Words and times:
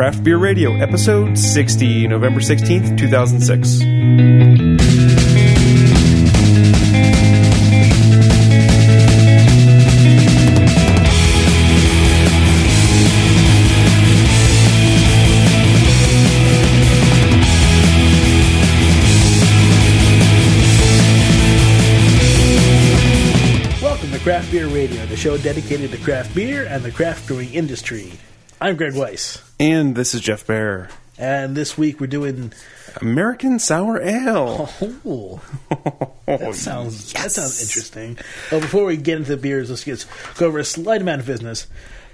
Craft 0.00 0.24
Beer 0.24 0.38
Radio, 0.38 0.72
episode 0.76 1.36
60, 1.36 2.08
November 2.08 2.40
16th, 2.40 2.96
2006. 2.96 3.80
Welcome 23.82 24.10
to 24.12 24.18
Craft 24.20 24.50
Beer 24.50 24.66
Radio, 24.68 25.04
the 25.04 25.14
show 25.14 25.36
dedicated 25.36 25.90
to 25.90 25.98
craft 25.98 26.34
beer 26.34 26.64
and 26.70 26.82
the 26.82 26.90
craft 26.90 27.26
brewing 27.26 27.52
industry. 27.52 28.10
I'm 28.60 28.76
Greg 28.76 28.94
Weiss, 28.94 29.42
And 29.58 29.94
this 29.96 30.14
is 30.14 30.20
Jeff 30.20 30.46
Bear. 30.46 30.88
and 31.18 31.56
this 31.56 31.78
week 31.78 32.00
we're 32.00 32.06
doing. 32.06 32.52
American 33.00 33.58
Sour 33.60 34.02
Ale. 34.02 34.68
Oh, 35.06 35.40
that 36.26 36.54
sounds 36.56 37.12
that 37.12 37.30
sounds 37.30 37.62
interesting. 37.62 38.18
Well, 38.50 38.60
before 38.60 38.84
we 38.84 38.96
get 38.96 39.18
into 39.18 39.30
the 39.30 39.36
beers, 39.36 39.70
let's 39.70 39.84
just 39.84 40.08
go 40.36 40.48
over 40.48 40.58
a 40.58 40.64
slight 40.64 41.00
amount 41.00 41.20
of 41.20 41.26
business. 41.26 41.68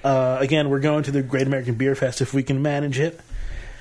Uh, 0.05 0.37
again, 0.39 0.69
we're 0.69 0.81
going 0.81 1.03
to 1.05 1.11
the 1.11 1.23
Great 1.23 1.47
American 1.47 1.75
Beer 1.77 1.95
Fest 1.95 2.21
if 2.21 2.35
we 2.35 2.43
can 2.43 2.61
manage 2.63 2.99
it. 3.01 3.19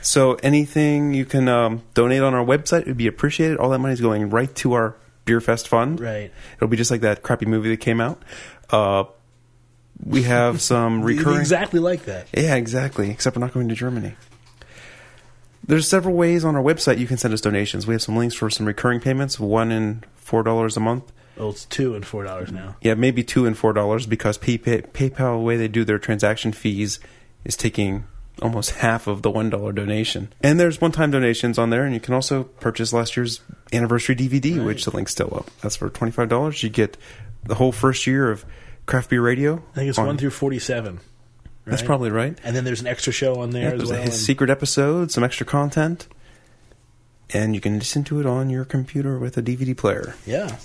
So 0.01 0.35
anything 0.35 1.13
you 1.13 1.25
can 1.25 1.49
um, 1.49 1.83
donate 1.95 2.21
on 2.21 2.33
our 2.33 2.45
website 2.45 2.85
would 2.87 2.97
be 2.97 3.07
appreciated. 3.07 3.57
All 3.57 3.69
that 3.71 3.79
money 3.79 3.93
is 3.93 4.01
going 4.01 4.29
right 4.29 4.53
to 4.55 4.73
our 4.73 4.95
Beer 5.25 5.41
Fest 5.41 5.67
fund. 5.67 5.99
Right. 5.99 6.31
It'll 6.55 6.67
be 6.69 6.77
just 6.77 6.91
like 6.91 7.01
that 7.01 7.23
crappy 7.23 7.45
movie 7.45 7.69
that 7.69 7.81
came 7.81 7.99
out. 7.99 8.23
Uh, 8.69 9.03
we 10.03 10.23
have 10.23 10.61
some 10.61 11.01
recurring. 11.03 11.39
Exactly 11.39 11.79
like 11.79 12.05
that. 12.05 12.27
Yeah, 12.35 12.55
exactly. 12.55 13.09
Except 13.09 13.35
we're 13.35 13.41
not 13.41 13.53
going 13.53 13.69
to 13.69 13.75
Germany. 13.75 14.15
There's 15.67 15.87
several 15.87 16.15
ways 16.15 16.45
on 16.45 16.55
our 16.55 16.61
website 16.61 16.99
you 16.99 17.07
can 17.07 17.17
send 17.17 17.33
us 17.33 17.41
donations. 17.41 17.87
We 17.87 17.95
have 17.95 18.01
some 18.01 18.15
links 18.15 18.35
for 18.35 18.49
some 18.49 18.67
recurring 18.67 18.99
payments, 18.99 19.39
one 19.39 19.71
in 19.71 20.03
four 20.15 20.43
dollars 20.43 20.77
a 20.77 20.79
month. 20.79 21.11
Well, 21.37 21.49
it's 21.49 21.65
two 21.65 21.95
and 21.95 22.05
four 22.05 22.23
dollars 22.23 22.51
now. 22.51 22.75
Yeah, 22.81 22.93
maybe 22.93 23.23
two 23.23 23.45
and 23.45 23.57
four 23.57 23.73
dollars 23.73 24.05
because 24.05 24.37
PayPal, 24.37 24.87
PayPal, 24.91 25.39
the 25.39 25.43
way 25.43 25.57
they 25.57 25.67
do 25.67 25.83
their 25.83 25.99
transaction 25.99 26.53
fees, 26.53 26.99
is 27.43 27.57
taking 27.57 28.05
almost 28.41 28.71
half 28.75 29.07
of 29.07 29.21
the 29.23 29.31
one 29.31 29.49
dollar 29.49 29.71
donation. 29.71 30.31
And 30.41 30.59
there's 30.59 30.79
one-time 30.79 31.11
donations 31.11 31.57
on 31.57 31.71
there, 31.71 31.83
and 31.83 31.93
you 31.93 31.99
can 31.99 32.13
also 32.13 32.43
purchase 32.43 32.93
last 32.93 33.17
year's 33.17 33.41
anniversary 33.73 34.15
DVD, 34.15 34.63
which 34.63 34.85
the 34.85 34.91
link's 34.91 35.11
still 35.13 35.33
up. 35.35 35.49
That's 35.61 35.75
for 35.75 35.89
twenty-five 35.89 36.29
dollars. 36.29 36.61
You 36.61 36.69
get 36.69 36.95
the 37.43 37.55
whole 37.55 37.71
first 37.71 38.05
year 38.05 38.29
of 38.29 38.45
Craft 38.85 39.09
Beer 39.09 39.21
Radio. 39.21 39.63
I 39.73 39.75
think 39.75 39.89
it's 39.89 39.97
on- 39.99 40.05
one 40.07 40.17
through 40.17 40.29
forty-seven. 40.31 40.99
That's 41.65 41.81
probably 41.81 42.11
right. 42.11 42.37
And 42.43 42.55
then 42.55 42.63
there's 42.63 42.81
an 42.81 42.85
extra 42.87 43.11
show 43.11 43.39
on 43.41 43.49
there 43.49 43.63
Yeah, 43.69 43.81
as 43.81 43.89
there's 43.89 43.89
well. 43.89 44.07
a 44.07 44.11
secret 44.11 44.51
episode, 44.51 45.11
some 45.11 45.23
extra 45.23 45.47
content, 45.47 46.07
and 47.31 47.55
you 47.55 47.61
can 47.61 47.79
listen 47.79 48.03
to 48.05 48.19
it 48.19 48.27
on 48.27 48.51
your 48.51 48.65
computer 48.65 49.17
with 49.17 49.35
a 49.37 49.41
DVD 49.41 49.75
player. 49.75 50.13
yeah. 50.25 50.57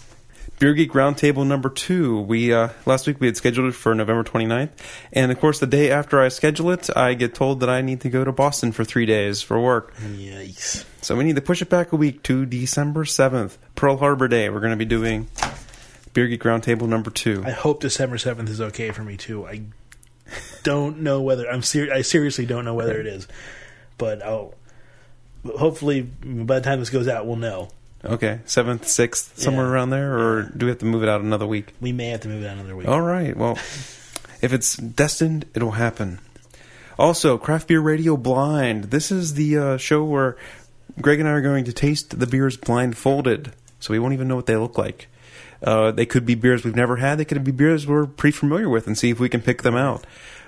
Beer 0.58 0.74
Geek 0.74 0.92
Roundtable 0.92 1.46
number 1.46 1.70
two. 1.70 2.20
We 2.20 2.52
uh, 2.52 2.68
last 2.84 3.06
week 3.06 3.18
we 3.18 3.28
had 3.28 3.36
scheduled 3.38 3.68
it 3.70 3.72
for 3.74 3.94
November 3.94 4.22
29th, 4.24 4.68
and 5.10 5.32
of 5.32 5.40
course 5.40 5.58
the 5.58 5.66
day 5.66 5.90
after 5.90 6.20
I 6.20 6.28
schedule 6.28 6.70
it, 6.70 6.94
I 6.94 7.14
get 7.14 7.34
told 7.34 7.60
that 7.60 7.70
I 7.70 7.80
need 7.80 8.02
to 8.02 8.10
go 8.10 8.24
to 8.24 8.32
Boston 8.32 8.70
for 8.70 8.84
three 8.84 9.06
days 9.06 9.40
for 9.40 9.58
work. 9.58 9.94
Yikes. 10.00 10.84
So 11.00 11.16
we 11.16 11.24
need 11.24 11.36
to 11.36 11.40
push 11.42 11.62
it 11.62 11.70
back 11.70 11.92
a 11.92 11.96
week 11.96 12.22
to 12.24 12.44
December 12.44 13.04
7th, 13.04 13.56
Pearl 13.74 13.96
Harbor 13.96 14.28
Day. 14.28 14.50
We're 14.50 14.60
going 14.60 14.72
to 14.72 14.76
be 14.76 14.84
doing 14.84 15.28
Beer 16.12 16.26
Geek 16.26 16.42
Roundtable 16.42 16.88
number 16.88 17.10
two. 17.10 17.42
I 17.46 17.50
hope 17.50 17.80
December 17.80 18.18
seventh 18.18 18.48
is 18.50 18.60
okay 18.60 18.90
for 18.90 19.02
me 19.04 19.16
too. 19.16 19.46
I 19.46 19.62
don't 20.62 21.00
know 21.00 21.22
whether 21.22 21.48
I'm 21.50 21.62
ser- 21.62 21.92
I 21.92 22.02
seriously 22.02 22.46
don't 22.46 22.64
know 22.64 22.74
whether 22.74 22.98
it 23.00 23.06
is, 23.06 23.26
but 23.98 24.22
I'll 24.22 24.54
hopefully 25.58 26.02
by 26.02 26.56
the 26.56 26.64
time 26.64 26.80
this 26.80 26.90
goes 26.90 27.08
out, 27.08 27.26
we'll 27.26 27.36
know. 27.36 27.68
Okay, 28.04 28.40
seventh, 28.46 28.88
sixth, 28.88 29.38
somewhere 29.38 29.66
Yeah. 29.66 29.72
around 29.72 29.90
there, 29.90 30.18
or 30.18 30.42
do 30.56 30.66
we 30.66 30.70
have 30.70 30.78
to 30.78 30.86
move 30.86 31.02
it 31.02 31.08
out 31.08 31.20
another 31.20 31.46
week? 31.46 31.74
We 31.80 31.92
may 31.92 32.08
have 32.08 32.20
to 32.20 32.28
move 32.28 32.42
it 32.42 32.46
out 32.46 32.54
another 32.56 32.74
week. 32.74 32.88
All 32.88 33.02
right. 33.02 33.36
Well, 33.36 33.52
if 34.40 34.52
it's 34.54 34.76
destined, 34.76 35.44
it'll 35.54 35.72
happen. 35.72 36.18
Also, 36.98 37.36
Craft 37.38 37.68
Beer 37.68 37.80
Radio 37.80 38.16
Blind. 38.16 38.84
This 38.84 39.10
is 39.12 39.34
the 39.34 39.56
uh, 39.58 39.76
show 39.76 40.02
where 40.04 40.36
Greg 41.00 41.20
and 41.20 41.28
I 41.28 41.32
are 41.32 41.40
going 41.42 41.64
to 41.66 41.72
taste 41.74 42.18
the 42.18 42.26
beers 42.26 42.56
blindfolded, 42.56 43.52
so 43.80 43.92
we 43.92 43.98
won't 43.98 44.14
even 44.14 44.28
know 44.28 44.36
what 44.36 44.46
they 44.46 44.56
look 44.56 44.78
like. 44.78 45.08
Uh, 45.62 45.90
they 45.90 46.06
could 46.06 46.24
be 46.24 46.34
beers 46.34 46.64
we've 46.64 46.76
never 46.76 46.96
had. 46.96 47.18
They 47.18 47.24
could 47.24 47.42
be 47.44 47.52
beers 47.52 47.86
we're 47.86 48.06
pretty 48.06 48.36
familiar 48.36 48.68
with, 48.68 48.86
and 48.86 48.96
see 48.96 49.10
if 49.10 49.20
we 49.20 49.28
can 49.28 49.42
pick 49.42 49.62
them 49.62 49.76
out. 49.76 50.06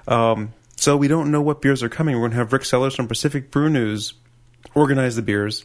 Um, 0.08 0.54
so 0.76 0.96
we 0.96 1.08
don't 1.08 1.30
know 1.30 1.42
what 1.42 1.60
beers 1.60 1.82
are 1.82 1.88
coming. 1.88 2.14
We're 2.14 2.22
going 2.22 2.32
to 2.32 2.38
have 2.38 2.52
Rick 2.52 2.64
Sellers 2.64 2.94
from 2.94 3.08
Pacific 3.08 3.50
Brew 3.50 3.68
News 3.68 4.14
organize 4.74 5.16
the 5.16 5.22
beers, 5.22 5.64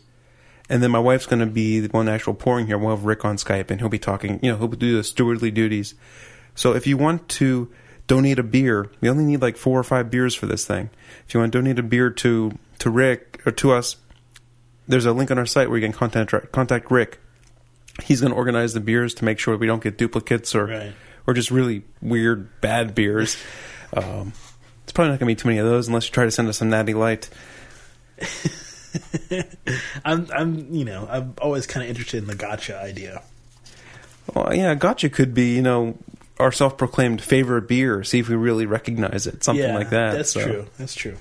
and 0.69 0.83
then 0.83 0.91
my 0.91 0.99
wife's 0.99 1.25
going 1.25 1.39
to 1.39 1.45
be 1.45 1.79
the 1.79 1.89
one 1.89 2.09
actual 2.09 2.33
pouring 2.33 2.67
here. 2.67 2.77
We'll 2.77 2.95
have 2.95 3.05
Rick 3.05 3.23
on 3.25 3.37
Skype, 3.37 3.71
and 3.71 3.79
he'll 3.79 3.89
be 3.89 3.99
talking. 3.99 4.39
You 4.43 4.51
know, 4.51 4.57
he'll 4.57 4.67
do 4.67 4.97
the 4.97 5.03
stewardly 5.03 5.53
duties. 5.53 5.95
So 6.55 6.73
if 6.73 6.85
you 6.85 6.97
want 6.97 7.29
to 7.29 7.71
donate 8.07 8.39
a 8.39 8.43
beer, 8.43 8.89
we 9.01 9.09
only 9.09 9.25
need 9.25 9.41
like 9.41 9.57
four 9.57 9.79
or 9.79 9.83
five 9.83 10.09
beers 10.09 10.33
for 10.33 10.45
this 10.45 10.65
thing. 10.65 10.89
If 11.27 11.33
you 11.33 11.39
want 11.39 11.51
to 11.51 11.57
donate 11.59 11.79
a 11.79 11.83
beer 11.83 12.09
to 12.09 12.57
to 12.79 12.89
Rick 12.89 13.41
or 13.45 13.51
to 13.53 13.71
us, 13.73 13.97
there's 14.87 15.05
a 15.05 15.13
link 15.13 15.31
on 15.31 15.37
our 15.37 15.45
site 15.45 15.69
where 15.69 15.77
you 15.77 15.85
can 15.85 15.93
contact 15.93 16.51
contact 16.51 16.91
Rick. 16.91 17.19
He's 18.03 18.21
going 18.21 18.31
to 18.31 18.37
organize 18.37 18.73
the 18.73 18.79
beers 18.79 19.13
to 19.15 19.25
make 19.25 19.39
sure 19.39 19.57
we 19.57 19.67
don't 19.67 19.81
get 19.83 19.97
duplicates 19.97 20.53
or 20.55 20.65
Right. 20.67 20.93
or 21.25 21.33
just 21.33 21.51
really 21.51 21.83
weird 22.01 22.61
bad 22.61 22.93
beers. 22.95 23.37
um, 23.93 24.33
it's 24.83 24.91
probably 24.93 25.11
not 25.11 25.19
going 25.19 25.27
to 25.29 25.35
be 25.35 25.41
too 25.41 25.47
many 25.47 25.59
of 25.59 25.65
those 25.65 25.87
unless 25.87 26.05
you 26.07 26.11
try 26.13 26.25
to 26.25 26.31
send 26.31 26.47
us 26.47 26.57
some 26.57 26.69
Natty 26.69 26.93
Light. 26.93 27.29
I'm 30.05 30.27
I'm 30.33 30.73
you 30.73 30.85
know 30.85 31.07
I'm 31.09 31.33
always 31.41 31.67
kind 31.67 31.83
of 31.83 31.89
interested 31.89 32.17
in 32.17 32.27
the 32.27 32.35
gotcha 32.35 32.79
idea. 32.79 33.21
Well, 34.33 34.53
yeah, 34.55 34.73
gotcha 34.75 35.09
could 35.09 35.33
be 35.33 35.55
you 35.55 35.61
know 35.61 35.97
our 36.39 36.51
self-proclaimed 36.51 37.21
favorite 37.21 37.67
beer. 37.67 38.03
See 38.03 38.19
if 38.19 38.29
we 38.29 38.35
really 38.35 38.65
recognize 38.65 39.27
it, 39.27 39.43
something 39.43 39.63
yeah, 39.65 39.75
like 39.75 39.89
that. 39.89 40.13
That's 40.13 40.31
So- 40.31 40.43
true. 40.43 40.67
That's 40.77 40.95
true. 40.95 41.17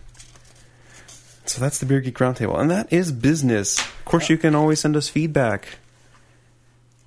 So 1.46 1.60
that's 1.60 1.78
the 1.78 1.86
Beer 1.86 2.00
Geek 2.00 2.16
Roundtable, 2.18 2.58
and 2.58 2.68
that 2.72 2.92
is 2.92 3.12
business. 3.12 3.78
Of 3.78 4.04
course, 4.04 4.28
you 4.28 4.36
can 4.36 4.54
always 4.56 4.80
send 4.80 4.96
us 4.96 5.08
feedback 5.08 5.78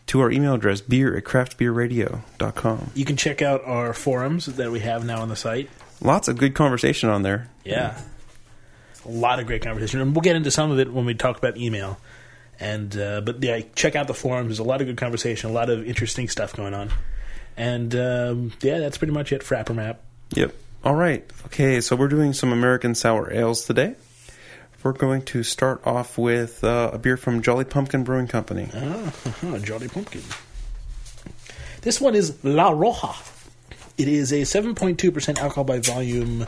to 0.09 0.21
our 0.21 0.31
email 0.31 0.55
address, 0.55 0.81
beer 0.81 1.15
at 1.15 1.23
craftbeerradio.com. 1.23 2.91
You 2.95 3.05
can 3.05 3.15
check 3.15 3.41
out 3.41 3.63
our 3.63 3.93
forums 3.93 4.47
that 4.47 4.71
we 4.71 4.79
have 4.79 5.05
now 5.05 5.21
on 5.21 5.29
the 5.29 5.35
site. 5.35 5.69
Lots 6.01 6.27
of 6.27 6.37
good 6.37 6.55
conversation 6.55 7.09
on 7.09 7.21
there. 7.21 7.49
Yeah. 7.63 7.99
A 9.05 9.09
lot 9.09 9.39
of 9.39 9.45
great 9.45 9.61
conversation. 9.61 10.01
And 10.01 10.15
we'll 10.15 10.21
get 10.21 10.35
into 10.35 10.49
some 10.49 10.71
of 10.71 10.79
it 10.79 10.91
when 10.91 11.05
we 11.05 11.13
talk 11.13 11.37
about 11.37 11.57
email. 11.57 11.99
And 12.59 12.95
uh, 12.97 13.21
but 13.21 13.41
yeah, 13.43 13.61
check 13.75 13.95
out 13.95 14.07
the 14.07 14.13
forums. 14.13 14.47
There's 14.47 14.59
a 14.59 14.63
lot 14.63 14.81
of 14.81 14.87
good 14.87 14.97
conversation, 14.97 15.49
a 15.49 15.53
lot 15.53 15.69
of 15.69 15.87
interesting 15.87 16.27
stuff 16.27 16.55
going 16.55 16.73
on. 16.73 16.89
And 17.55 17.93
um, 17.95 18.51
yeah, 18.61 18.79
that's 18.79 18.97
pretty 18.97 19.13
much 19.13 19.31
it 19.31 19.43
for 19.43 19.55
Apper 19.55 19.75
Map. 19.75 20.01
Yep. 20.31 20.53
All 20.83 20.95
right. 20.95 21.23
Okay, 21.45 21.81
so 21.81 21.95
we're 21.95 22.07
doing 22.07 22.33
some 22.33 22.51
American 22.51 22.95
sour 22.95 23.31
ales 23.31 23.65
today. 23.65 23.95
We're 24.83 24.93
going 24.93 25.23
to 25.23 25.43
start 25.43 25.85
off 25.85 26.17
with 26.17 26.63
uh, 26.63 26.91
a 26.93 26.97
beer 26.97 27.17
from 27.17 27.41
Jolly 27.41 27.65
Pumpkin 27.65 28.03
Brewing 28.03 28.27
Company. 28.27 28.69
Ah, 28.73 29.13
Jolly 29.61 29.89
Pumpkin. 29.89 30.21
This 31.81 31.99
one 31.99 32.15
is 32.15 32.41
La 32.43 32.71
Roja. 32.71 33.15
It 33.97 34.07
is 34.07 34.31
a 34.31 34.41
7.2% 34.41 35.37
alcohol 35.37 35.65
by 35.65 35.79
volume. 35.79 36.45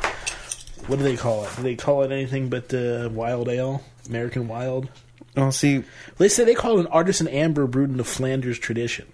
What 0.88 0.98
do 0.98 1.04
they 1.04 1.18
call 1.18 1.44
it? 1.44 1.52
Do 1.58 1.64
they 1.64 1.76
call 1.76 2.04
it 2.04 2.12
anything 2.12 2.50
but 2.50 2.74
uh, 2.74 3.10
wild 3.12 3.50
ale? 3.50 3.84
American 4.08 4.48
wild? 4.48 4.90
Well, 5.36 5.52
see, 5.52 5.84
They 6.18 6.28
say 6.28 6.44
they 6.44 6.56
call 6.56 6.78
it 6.78 6.82
an 6.82 6.88
artisan 6.88 7.28
amber 7.28 7.68
brewed 7.68 7.90
in 7.90 7.98
the 7.98 8.04
Flanders 8.04 8.60
tradition. 8.60 9.08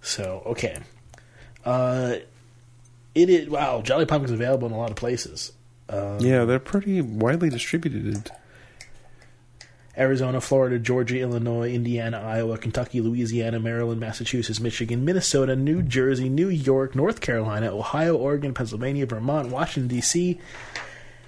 So 0.00 0.42
okay, 0.46 0.78
uh, 1.64 2.16
it 3.14 3.28
is 3.28 3.48
wow. 3.48 3.82
Jolly 3.82 4.06
Pumpkin's 4.06 4.30
available 4.30 4.68
in 4.68 4.72
a 4.72 4.78
lot 4.78 4.90
of 4.90 4.96
places. 4.96 5.52
Uh, 5.88 6.18
yeah, 6.20 6.44
they're 6.44 6.58
pretty 6.58 7.00
widely 7.00 7.48
distributed. 7.48 8.30
Arizona, 9.96 10.40
Florida, 10.40 10.78
Georgia, 10.78 11.18
Illinois, 11.18 11.72
Indiana, 11.72 12.20
Iowa, 12.20 12.56
Kentucky, 12.56 13.00
Louisiana, 13.00 13.58
Maryland, 13.58 13.98
Massachusetts, 13.98 14.60
Michigan, 14.60 15.04
Minnesota, 15.04 15.56
New 15.56 15.82
Jersey, 15.82 16.28
New 16.28 16.48
York, 16.48 16.94
North 16.94 17.20
Carolina, 17.20 17.74
Ohio, 17.74 18.16
Oregon, 18.16 18.54
Pennsylvania, 18.54 19.06
Vermont, 19.06 19.48
Washington 19.48 19.88
D.C., 19.88 20.38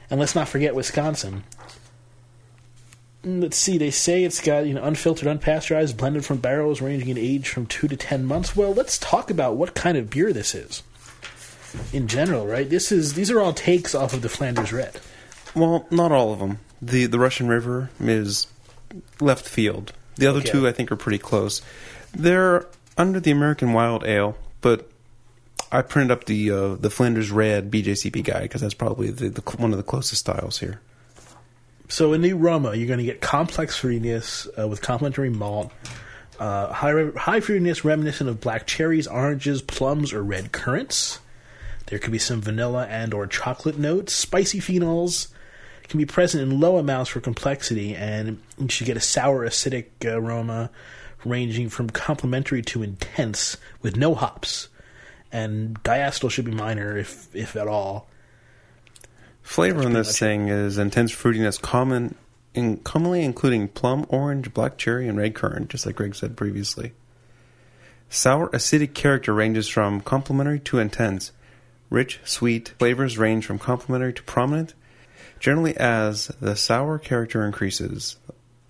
and 0.08 0.18
let's 0.18 0.34
not 0.34 0.48
forget 0.48 0.74
Wisconsin. 0.74 1.44
Let's 3.22 3.56
see. 3.56 3.78
They 3.78 3.90
say 3.90 4.24
it's 4.24 4.40
got 4.40 4.66
you 4.66 4.74
know 4.74 4.82
unfiltered, 4.82 5.28
unpasteurized, 5.28 5.96
blended 5.96 6.24
from 6.24 6.38
barrels 6.38 6.80
ranging 6.80 7.10
in 7.10 7.18
age 7.18 7.48
from 7.48 7.66
two 7.66 7.86
to 7.86 7.96
ten 7.96 8.24
months. 8.24 8.56
Well, 8.56 8.72
let's 8.72 8.98
talk 8.98 9.30
about 9.30 9.56
what 9.56 9.74
kind 9.74 9.96
of 9.96 10.10
beer 10.10 10.32
this 10.32 10.54
is. 10.54 10.82
In 11.92 12.08
general, 12.08 12.46
right? 12.46 12.68
This 12.68 12.90
is 12.92 13.14
these 13.14 13.30
are 13.30 13.40
all 13.40 13.52
takes 13.52 13.94
off 13.94 14.12
of 14.12 14.22
the 14.22 14.28
Flanders 14.28 14.72
Red. 14.72 14.98
Well, 15.54 15.86
not 15.90 16.12
all 16.12 16.32
of 16.32 16.38
them. 16.38 16.58
The 16.82 17.06
the 17.06 17.18
Russian 17.18 17.48
River 17.48 17.90
is 18.00 18.46
left 19.20 19.48
field. 19.48 19.92
The 20.16 20.26
other 20.26 20.40
Okay. 20.40 20.50
two, 20.50 20.66
I 20.68 20.72
think, 20.72 20.90
are 20.92 20.96
pretty 20.96 21.18
close. 21.18 21.62
They're 22.12 22.66
under 22.96 23.20
the 23.20 23.30
American 23.30 23.72
Wild 23.72 24.04
Ale, 24.04 24.36
but 24.60 24.90
I 25.72 25.82
printed 25.82 26.10
up 26.10 26.24
the 26.24 26.50
uh, 26.50 26.74
the 26.74 26.90
Flanders 26.90 27.30
Red 27.30 27.70
BJCP 27.70 28.24
guide 28.24 28.42
because 28.42 28.60
that's 28.60 28.74
probably 28.74 29.10
the, 29.10 29.28
the 29.28 29.40
one 29.56 29.70
of 29.70 29.76
the 29.76 29.84
closest 29.84 30.20
styles 30.20 30.58
here. 30.58 30.80
So 31.88 32.12
in 32.12 32.20
new 32.22 32.36
Roma, 32.36 32.74
you're 32.74 32.86
going 32.88 32.98
to 32.98 33.04
get 33.04 33.20
complex 33.20 33.80
fruitiness 33.80 34.48
uh, 34.58 34.68
with 34.68 34.80
complementary 34.80 35.30
malt, 35.30 35.72
uh, 36.38 36.72
high 36.72 36.92
high 37.16 37.40
fruitiness 37.40 37.84
reminiscent 37.84 38.28
of 38.30 38.40
black 38.40 38.66
cherries, 38.66 39.06
oranges, 39.06 39.62
plums, 39.62 40.12
or 40.12 40.22
red 40.22 40.52
currants. 40.52 41.18
There 41.90 41.98
could 41.98 42.12
be 42.12 42.18
some 42.18 42.40
vanilla 42.40 42.86
and 42.88 43.12
or 43.12 43.26
chocolate 43.26 43.76
notes. 43.76 44.12
Spicy 44.12 44.60
phenols 44.60 45.26
can 45.88 45.98
be 45.98 46.06
present 46.06 46.40
in 46.40 46.60
low 46.60 46.78
amounts 46.78 47.10
for 47.10 47.20
complexity, 47.20 47.96
and 47.96 48.40
you 48.58 48.68
should 48.68 48.86
get 48.86 48.96
a 48.96 49.00
sour 49.00 49.44
acidic 49.44 49.86
aroma 50.04 50.70
ranging 51.24 51.68
from 51.68 51.90
complementary 51.90 52.62
to 52.62 52.84
intense 52.84 53.56
with 53.82 53.96
no 53.96 54.14
hops. 54.14 54.68
And 55.32 55.82
diacetyl 55.82 56.30
should 56.30 56.44
be 56.44 56.52
minor, 56.52 56.96
if 56.96 57.34
if 57.34 57.56
at 57.56 57.66
all. 57.66 58.08
Flavor 59.42 59.82
pretty 59.82 59.94
this 59.94 60.16
thing 60.16 60.46
is 60.46 60.78
intense 60.78 61.12
fruitiness, 61.12 61.60
common, 61.60 62.14
in, 62.54 62.76
commonly 62.78 63.24
including 63.24 63.66
plum, 63.66 64.06
orange, 64.08 64.54
black 64.54 64.78
cherry, 64.78 65.08
and 65.08 65.18
red 65.18 65.34
currant, 65.34 65.70
just 65.70 65.86
like 65.86 65.96
Greg 65.96 66.14
said 66.14 66.36
previously. 66.36 66.92
Sour 68.08 68.48
acidic 68.50 68.94
character 68.94 69.34
ranges 69.34 69.66
from 69.66 70.00
complementary 70.00 70.60
to 70.60 70.78
intense. 70.78 71.32
Rich, 71.90 72.20
sweet 72.24 72.72
flavors 72.78 73.18
range 73.18 73.44
from 73.44 73.58
complementary 73.58 74.12
to 74.14 74.22
prominent. 74.22 74.74
Generally, 75.40 75.76
as 75.76 76.28
the 76.40 76.54
sour 76.54 76.98
character 76.98 77.44
increases, 77.44 78.16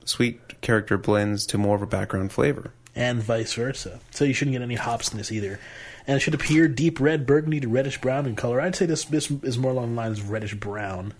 sweet 0.05 0.61
character 0.63 0.97
blends 0.97 1.47
to 1.47 1.59
more 1.59 1.77
of 1.77 1.83
a 1.83 1.87
background 1.87 2.33
flavor. 2.33 2.73
and 2.97 3.23
vice 3.23 3.55
versa. 3.55 4.01
So 4.11 4.25
you 4.25 4.33
shouldn't 4.35 4.55
get 4.55 4.63
any 4.63 4.75
hops 4.75 5.13
in 5.13 5.19
this 5.19 5.31
either. 5.31 5.61
And 6.07 6.17
it 6.17 6.21
should 6.21 6.35
appear 6.35 6.67
deep 6.67 6.99
red, 6.99 7.27
burgundy 7.27 7.61
to 7.61 7.69
reddish 7.69 8.01
brown 8.01 8.27
in 8.27 8.35
color. 8.35 8.61
I'd 8.61 8.75
say 8.75 8.87
this, 8.87 9.05
this 9.05 9.31
is 9.31 9.59
more 9.59 9.71
along 9.73 9.91
the 9.91 10.01
lines 10.01 10.19
of 10.19 10.31
reddish 10.31 10.55
brown. 10.55 11.15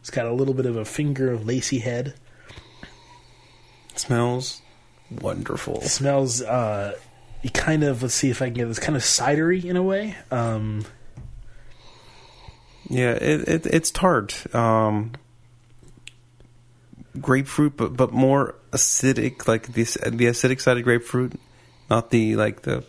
It's 0.00 0.10
got 0.10 0.26
a 0.26 0.32
little 0.32 0.54
bit 0.54 0.66
of 0.66 0.76
a 0.76 0.84
finger 0.84 1.32
of 1.32 1.46
lacy 1.46 1.78
head. 1.78 2.14
smells 3.94 4.60
wonderful. 5.10 5.76
It 5.80 5.88
smells 5.88 6.42
uh 6.42 6.96
you 7.42 7.50
kind 7.50 7.84
of 7.84 8.02
let's 8.02 8.14
see 8.14 8.30
if 8.30 8.42
I 8.42 8.46
can 8.46 8.54
get 8.54 8.68
this 8.68 8.78
kind 8.78 8.96
of 8.96 9.02
cidery 9.02 9.64
in 9.64 9.76
a 9.76 9.82
way. 9.82 10.16
Um 10.30 10.84
Yeah, 12.88 13.12
it, 13.12 13.48
it 13.48 13.66
it's 13.66 13.90
tart. 13.90 14.54
Um, 14.54 15.12
grapefruit, 17.20 17.76
but 17.76 17.96
but 17.96 18.12
more 18.12 18.54
acidic, 18.72 19.46
like 19.46 19.66
the 19.74 19.84
the 19.84 20.26
acidic 20.26 20.60
side 20.60 20.78
of 20.78 20.84
grapefruit, 20.84 21.38
not 21.90 22.10
the 22.10 22.36
like 22.36 22.62
the 22.62 22.84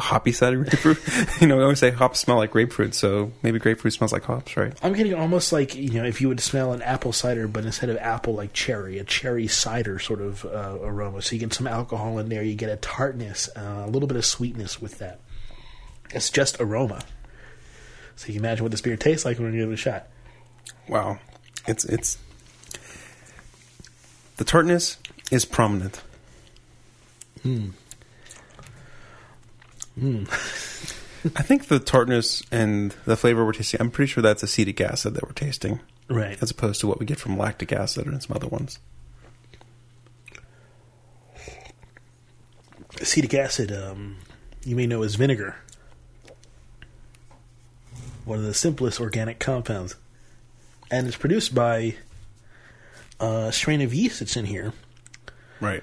hoppy 0.00 0.32
side 0.32 0.54
of 0.54 0.60
grapefruit. 0.60 0.98
you 1.40 1.46
know, 1.46 1.56
we 1.56 1.62
always 1.62 1.78
say 1.78 1.90
hops 1.90 2.20
smell 2.20 2.36
like 2.36 2.50
grapefruit, 2.50 2.94
so 2.94 3.32
maybe 3.42 3.58
grapefruit 3.58 3.92
smells 3.92 4.12
like 4.12 4.24
hops, 4.24 4.56
right? 4.56 4.72
I'm 4.82 4.92
getting 4.92 5.14
almost 5.14 5.52
like 5.52 5.74
you 5.74 6.00
know 6.00 6.04
if 6.04 6.20
you 6.20 6.28
would 6.28 6.40
smell 6.40 6.72
an 6.72 6.82
apple 6.82 7.12
cider, 7.12 7.48
but 7.48 7.64
instead 7.64 7.90
of 7.90 7.96
apple, 7.98 8.34
like 8.34 8.52
cherry, 8.52 8.98
a 8.98 9.04
cherry 9.04 9.46
cider 9.46 9.98
sort 9.98 10.20
of 10.20 10.44
uh, 10.44 10.78
aroma. 10.82 11.22
So 11.22 11.34
you 11.34 11.40
get 11.40 11.52
some 11.52 11.66
alcohol 11.66 12.18
in 12.18 12.28
there, 12.28 12.42
you 12.42 12.54
get 12.54 12.70
a 12.70 12.76
tartness, 12.76 13.48
uh, 13.56 13.84
a 13.86 13.90
little 13.90 14.08
bit 14.08 14.16
of 14.16 14.24
sweetness 14.24 14.80
with 14.80 14.98
that. 14.98 15.20
It's 16.10 16.30
just 16.30 16.60
aroma. 16.60 17.02
So 18.16 18.28
you 18.28 18.34
can 18.34 18.44
imagine 18.44 18.64
what 18.64 18.70
this 18.70 18.80
beer 18.80 18.96
tastes 18.96 19.24
like 19.24 19.38
when 19.38 19.52
you 19.52 19.60
give 19.60 19.70
it 19.70 19.74
a 19.74 19.76
shot. 19.76 20.06
Wow, 20.88 21.18
it's 21.66 21.84
it's 21.84 22.18
the 24.36 24.44
tartness 24.44 24.98
is 25.30 25.44
prominent. 25.44 26.02
I 30.00 31.42
think 31.42 31.66
the 31.68 31.78
tartness 31.80 32.42
and 32.52 32.94
the 33.04 33.16
flavor 33.16 33.44
we're 33.44 33.52
tasting, 33.52 33.80
I'm 33.80 33.90
pretty 33.90 34.12
sure 34.12 34.22
that's 34.22 34.42
acetic 34.42 34.80
acid 34.80 35.14
that 35.14 35.24
we're 35.24 35.32
tasting, 35.32 35.80
Right. 36.08 36.36
as 36.42 36.50
opposed 36.50 36.80
to 36.82 36.86
what 36.86 37.00
we 37.00 37.06
get 37.06 37.18
from 37.18 37.36
lactic 37.38 37.72
acid 37.72 38.06
and 38.06 38.22
some 38.22 38.36
other 38.36 38.46
ones. 38.46 38.78
Acetic 43.00 43.34
acid, 43.34 43.72
um, 43.72 44.16
you 44.64 44.76
may 44.76 44.86
know 44.86 45.02
as 45.02 45.14
vinegar. 45.16 45.56
One 48.24 48.38
of 48.38 48.44
the 48.44 48.54
simplest 48.54 49.00
organic 49.00 49.38
compounds. 49.38 49.96
And 50.90 51.06
it's 51.06 51.16
produced 51.16 51.54
by 51.54 51.96
a 53.20 53.50
strain 53.52 53.80
of 53.82 53.92
yeast 53.92 54.20
that's 54.20 54.36
in 54.36 54.46
here, 54.46 54.72
Right. 55.60 55.82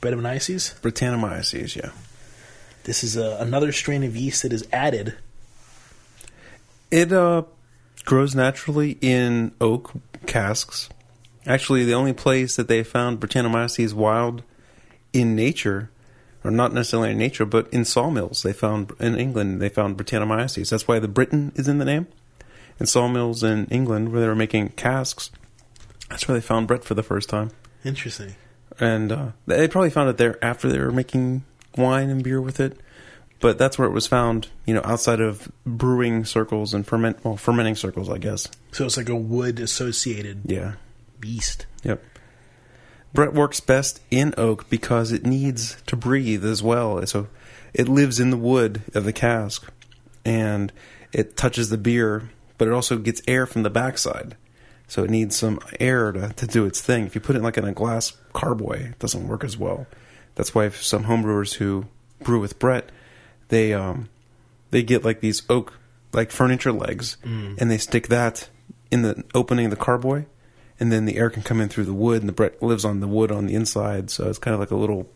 Brettanomyces. 0.00 0.80
Britannomyces, 0.80 1.76
yeah. 1.76 1.90
This 2.84 3.04
is 3.04 3.16
uh, 3.16 3.36
another 3.40 3.72
strain 3.72 4.02
of 4.02 4.16
yeast 4.16 4.42
that 4.42 4.52
is 4.52 4.66
added. 4.72 5.14
It 6.90 7.12
uh, 7.12 7.44
grows 8.04 8.34
naturally 8.34 8.98
in 9.00 9.52
oak 9.60 9.92
casks. 10.26 10.88
Actually, 11.46 11.84
the 11.84 11.94
only 11.94 12.12
place 12.12 12.56
that 12.56 12.68
they 12.68 12.82
found 12.82 13.20
Britannomyces 13.20 13.92
wild 13.92 14.42
in 15.12 15.34
nature, 15.36 15.90
or 16.44 16.50
not 16.50 16.72
necessarily 16.72 17.10
in 17.10 17.18
nature, 17.18 17.44
but 17.44 17.68
in 17.72 17.84
sawmills, 17.84 18.42
they 18.42 18.52
found 18.52 18.92
in 18.98 19.16
England 19.16 19.60
they 19.60 19.68
found 19.68 19.96
Britannomyces. 19.96 20.70
That's 20.70 20.88
why 20.88 20.98
the 20.98 21.08
Britain 21.08 21.52
is 21.54 21.68
in 21.68 21.78
the 21.78 21.84
name. 21.84 22.06
In 22.78 22.86
sawmills 22.86 23.42
in 23.42 23.66
England, 23.66 24.10
where 24.10 24.20
they 24.20 24.26
were 24.26 24.34
making 24.34 24.70
casks, 24.70 25.30
that's 26.08 26.26
where 26.26 26.34
they 26.36 26.40
found 26.40 26.66
Brett 26.66 26.82
for 26.84 26.94
the 26.94 27.02
first 27.02 27.28
time. 27.28 27.50
Interesting. 27.84 28.34
and 28.78 29.12
uh, 29.12 29.28
they 29.46 29.68
probably 29.68 29.90
found 29.90 30.08
it 30.08 30.16
there 30.16 30.42
after 30.44 30.68
they 30.68 30.78
were 30.78 30.92
making 30.92 31.44
wine 31.76 32.10
and 32.10 32.22
beer 32.22 32.40
with 32.40 32.60
it. 32.60 32.78
But 33.40 33.56
that's 33.56 33.78
where 33.78 33.88
it 33.88 33.92
was 33.92 34.06
found, 34.06 34.48
you 34.66 34.74
know, 34.74 34.82
outside 34.84 35.20
of 35.20 35.50
brewing 35.64 36.26
circles 36.26 36.74
and 36.74 36.86
ferment, 36.86 37.24
well, 37.24 37.38
fermenting 37.38 37.74
circles, 37.74 38.10
I 38.10 38.18
guess. 38.18 38.46
So 38.72 38.84
it's 38.84 38.98
like 38.98 39.08
a 39.08 39.16
wood 39.16 39.58
associated 39.60 40.42
Yeah. 40.44 40.74
yeast. 41.24 41.64
Yep. 41.82 42.02
Brett 43.14 43.32
works 43.32 43.58
best 43.60 44.00
in 44.10 44.34
oak 44.36 44.68
because 44.68 45.10
it 45.10 45.24
needs 45.24 45.78
to 45.86 45.96
breathe 45.96 46.44
as 46.44 46.62
well. 46.62 47.04
So 47.06 47.28
it 47.72 47.88
lives 47.88 48.20
in 48.20 48.30
the 48.30 48.36
wood 48.36 48.82
of 48.94 49.04
the 49.04 49.12
cask 49.12 49.66
and 50.24 50.70
it 51.12 51.36
touches 51.36 51.70
the 51.70 51.78
beer, 51.78 52.30
but 52.58 52.68
it 52.68 52.74
also 52.74 52.98
gets 52.98 53.22
air 53.26 53.46
from 53.46 53.62
the 53.62 53.70
backside. 53.70 54.36
So 54.86 55.02
it 55.02 55.10
needs 55.10 55.34
some 55.36 55.60
air 55.80 56.12
to, 56.12 56.28
to 56.34 56.46
do 56.46 56.66
its 56.66 56.80
thing. 56.82 57.06
If 57.06 57.14
you 57.14 57.20
put 57.22 57.36
it 57.36 57.42
like 57.42 57.56
in 57.56 57.64
a 57.64 57.72
glass 57.72 58.12
carboy, 58.34 58.90
it 58.90 58.98
doesn't 58.98 59.26
work 59.26 59.44
as 59.44 59.56
well. 59.56 59.86
That's 60.34 60.54
why 60.54 60.68
some 60.70 61.04
homebrewers 61.04 61.54
who 61.54 61.86
brew 62.22 62.40
with 62.40 62.58
Brett, 62.58 62.90
they 63.48 63.72
um 63.74 64.08
they 64.70 64.82
get 64.82 65.04
like 65.04 65.20
these 65.20 65.42
oak 65.50 65.74
like 66.12 66.30
furniture 66.30 66.72
legs 66.72 67.16
and 67.22 67.70
they 67.70 67.78
stick 67.78 68.08
that 68.08 68.48
in 68.90 69.02
the 69.02 69.24
opening 69.34 69.66
of 69.66 69.70
the 69.70 69.76
carboy 69.76 70.24
and 70.80 70.90
then 70.90 71.04
the 71.04 71.16
air 71.16 71.30
can 71.30 71.42
come 71.42 71.60
in 71.60 71.68
through 71.68 71.84
the 71.84 71.92
wood 71.94 72.20
and 72.22 72.28
the 72.28 72.32
Brett 72.32 72.60
lives 72.62 72.84
on 72.84 73.00
the 73.00 73.06
wood 73.06 73.30
on 73.30 73.46
the 73.46 73.54
inside 73.54 74.10
so 74.10 74.28
it's 74.28 74.38
kind 74.38 74.54
of 74.54 74.60
like 74.60 74.70
a 74.72 74.76
little 74.76 75.08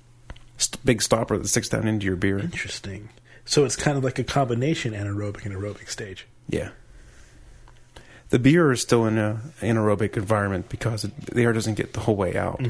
st- 0.57 0.85
big 0.85 1.03
stopper 1.03 1.37
that 1.39 1.49
sticks 1.49 1.69
down 1.69 1.89
into 1.89 2.07
your 2.07 2.17
beer. 2.17 2.39
Interesting. 2.39 3.09
So 3.45 3.65
it's 3.65 3.77
kind 3.77 3.99
of 3.99 4.05
like 4.05 4.19
a 4.19 4.25
combination 4.25 4.93
anaerobic 4.95 5.45
and 5.45 5.55
aerobic 5.55 5.89
stage. 5.89 6.27
Yeah. 6.49 6.71
The 8.31 8.39
beer 8.39 8.73
is 8.73 8.81
still 8.81 9.07
in 9.07 9.19
a 9.19 9.41
anaerobic 9.61 10.17
environment 10.17 10.69
because 10.69 11.05
it, 11.05 11.15
the 11.27 11.43
air 11.43 11.53
doesn't 11.53 11.75
get 11.75 11.93
the 11.93 12.01
whole 12.01 12.17
way 12.17 12.37
out. 12.37 12.61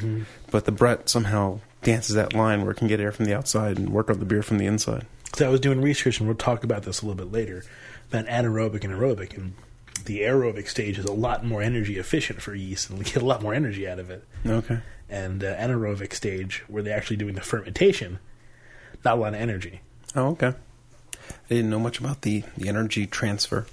But 0.50 0.64
the 0.64 0.72
Brett 0.72 1.08
somehow 1.08 1.60
dances 1.84 2.16
that 2.16 2.32
line 2.34 2.62
where 2.62 2.72
it 2.72 2.76
can 2.76 2.88
get 2.88 3.00
air 3.00 3.12
from 3.12 3.26
the 3.26 3.34
outside 3.34 3.78
and 3.78 3.90
work 3.90 4.10
on 4.10 4.18
the 4.18 4.24
beer 4.24 4.42
from 4.42 4.58
the 4.58 4.66
inside. 4.66 5.06
So 5.34 5.46
I 5.46 5.48
was 5.50 5.60
doing 5.60 5.80
research, 5.80 6.18
and 6.18 6.28
we'll 6.28 6.36
talk 6.36 6.64
about 6.64 6.82
this 6.82 7.02
a 7.02 7.06
little 7.06 7.24
bit 7.24 7.32
later, 7.32 7.64
about 8.08 8.26
anaerobic 8.26 8.84
and 8.84 8.92
aerobic. 8.92 9.36
And 9.36 9.54
the 10.04 10.20
aerobic 10.20 10.68
stage 10.68 10.98
is 10.98 11.04
a 11.04 11.12
lot 11.12 11.44
more 11.44 11.62
energy 11.62 11.98
efficient 11.98 12.42
for 12.42 12.54
yeast, 12.54 12.90
and 12.90 12.98
we 12.98 13.04
get 13.04 13.22
a 13.22 13.24
lot 13.24 13.42
more 13.42 13.54
energy 13.54 13.88
out 13.88 13.98
of 13.98 14.10
it. 14.10 14.24
Okay. 14.46 14.78
And 15.08 15.42
uh, 15.42 15.56
anaerobic 15.56 16.12
stage, 16.12 16.64
where 16.68 16.82
they're 16.82 16.96
actually 16.96 17.16
doing 17.16 17.34
the 17.34 17.40
fermentation, 17.40 18.18
not 19.04 19.18
a 19.18 19.20
lot 19.20 19.34
of 19.34 19.40
energy. 19.40 19.80
Oh, 20.14 20.28
okay. 20.28 20.54
I 21.16 21.48
didn't 21.48 21.70
know 21.70 21.80
much 21.80 21.98
about 21.98 22.22
the, 22.22 22.44
the 22.56 22.68
energy 22.68 23.06
transfer. 23.06 23.66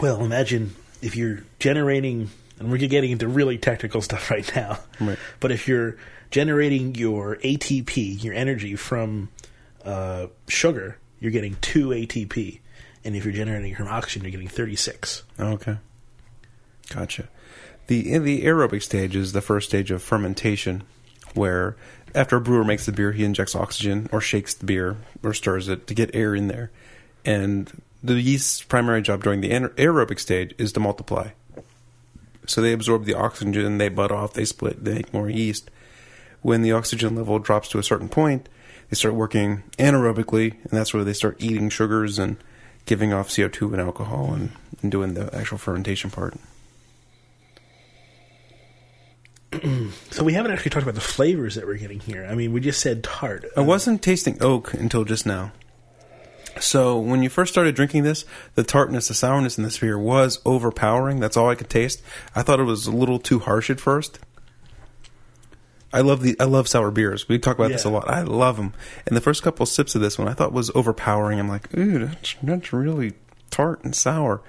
Well, 0.00 0.24
imagine 0.24 0.74
if 1.00 1.16
you're 1.16 1.44
generating, 1.58 2.30
and 2.58 2.70
we're 2.70 2.78
getting 2.78 3.10
into 3.10 3.26
really 3.26 3.58
technical 3.58 4.02
stuff 4.02 4.30
right 4.30 4.50
now. 4.54 4.78
Right. 5.00 5.18
But 5.40 5.50
if 5.50 5.66
you're 5.66 5.96
generating 6.36 6.94
your 6.94 7.36
ATP, 7.36 8.22
your 8.22 8.34
energy 8.34 8.76
from 8.76 9.30
uh, 9.86 10.26
sugar, 10.48 10.98
you're 11.18 11.32
getting 11.32 11.56
two 11.62 11.88
ATP, 11.88 12.60
and 13.02 13.16
if 13.16 13.24
you're 13.24 13.32
generating 13.32 13.74
from 13.74 13.88
oxygen, 13.88 14.22
you're 14.22 14.32
getting 14.32 14.46
36. 14.46 15.22
Oh, 15.38 15.52
okay. 15.52 15.78
Gotcha. 16.90 17.30
The 17.86 18.12
in 18.12 18.24
the 18.24 18.42
aerobic 18.42 18.82
stage 18.82 19.16
is 19.16 19.32
the 19.32 19.40
first 19.40 19.70
stage 19.70 19.90
of 19.90 20.02
fermentation, 20.02 20.82
where 21.32 21.74
after 22.14 22.36
a 22.36 22.40
brewer 22.42 22.64
makes 22.64 22.84
the 22.84 22.92
beer, 22.92 23.12
he 23.12 23.24
injects 23.24 23.54
oxygen 23.54 24.10
or 24.12 24.20
shakes 24.20 24.52
the 24.52 24.66
beer 24.66 24.98
or 25.22 25.32
stirs 25.32 25.70
it 25.70 25.86
to 25.86 25.94
get 25.94 26.14
air 26.14 26.34
in 26.34 26.48
there. 26.48 26.70
And 27.24 27.80
the 28.04 28.20
yeast's 28.20 28.62
primary 28.62 29.00
job 29.00 29.22
during 29.22 29.40
the 29.40 29.52
aerobic 29.52 30.20
stage 30.20 30.54
is 30.58 30.70
to 30.74 30.80
multiply. 30.80 31.30
So 32.46 32.60
they 32.60 32.74
absorb 32.74 33.06
the 33.06 33.14
oxygen, 33.14 33.78
they 33.78 33.88
bud 33.88 34.12
off, 34.12 34.34
they 34.34 34.44
split, 34.44 34.84
they 34.84 34.96
make 34.96 35.14
more 35.14 35.30
yeast. 35.30 35.70
When 36.46 36.62
the 36.62 36.70
oxygen 36.70 37.16
level 37.16 37.40
drops 37.40 37.68
to 37.70 37.80
a 37.80 37.82
certain 37.82 38.08
point, 38.08 38.48
they 38.88 38.94
start 38.94 39.16
working 39.16 39.64
anaerobically, 39.80 40.52
and 40.52 40.70
that's 40.70 40.94
where 40.94 41.02
they 41.02 41.12
start 41.12 41.42
eating 41.42 41.68
sugars 41.70 42.20
and 42.20 42.36
giving 42.84 43.12
off 43.12 43.30
CO2 43.30 43.72
and 43.72 43.80
alcohol 43.80 44.32
and, 44.32 44.52
and 44.80 44.92
doing 44.92 45.14
the 45.14 45.28
actual 45.34 45.58
fermentation 45.58 46.08
part. 46.08 46.36
So 50.12 50.22
we 50.22 50.34
haven't 50.34 50.52
actually 50.52 50.70
talked 50.70 50.84
about 50.84 50.94
the 50.94 51.00
flavors 51.00 51.56
that 51.56 51.66
we're 51.66 51.78
getting 51.78 51.98
here. 51.98 52.24
I 52.24 52.36
mean, 52.36 52.52
we 52.52 52.60
just 52.60 52.80
said 52.80 53.02
tart. 53.02 53.44
I 53.56 53.60
wasn't 53.60 54.00
tasting 54.00 54.38
oak 54.40 54.72
until 54.72 55.02
just 55.04 55.26
now. 55.26 55.50
So 56.60 56.96
when 56.96 57.24
you 57.24 57.28
first 57.28 57.52
started 57.52 57.74
drinking 57.74 58.04
this, 58.04 58.24
the 58.54 58.62
tartness, 58.62 59.08
the 59.08 59.14
sourness 59.14 59.58
in 59.58 59.64
this 59.64 59.78
beer 59.80 59.98
was 59.98 60.40
overpowering. 60.46 61.18
That's 61.18 61.36
all 61.36 61.50
I 61.50 61.56
could 61.56 61.68
taste. 61.68 62.02
I 62.36 62.42
thought 62.42 62.60
it 62.60 62.64
was 62.64 62.86
a 62.86 62.92
little 62.92 63.18
too 63.18 63.40
harsh 63.40 63.68
at 63.68 63.80
first. 63.80 64.20
I 65.92 66.00
love 66.00 66.22
the 66.22 66.36
I 66.40 66.44
love 66.44 66.68
sour 66.68 66.90
beers. 66.90 67.28
We 67.28 67.38
talk 67.38 67.56
about 67.56 67.70
this 67.70 67.84
a 67.84 67.90
lot. 67.90 68.08
I 68.08 68.22
love 68.22 68.56
them. 68.56 68.74
And 69.06 69.16
the 69.16 69.20
first 69.20 69.42
couple 69.42 69.64
sips 69.66 69.94
of 69.94 70.00
this 70.00 70.18
one, 70.18 70.28
I 70.28 70.34
thought 70.34 70.52
was 70.52 70.70
overpowering. 70.74 71.38
I'm 71.38 71.48
like, 71.48 71.76
ooh, 71.76 72.06
that's, 72.06 72.36
that's 72.42 72.72
really 72.72 73.14
tart 73.50 73.84
and 73.84 73.94
sour. 73.94 74.42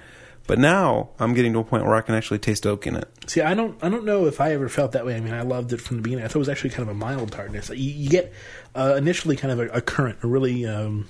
But 0.48 0.58
now 0.58 1.10
I'm 1.18 1.34
getting 1.34 1.52
to 1.52 1.58
a 1.58 1.64
point 1.64 1.84
where 1.84 1.94
I 1.94 2.00
can 2.00 2.14
actually 2.14 2.38
taste 2.38 2.66
oak 2.66 2.86
in 2.86 2.96
it. 2.96 3.06
See, 3.26 3.42
I 3.42 3.52
don't, 3.52 3.78
I 3.84 3.90
don't 3.90 4.06
know 4.06 4.26
if 4.26 4.40
I 4.40 4.52
ever 4.52 4.70
felt 4.70 4.92
that 4.92 5.04
way. 5.04 5.14
I 5.14 5.20
mean, 5.20 5.34
I 5.34 5.42
loved 5.42 5.74
it 5.74 5.80
from 5.80 5.98
the 5.98 6.02
beginning. 6.02 6.24
I 6.24 6.28
thought 6.28 6.36
it 6.36 6.38
was 6.38 6.48
actually 6.48 6.70
kind 6.70 6.88
of 6.88 6.88
a 6.88 6.98
mild 6.98 7.30
tartness. 7.32 7.68
You, 7.68 7.76
you 7.76 8.08
get 8.08 8.32
uh, 8.74 8.94
initially 8.96 9.36
kind 9.36 9.52
of 9.52 9.60
a, 9.60 9.68
a 9.68 9.80
current, 9.82 10.18
a 10.22 10.26
really 10.26 10.64
um, 10.64 11.06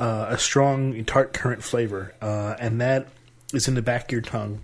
uh, 0.00 0.26
a 0.30 0.38
strong 0.38 1.04
tart 1.04 1.32
current 1.32 1.62
flavor, 1.62 2.12
uh, 2.20 2.56
and 2.58 2.80
that 2.80 3.06
is 3.54 3.68
in 3.68 3.74
the 3.74 3.82
back 3.82 4.06
of 4.06 4.12
your 4.12 4.20
tongue. 4.20 4.62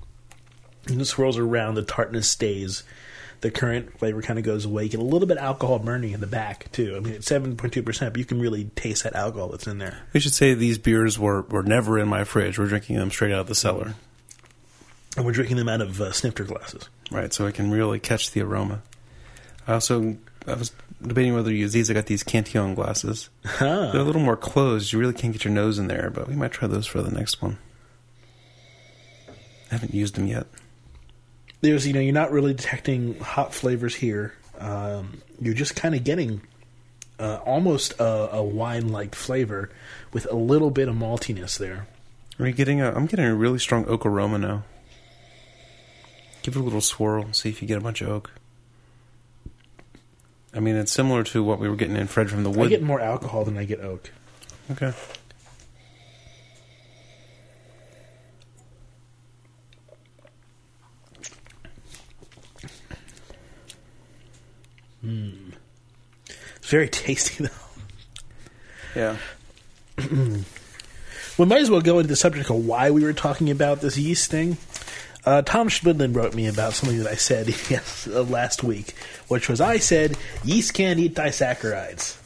And 0.88 1.00
it 1.00 1.04
swirls 1.04 1.38
around, 1.38 1.76
the 1.76 1.82
tartness 1.82 2.28
stays. 2.28 2.82
The 3.42 3.50
current 3.50 3.98
flavor 3.98 4.22
kind 4.22 4.38
of 4.38 4.44
goes 4.44 4.64
away. 4.64 4.84
You 4.84 4.88
get 4.88 5.00
a 5.00 5.04
little 5.04 5.28
bit 5.28 5.36
of 5.36 5.44
alcohol 5.44 5.78
burning 5.78 6.12
in 6.12 6.20
the 6.20 6.26
back 6.26 6.72
too. 6.72 6.96
I 6.96 7.00
mean, 7.00 7.14
it's 7.14 7.26
seven 7.26 7.56
point 7.56 7.72
two 7.72 7.82
percent, 7.82 8.14
but 8.14 8.18
you 8.18 8.24
can 8.24 8.40
really 8.40 8.64
taste 8.76 9.04
that 9.04 9.14
alcohol 9.14 9.48
that's 9.48 9.66
in 9.66 9.78
there. 9.78 9.98
We 10.12 10.20
should 10.20 10.34
say 10.34 10.54
these 10.54 10.78
beers 10.78 11.18
were, 11.18 11.42
were 11.42 11.62
never 11.62 11.98
in 11.98 12.08
my 12.08 12.24
fridge. 12.24 12.58
We're 12.58 12.66
drinking 12.66 12.96
them 12.96 13.10
straight 13.10 13.32
out 13.32 13.40
of 13.40 13.46
the 13.46 13.54
cellar. 13.54 13.94
And 15.16 15.24
we're 15.24 15.32
drinking 15.32 15.56
them 15.56 15.68
out 15.68 15.80
of 15.80 16.00
uh, 16.00 16.12
snifter 16.12 16.44
glasses. 16.44 16.88
Right, 17.10 17.32
so 17.32 17.46
I 17.46 17.52
can 17.52 17.70
really 17.70 18.00
catch 18.00 18.32
the 18.32 18.42
aroma. 18.42 18.82
I 19.66 19.74
also 19.74 20.16
I 20.46 20.54
was 20.54 20.72
debating 21.00 21.34
whether 21.34 21.50
to 21.50 21.56
use 21.56 21.72
these. 21.72 21.90
I 21.90 21.94
got 21.94 22.06
these 22.06 22.22
Cantillon 22.22 22.74
glasses. 22.74 23.28
Huh. 23.44 23.90
They're 23.92 24.00
a 24.00 24.04
little 24.04 24.22
more 24.22 24.36
closed. 24.36 24.92
You 24.92 24.98
really 24.98 25.14
can't 25.14 25.32
get 25.32 25.44
your 25.44 25.54
nose 25.54 25.78
in 25.78 25.88
there, 25.88 26.10
but 26.10 26.26
we 26.26 26.34
might 26.36 26.52
try 26.52 26.68
those 26.68 26.86
for 26.86 27.02
the 27.02 27.10
next 27.10 27.42
one. 27.42 27.58
I 29.70 29.74
haven't 29.74 29.94
used 29.94 30.14
them 30.14 30.26
yet. 30.26 30.46
There's 31.60 31.86
you 31.86 31.92
know 31.92 32.00
you're 32.00 32.12
not 32.12 32.32
really 32.32 32.54
detecting 32.54 33.18
hot 33.20 33.54
flavors 33.54 33.94
here. 33.94 34.34
Um, 34.58 35.22
you're 35.40 35.54
just 35.54 35.76
kind 35.76 35.94
of 35.94 36.04
getting 36.04 36.40
uh, 37.18 37.36
almost 37.44 37.92
a, 37.98 38.36
a 38.36 38.42
wine-like 38.42 39.14
flavor 39.14 39.70
with 40.12 40.26
a 40.30 40.36
little 40.36 40.70
bit 40.70 40.88
of 40.88 40.94
maltiness 40.94 41.58
there. 41.58 41.86
Are 42.38 42.46
you 42.46 42.52
getting 42.52 42.80
a? 42.80 42.92
I'm 42.92 43.06
getting 43.06 43.26
a 43.26 43.34
really 43.34 43.58
strong 43.58 43.86
oak 43.86 44.04
aroma 44.04 44.38
now. 44.38 44.64
Give 46.42 46.54
it 46.56 46.60
a 46.60 46.62
little 46.62 46.80
swirl. 46.80 47.32
See 47.32 47.48
if 47.48 47.60
you 47.60 47.68
get 47.68 47.78
a 47.78 47.80
bunch 47.80 48.00
of 48.02 48.08
oak. 48.08 48.30
I 50.54 50.60
mean, 50.60 50.76
it's 50.76 50.92
similar 50.92 51.22
to 51.24 51.42
what 51.42 51.58
we 51.58 51.68
were 51.68 51.76
getting 51.76 51.96
in 51.96 52.06
Fred 52.06 52.30
from 52.30 52.42
the 52.42 52.50
Wood. 52.50 52.66
I 52.66 52.68
get 52.68 52.82
more 52.82 53.00
alcohol 53.00 53.44
than 53.44 53.58
I 53.58 53.64
get 53.64 53.80
oak. 53.80 54.10
Okay. 54.70 54.92
It's 66.56 66.68
very 66.70 66.88
tasty 66.88 67.44
though. 67.48 67.50
Yeah. 68.94 69.16
We 71.38 71.44
might 71.44 71.60
as 71.60 71.70
well 71.70 71.82
go 71.82 71.98
into 71.98 72.08
the 72.08 72.16
subject 72.16 72.48
of 72.48 72.64
why 72.64 72.90
we 72.90 73.04
were 73.04 73.12
talking 73.12 73.50
about 73.50 73.82
this 73.82 73.98
yeast 73.98 74.30
thing. 74.30 74.56
Uh, 75.26 75.42
Tom 75.42 75.68
Schmidlin 75.68 76.16
wrote 76.16 76.34
me 76.34 76.46
about 76.46 76.72
something 76.72 76.98
that 76.98 77.06
I 77.06 77.16
said 77.16 77.48
yes, 77.70 78.08
uh, 78.10 78.22
last 78.22 78.62
week, 78.62 78.94
which 79.28 79.48
was 79.48 79.60
I 79.60 79.76
said 79.78 80.16
yeast 80.44 80.72
can't 80.72 80.98
eat 80.98 81.14
disaccharides. 81.14 82.16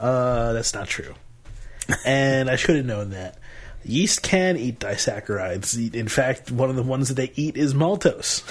Uh, 0.00 0.54
that's 0.54 0.72
not 0.72 0.88
true, 0.88 1.14
and 2.06 2.48
I 2.48 2.56
should 2.56 2.76
have 2.76 2.86
known 2.86 3.10
that. 3.10 3.38
Yeast 3.84 4.22
can 4.22 4.56
eat 4.56 4.78
disaccharides. 4.78 5.94
In 5.94 6.08
fact, 6.08 6.50
one 6.50 6.70
of 6.70 6.76
the 6.76 6.82
ones 6.82 7.08
that 7.08 7.14
they 7.14 7.32
eat 7.34 7.56
is 7.56 7.74
maltose. 7.74 8.42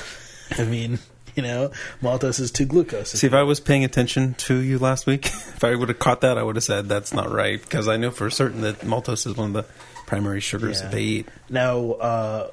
I 0.59 0.63
mean, 0.65 0.99
you 1.37 1.43
know, 1.43 1.71
maltose 2.01 2.39
is 2.41 2.51
two 2.51 2.65
glucose. 2.65 3.11
See, 3.11 3.27
if 3.27 3.33
I 3.33 3.43
was 3.43 3.59
paying 3.59 3.83
attention 3.85 4.33
to 4.35 4.57
you 4.57 4.79
last 4.79 5.05
week, 5.05 5.25
if 5.27 5.63
I 5.63 5.75
would 5.75 5.87
have 5.89 5.99
caught 5.99 6.21
that, 6.21 6.37
I 6.37 6.43
would 6.43 6.55
have 6.57 6.63
said 6.63 6.89
that's 6.89 7.13
not 7.13 7.31
right 7.31 7.61
because 7.61 7.87
I 7.87 7.95
know 7.95 8.11
for 8.11 8.29
certain 8.29 8.61
that 8.61 8.79
maltose 8.81 9.25
is 9.27 9.37
one 9.37 9.55
of 9.55 9.65
the 9.65 9.71
primary 10.07 10.39
sugars 10.41 10.77
Yeah. 10.79 10.83
that 10.87 10.91
they 10.91 11.01
eat. 11.03 11.29
Now, 11.49 11.91
uh, 11.93 12.49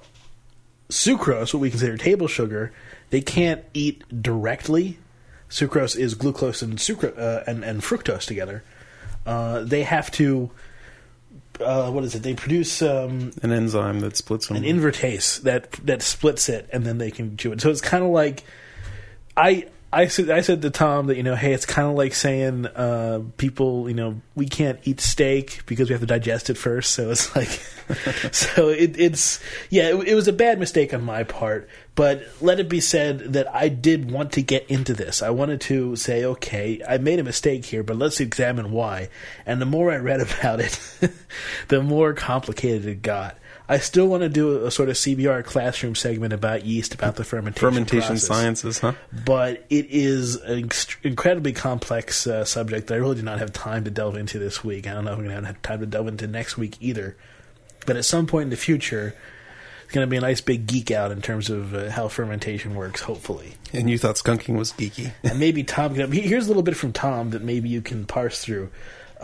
sucrose, 0.91 1.55
what 1.55 1.61
we 1.61 1.71
consider 1.71 1.97
table 1.97 2.29
sugar, 2.29 2.73
they 3.11 3.21
can't 3.21 3.64
eat 3.75 4.05
directly. 4.23 4.99
Sucrose 5.50 5.97
is 5.97 6.14
glucose 6.14 6.62
and 6.62 6.75
uh, 7.19 7.43
and, 7.47 7.64
and 7.64 7.81
fructose 7.81 8.26
together. 8.26 8.62
Uh, 9.25 9.61
they 9.61 9.83
have 9.85 10.11
to. 10.12 10.50
Uh, 11.61 11.88
what 11.93 12.03
is 12.03 12.17
it? 12.17 12.25
They 12.25 12.35
produce 12.35 12.83
um, 12.83 13.31
An 13.43 13.53
enzyme 13.53 14.00
that 14.00 14.17
splits 14.17 14.49
them. 14.49 14.57
an 14.57 14.64
invertase 14.64 15.41
that 15.43 15.71
that 15.85 16.03
splits 16.03 16.49
it, 16.49 16.69
and 16.73 16.85
then 16.85 16.99
they 16.99 17.12
can 17.12 17.37
chew 17.37 17.53
it. 17.53 17.61
So 17.61 17.71
it's 17.71 17.81
kind 17.81 18.03
of 18.03 18.11
like 18.11 18.43
I 19.37 19.67
I 19.95 20.09
said 20.09 20.29
I 20.29 20.41
said 20.41 20.62
to 20.62 20.71
Tom 20.71 21.07
that 21.07 21.17
you 21.17 21.23
know, 21.23 21.37
hey, 21.37 21.53
it's 21.53 21.67
kind 21.67 21.88
of 21.88 21.95
like 21.95 22.14
saying 22.14 22.67
uh, 22.67 23.21
people, 23.37 23.88
you 23.88 23.95
know, 23.95 24.21
we 24.35 24.47
can't 24.47 24.81
eat 24.83 25.00
steak 25.00 25.62
because 25.67 25.88
we 25.88 25.93
have 25.93 26.00
to 26.00 26.07
digest 26.07 26.50
it 26.50 26.59
first. 26.59 26.95
So 26.95 27.11
it's 27.11 27.35
like, 27.37 27.49
so 28.33 28.71
it, 28.71 28.99
it's 28.99 29.38
yeah, 29.71 29.91
it, 29.91 30.09
it 30.09 30.14
was 30.17 30.26
a 30.26 30.33
bad 30.33 30.59
mistake 30.59 30.93
on 30.93 31.05
my 31.05 31.23
part. 31.23 31.69
But 31.95 32.26
let 32.41 32.59
it 32.59 32.69
be 32.69 32.81
said 32.81 33.35
that 33.35 33.55
I 33.55 33.69
did 33.69 34.11
want 34.11 34.33
to 34.33 34.43
get 34.43 34.69
into 34.69 34.95
this. 34.95 35.23
I 35.23 35.31
wanted 35.31 35.61
to 35.62 35.95
say, 35.95 36.25
okay, 36.25 36.83
I 36.88 36.99
made 36.99 37.21
a 37.21 37.25
mistake 37.25 37.64
here, 37.64 37.85
but 37.85 37.97
let's 37.97 38.19
examine 38.19 38.73
why. 38.73 39.11
And 39.47 39.61
the 39.61 39.67
more 39.67 39.93
I 39.93 39.99
read 39.99 40.21
about 40.38 40.59
it, 40.59 40.81
the 41.69 41.83
more 41.83 42.14
complicated 42.14 42.87
it 42.87 43.03
got. 43.03 43.38
I 43.68 43.78
still 43.78 44.06
want 44.06 44.23
to 44.23 44.28
do 44.28 44.66
a, 44.66 44.71
sort 44.71 44.90
of 44.90 44.97
CBR 44.97 45.44
classroom 45.44 45.94
segment 45.94 46.35
about 46.35 46.66
yeast, 46.66 46.94
about 46.94 47.16
the 47.16 47.25
fermentation 47.25 47.71
fermentation 47.71 48.09
process 48.09 48.26
sciences, 48.26 48.78
huh? 48.78 48.92
but 49.25 49.64
it 49.71 49.87
is 49.88 50.37
an 50.37 50.71
incredibly 51.02 51.52
complex 51.52 52.26
uh, 52.26 52.44
subject 52.44 52.88
that 52.88 52.94
I 52.94 52.99
really 52.99 53.16
do 53.16 53.23
not 53.23 53.38
have 53.38 53.52
time 53.54 53.85
to 53.85 53.90
delve 53.90 54.16
into 54.16 54.38
this 54.38 54.62
week. 54.62 54.87
I 54.87 54.92
don't 54.92 55.06
know 55.06 55.12
if 55.12 55.18
I'm 55.18 55.25
going 55.25 55.40
to 55.40 55.47
have 55.47 55.62
time 55.62 55.80
to 55.80 55.87
delve 55.87 56.09
into 56.09 56.26
next 56.26 56.59
week 56.59 56.76
either. 56.80 57.16
But 57.87 57.97
at 57.97 58.04
some 58.04 58.26
point 58.26 58.44
in 58.44 58.50
the 58.50 58.56
future, 58.56 59.14
it's 59.85 59.92
going 59.92 60.06
to 60.06 60.11
be 60.11 60.16
a 60.16 60.21
nice 60.21 60.40
big 60.40 60.66
geek 60.66 60.90
out 60.90 61.11
in 61.11 61.23
terms 61.23 61.49
of 61.49 61.75
uh, 61.75 61.90
how 61.90 62.09
fermentation 62.09 62.75
works, 62.75 63.02
hopefully. 63.02 63.54
And 63.73 63.88
you 63.88 63.99
thought 63.99 64.16
skunking 64.16 64.56
was 64.56 64.73
geeky. 64.73 65.12
And 65.23 65.38
maybe 65.38 65.64
Tom 65.64 65.94
can. 65.94 66.11
Here's 66.12 66.44
a 66.44 66.49
little 66.49 66.62
bit 66.62 66.76
from 66.76 66.92
Tom 66.92 67.30
that 67.30 67.42
maybe 67.42 67.68
you 67.68 67.80
can 67.80 68.04
parse 68.04 68.42
through. 68.42 68.71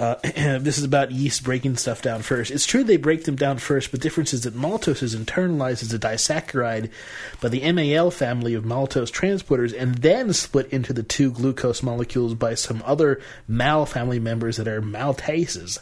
Uh, 0.00 0.14
this 0.60 0.78
is 0.78 0.84
about 0.84 1.10
yeast 1.10 1.44
breaking 1.44 1.76
stuff 1.76 2.00
down 2.00 2.22
first. 2.22 2.50
It's 2.50 2.64
true 2.64 2.82
they 2.82 2.96
break 2.96 3.24
them 3.24 3.36
down 3.36 3.58
first, 3.58 3.90
but 3.90 4.00
the 4.00 4.02
difference 4.02 4.32
is 4.32 4.44
that 4.44 4.54
maltose 4.56 5.02
is 5.02 5.14
internalized 5.14 5.82
as 5.82 5.92
a 5.92 5.98
disaccharide 5.98 6.88
by 7.42 7.50
the 7.50 7.70
MAL 7.70 8.10
family 8.10 8.54
of 8.54 8.64
maltose 8.64 9.12
transporters 9.12 9.78
and 9.78 9.96
then 9.96 10.32
split 10.32 10.72
into 10.72 10.94
the 10.94 11.02
two 11.02 11.30
glucose 11.30 11.82
molecules 11.82 12.32
by 12.32 12.54
some 12.54 12.82
other 12.86 13.20
mal 13.46 13.84
family 13.84 14.18
members 14.18 14.56
that 14.56 14.66
are 14.66 14.80
maltases. 14.80 15.80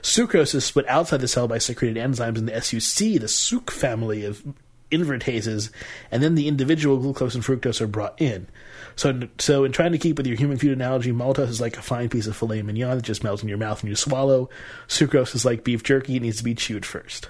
Sucrose 0.00 0.54
is 0.54 0.64
split 0.64 0.86
outside 0.88 1.20
the 1.20 1.26
cell 1.26 1.48
by 1.48 1.58
secreted 1.58 1.96
enzymes 1.96 2.38
in 2.38 2.46
the 2.46 2.60
SUC, 2.60 3.20
the 3.20 3.26
suc 3.26 3.72
family 3.72 4.24
of 4.24 4.44
invertases, 4.90 5.70
and 6.10 6.22
then 6.22 6.34
the 6.34 6.48
individual 6.48 6.98
glucose 6.98 7.34
and 7.34 7.44
fructose 7.44 7.80
are 7.80 7.86
brought 7.86 8.20
in. 8.20 8.46
So, 8.94 9.28
so 9.38 9.64
in 9.64 9.72
trying 9.72 9.92
to 9.92 9.98
keep 9.98 10.16
with 10.16 10.26
your 10.26 10.36
human 10.36 10.56
food 10.56 10.72
analogy, 10.72 11.12
maltose 11.12 11.48
is 11.48 11.60
like 11.60 11.76
a 11.76 11.82
fine 11.82 12.08
piece 12.08 12.26
of 12.26 12.36
filet 12.36 12.62
mignon 12.62 12.96
that 12.96 13.02
just 13.04 13.22
melts 13.22 13.42
in 13.42 13.48
your 13.48 13.58
mouth 13.58 13.82
when 13.82 13.90
you 13.90 13.96
swallow. 13.96 14.48
Sucrose 14.88 15.34
is 15.34 15.44
like 15.44 15.64
beef 15.64 15.82
jerky; 15.82 16.16
it 16.16 16.22
needs 16.22 16.38
to 16.38 16.44
be 16.44 16.54
chewed 16.54 16.86
first. 16.86 17.28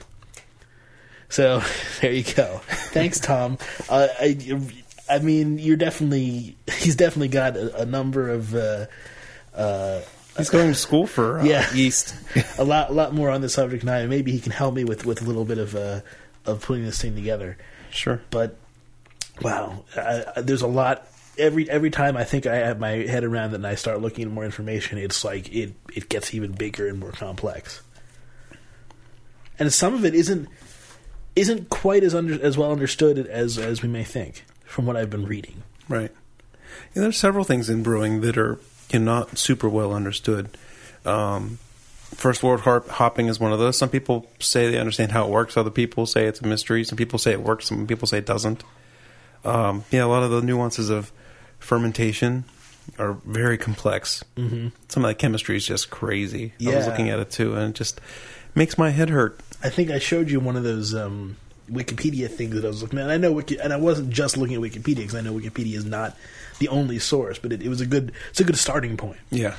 So 1.29 1.63
there 2.01 2.13
you 2.13 2.23
go. 2.35 2.61
Thanks, 2.67 3.19
Tom. 3.19 3.59
Uh, 3.89 4.09
I, 4.21 4.61
I 5.09 5.19
mean, 5.19 5.59
you're 5.59 5.77
definitely 5.77 6.57
he's 6.79 6.97
definitely 6.97 7.29
got 7.29 7.57
a, 7.57 7.83
a 7.83 7.87
number 7.87 8.29
of. 8.31 8.55
Uh, 8.55 8.87
uh, 9.55 10.03
He's 10.37 10.51
going 10.51 10.69
to 10.69 10.75
school 10.75 11.07
for 11.07 11.39
uh, 11.41 11.45
Yeah. 11.45 11.73
yeast. 11.73 12.15
a 12.59 12.65
lot, 12.65 12.91
a 12.91 12.93
lot 12.93 13.15
more 13.15 13.31
on 13.31 13.41
the 13.41 13.49
subject 13.49 13.87
I. 13.89 14.05
Maybe 14.07 14.33
he 14.33 14.39
can 14.39 14.53
help 14.53 14.75
me 14.75 14.85
with, 14.85 15.07
with 15.07 15.23
a 15.23 15.25
little 15.25 15.47
bit 15.47 15.57
of 15.57 15.75
uh, 15.75 16.01
of 16.47 16.63
putting 16.63 16.85
this 16.85 17.01
thing 17.01 17.15
together. 17.15 17.57
Sure. 17.91 18.21
But 18.31 18.57
wow, 19.43 19.85
I, 19.97 20.25
I, 20.37 20.41
there's 20.41 20.63
a 20.63 20.67
lot. 20.67 21.07
Every 21.39 21.69
every 21.69 21.91
time 21.91 22.17
I 22.17 22.25
think 22.25 22.47
I 22.47 22.57
have 22.57 22.81
my 22.81 22.91
head 22.91 23.25
around 23.25 23.53
it 23.53 23.57
and 23.57 23.67
I 23.67 23.75
start 23.75 24.01
looking 24.01 24.25
at 24.25 24.31
more 24.31 24.45
information, 24.45 24.99
it's 24.99 25.25
like 25.25 25.53
it 25.55 25.75
it 25.95 26.09
gets 26.09 26.35
even 26.35 26.53
bigger 26.53 26.89
and 26.89 26.99
more 26.99 27.13
complex. 27.13 27.83
And 29.59 29.73
some 29.73 29.95
of 29.95 30.05
it 30.05 30.15
isn't 30.15 30.49
isn't 31.35 31.69
quite 31.69 32.03
as 32.03 32.15
under, 32.15 32.43
as 32.43 32.57
well 32.57 32.73
understood 32.73 33.19
as 33.19 33.59
as 33.59 33.83
we 33.83 33.89
may 33.89 34.05
think 34.05 34.45
from 34.65 34.87
what 34.87 34.97
I've 34.97 35.11
been 35.11 35.27
reading. 35.27 35.63
Right. 35.89 36.11
Yeah, 36.95 37.03
there's 37.03 37.19
several 37.19 37.45
things 37.45 37.69
in 37.69 37.83
brewing 37.83 38.23
that 38.23 38.39
are 38.39 38.59
you 38.91 38.99
know, 38.99 39.05
not 39.05 39.39
super 39.39 39.69
well 39.69 39.93
understood. 39.93 40.49
Um, 41.05 41.59
first 42.17 42.43
world 42.43 42.61
hop- 42.61 42.89
hopping 42.89 43.27
is 43.29 43.39
one 43.39 43.53
of 43.53 43.59
those. 43.59 43.77
Some 43.77 43.89
people 43.89 44.27
say 44.41 44.71
they 44.71 44.79
understand 44.79 45.13
how 45.13 45.25
it 45.27 45.31
works. 45.31 45.57
Other 45.57 45.71
people 45.71 46.07
say 46.07 46.27
it's 46.27 46.41
a 46.41 46.47
mystery. 46.47 46.85
Some 46.85 46.97
people 46.97 47.19
say 47.19 47.33
it 47.33 47.43
works. 47.43 47.67
Some 47.67 47.87
people 47.87 48.07
say 48.09 48.19
it 48.19 48.27
doesn't. 48.27 48.65
Um, 49.45 49.85
yeah, 49.91 50.05
a 50.05 50.07
lot 50.07 50.23
of 50.23 50.31
the 50.31 50.43
nuances 50.43 50.91
of 50.91 51.13
fermentation 51.59 52.45
are 52.99 53.15
very 53.25 53.59
complex. 53.59 54.25
Mm-hmm. 54.37 54.69
Some 54.89 55.05
of 55.05 55.09
the 55.09 55.15
chemistry 55.15 55.57
is 55.57 55.67
just 55.67 55.91
crazy. 55.91 56.53
I 56.65 56.75
was 56.75 56.87
looking 56.87 57.11
at 57.11 57.19
it 57.19 57.31
too, 57.31 57.55
and 57.55 57.71
it 57.71 57.75
just 57.75 58.01
makes 58.55 58.79
my 58.79 58.91
head 58.91 59.11
hurt. 59.11 59.39
I 59.63 59.71
think 59.71 59.91
I 59.91 59.99
showed 59.99 60.31
you 60.31 60.41
one 60.41 60.57
of 60.57 60.65
those 60.65 60.95
um, 60.95 61.37
Wikipedia 61.71 62.29
things 62.29 62.55
that 62.55 62.65
I 62.65 62.69
was 62.69 62.83
looking 62.83 62.99
at. 62.99 63.05
And 63.05 63.13
I 63.13 63.17
know, 63.17 63.33
Wiki- 63.33 63.59
and 63.59 63.73
I 63.73 63.77
wasn't 63.77 64.11
just 64.11 64.37
looking 64.37 64.57
at 64.57 64.63
Wikipedia 64.63 64.97
because 64.97 65.15
I 65.15 65.21
know 65.21 65.33
Wikipedia 65.33 65.75
is 65.75 65.85
not 65.85 66.17
the 66.59 66.69
only 66.69 66.99
source, 66.99 67.39
but 67.39 67.53
it, 67.53 67.63
it 67.63 67.69
was 67.69 67.81
a 67.81 67.87
good, 67.87 68.13
it's 68.31 68.41
a 68.41 68.45
good 68.45 68.57
starting 68.57 68.97
point. 68.97 69.19
Yeah. 69.31 69.57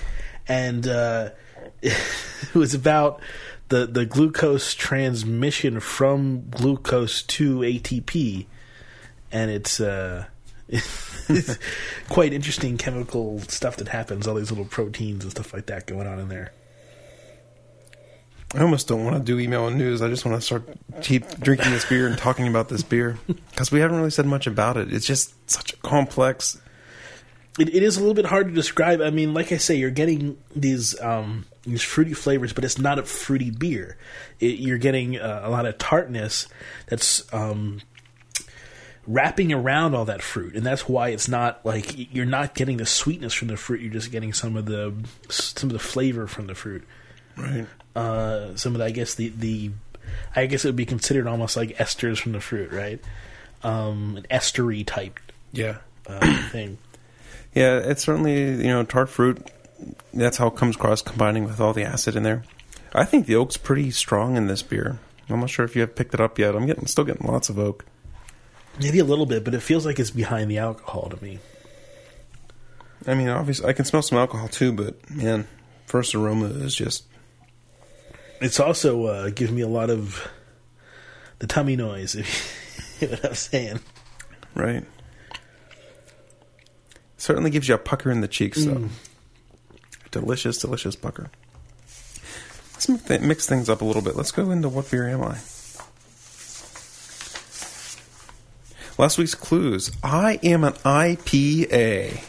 And 0.47 0.87
uh, 0.87 1.29
it 1.81 2.55
was 2.55 2.73
about 2.73 3.21
the 3.69 3.85
the 3.85 4.05
glucose 4.05 4.73
transmission 4.73 5.79
from 5.79 6.49
glucose 6.49 7.21
to 7.23 7.59
ATP, 7.59 8.45
and 9.31 9.51
it's. 9.51 9.79
Uh, 9.79 10.25
it's 10.69 11.57
quite 12.09 12.33
interesting 12.33 12.77
chemical 12.77 13.39
stuff 13.39 13.77
that 13.77 13.87
happens. 13.87 14.27
All 14.27 14.35
these 14.35 14.51
little 14.51 14.65
proteins 14.65 15.23
and 15.23 15.31
stuff 15.31 15.53
like 15.53 15.67
that 15.67 15.87
going 15.87 16.07
on 16.07 16.19
in 16.19 16.27
there. 16.27 16.51
I 18.53 18.61
almost 18.61 18.87
don't 18.87 19.03
want 19.03 19.17
to 19.17 19.21
do 19.21 19.39
email 19.39 19.67
and 19.67 19.77
news. 19.77 20.01
I 20.01 20.09
just 20.09 20.25
want 20.25 20.37
to 20.37 20.41
start 20.41 20.63
keep 21.01 21.25
drinking 21.39 21.71
this 21.71 21.85
beer 21.85 22.07
and 22.07 22.17
talking 22.17 22.47
about 22.47 22.69
this 22.69 22.81
beer 22.81 23.17
because 23.27 23.71
we 23.71 23.81
haven't 23.81 23.97
really 23.97 24.09
said 24.09 24.25
much 24.25 24.47
about 24.47 24.77
it. 24.77 24.91
It's 24.93 25.05
just 25.05 25.33
such 25.49 25.73
a 25.73 25.77
complex. 25.77 26.59
It, 27.59 27.73
it 27.73 27.83
is 27.83 27.97
a 27.97 27.99
little 27.99 28.13
bit 28.13 28.25
hard 28.25 28.47
to 28.47 28.53
describe. 28.53 29.01
I 29.01 29.09
mean, 29.09 29.33
like 29.33 29.51
I 29.51 29.57
say, 29.57 29.75
you're 29.75 29.89
getting 29.91 30.37
these 30.55 30.99
um, 31.01 31.45
these 31.63 31.81
fruity 31.81 32.13
flavors, 32.13 32.53
but 32.53 32.63
it's 32.63 32.77
not 32.77 32.99
a 32.99 33.03
fruity 33.03 33.51
beer. 33.51 33.97
It, 34.39 34.59
you're 34.59 34.77
getting 34.77 35.17
uh, 35.17 35.41
a 35.43 35.49
lot 35.49 35.65
of 35.65 35.77
tartness 35.77 36.47
that's 36.87 37.31
um, 37.33 37.81
wrapping 39.05 39.53
around 39.53 39.95
all 39.95 40.05
that 40.05 40.21
fruit, 40.21 40.55
and 40.55 40.65
that's 40.65 40.87
why 40.87 41.09
it's 41.09 41.27
not 41.27 41.65
like 41.65 42.13
you're 42.13 42.25
not 42.25 42.53
getting 42.55 42.77
the 42.77 42.85
sweetness 42.85 43.33
from 43.33 43.47
the 43.47 43.57
fruit. 43.57 43.81
You're 43.81 43.93
just 43.93 44.11
getting 44.11 44.33
some 44.33 44.55
of 44.55 44.65
the 44.65 44.93
some 45.29 45.69
of 45.69 45.73
the 45.73 45.79
flavor 45.79 46.27
from 46.27 46.47
the 46.47 46.55
fruit. 46.55 46.83
Right. 47.35 47.67
Uh, 47.95 48.55
some 48.55 48.73
of 48.75 48.79
the, 48.79 48.85
I 48.85 48.91
guess 48.91 49.15
the 49.15 49.29
the 49.29 49.71
I 50.35 50.45
guess 50.45 50.65
it 50.65 50.69
would 50.69 50.75
be 50.75 50.85
considered 50.85 51.27
almost 51.27 51.57
like 51.57 51.77
esters 51.77 52.19
from 52.19 52.31
the 52.33 52.39
fruit, 52.41 52.71
right? 52.71 52.99
Um, 53.63 54.17
an 54.17 54.25
estery 54.29 54.85
type 54.85 55.19
Yeah. 55.51 55.77
uh, 56.05 56.49
thing. 56.49 56.77
Yeah, 57.57 57.79
it's 57.79 58.03
certainly 58.03 58.51
you 58.51 58.67
know 58.67 58.83
tart 58.83 59.09
fruit. 59.09 59.49
That's 60.13 60.37
how 60.37 60.45
it 60.45 60.55
comes 60.55 60.75
across, 60.75 61.01
combining 61.01 61.43
with 61.43 61.59
all 61.59 61.73
the 61.73 61.83
acid 61.83 62.15
in 62.15 62.21
there. 62.21 62.43
I 62.93 63.03
think 63.03 63.25
the 63.25 63.35
oak's 63.35 63.57
pretty 63.57 63.89
strong 63.89 64.37
in 64.37 64.45
this 64.45 64.61
beer. 64.61 64.99
I'm 65.27 65.39
not 65.39 65.49
sure 65.49 65.65
if 65.65 65.75
you 65.75 65.81
have 65.81 65.95
picked 65.95 66.13
it 66.13 66.21
up 66.21 66.37
yet. 66.37 66.55
I'm 66.55 66.67
getting 66.67 66.85
still 66.85 67.03
getting 67.03 67.25
lots 67.25 67.49
of 67.49 67.57
oak. 67.57 67.83
Maybe 68.79 68.99
a 68.99 69.03
little 69.03 69.25
bit, 69.25 69.43
but 69.43 69.55
it 69.55 69.61
feels 69.61 69.87
like 69.87 69.97
it's 69.97 70.11
behind 70.11 70.51
the 70.51 70.59
alcohol 70.59 71.09
to 71.09 71.23
me. 71.23 71.39
I 73.07 73.15
mean, 73.15 73.27
obviously, 73.27 73.67
I 73.67 73.73
can 73.73 73.85
smell 73.85 74.03
some 74.03 74.19
alcohol 74.19 74.49
too, 74.49 74.71
but 74.71 75.09
man, 75.09 75.47
first 75.87 76.13
aroma 76.13 76.45
is 76.45 76.75
just 76.75 77.05
It's 78.39 78.59
also 78.59 79.05
uh, 79.05 79.29
giving 79.31 79.55
me 79.55 79.63
a 79.63 79.67
lot 79.67 79.89
of 79.89 80.29
the 81.39 81.47
tummy 81.47 81.75
noise. 81.75 82.15
If 82.99 83.01
you 83.01 83.07
know 83.09 83.13
what 83.13 83.25
I'm 83.25 83.35
saying. 83.35 83.79
right. 84.55 84.83
Certainly 87.17 87.49
gives 87.49 87.67
you 87.67 87.75
a 87.75 87.79
pucker 87.79 88.11
in 88.11 88.21
the 88.21 88.27
cheeks, 88.27 88.63
though. 88.63 88.89
Delicious, 90.11 90.57
delicious 90.59 90.95
pucker. 90.95 91.29
Let's 92.73 92.89
mix 93.09 93.47
things 93.47 93.69
up 93.69 93.81
a 93.81 93.85
little 93.85 94.03
bit. 94.03 94.15
Let's 94.15 94.31
go 94.31 94.51
into 94.51 94.69
what 94.69 94.89
beer 94.91 95.07
am 95.07 95.23
I? 95.23 95.37
Last 98.99 99.17
week's 99.17 99.35
clues. 99.35 99.91
I 100.03 100.39
am 100.43 100.63
an 100.63 100.73
IPA. 100.73 102.23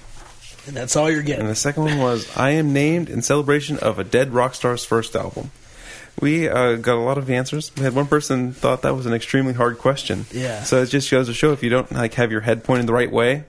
And 0.66 0.76
that's 0.76 0.96
all 0.96 1.10
you're 1.10 1.22
getting. 1.22 1.42
And 1.42 1.50
the 1.50 1.54
second 1.54 1.84
one 1.84 1.98
was 1.98 2.36
I 2.36 2.50
am 2.50 2.74
named 2.74 3.08
in 3.08 3.22
celebration 3.22 3.78
of 3.78 3.98
a 3.98 4.04
dead 4.04 4.34
rock 4.34 4.54
star's 4.54 4.84
first 4.84 5.16
album. 5.16 5.50
We 6.20 6.48
uh, 6.48 6.76
got 6.76 6.96
a 6.96 7.00
lot 7.00 7.16
of 7.16 7.30
answers. 7.30 7.72
We 7.76 7.84
had 7.84 7.94
one 7.94 8.06
person 8.06 8.52
thought 8.52 8.82
that 8.82 8.94
was 8.94 9.06
an 9.06 9.14
extremely 9.14 9.54
hard 9.54 9.78
question. 9.78 10.26
Yeah. 10.32 10.62
So 10.64 10.82
it 10.82 10.86
just 10.86 11.10
goes 11.10 11.28
to 11.28 11.34
show 11.34 11.52
if 11.52 11.62
you 11.62 11.70
don't 11.70 11.90
like 11.92 12.14
have 12.14 12.32
your 12.32 12.42
head 12.42 12.64
pointed 12.64 12.86
the 12.86 12.92
right 12.92 13.10
way, 13.10 13.44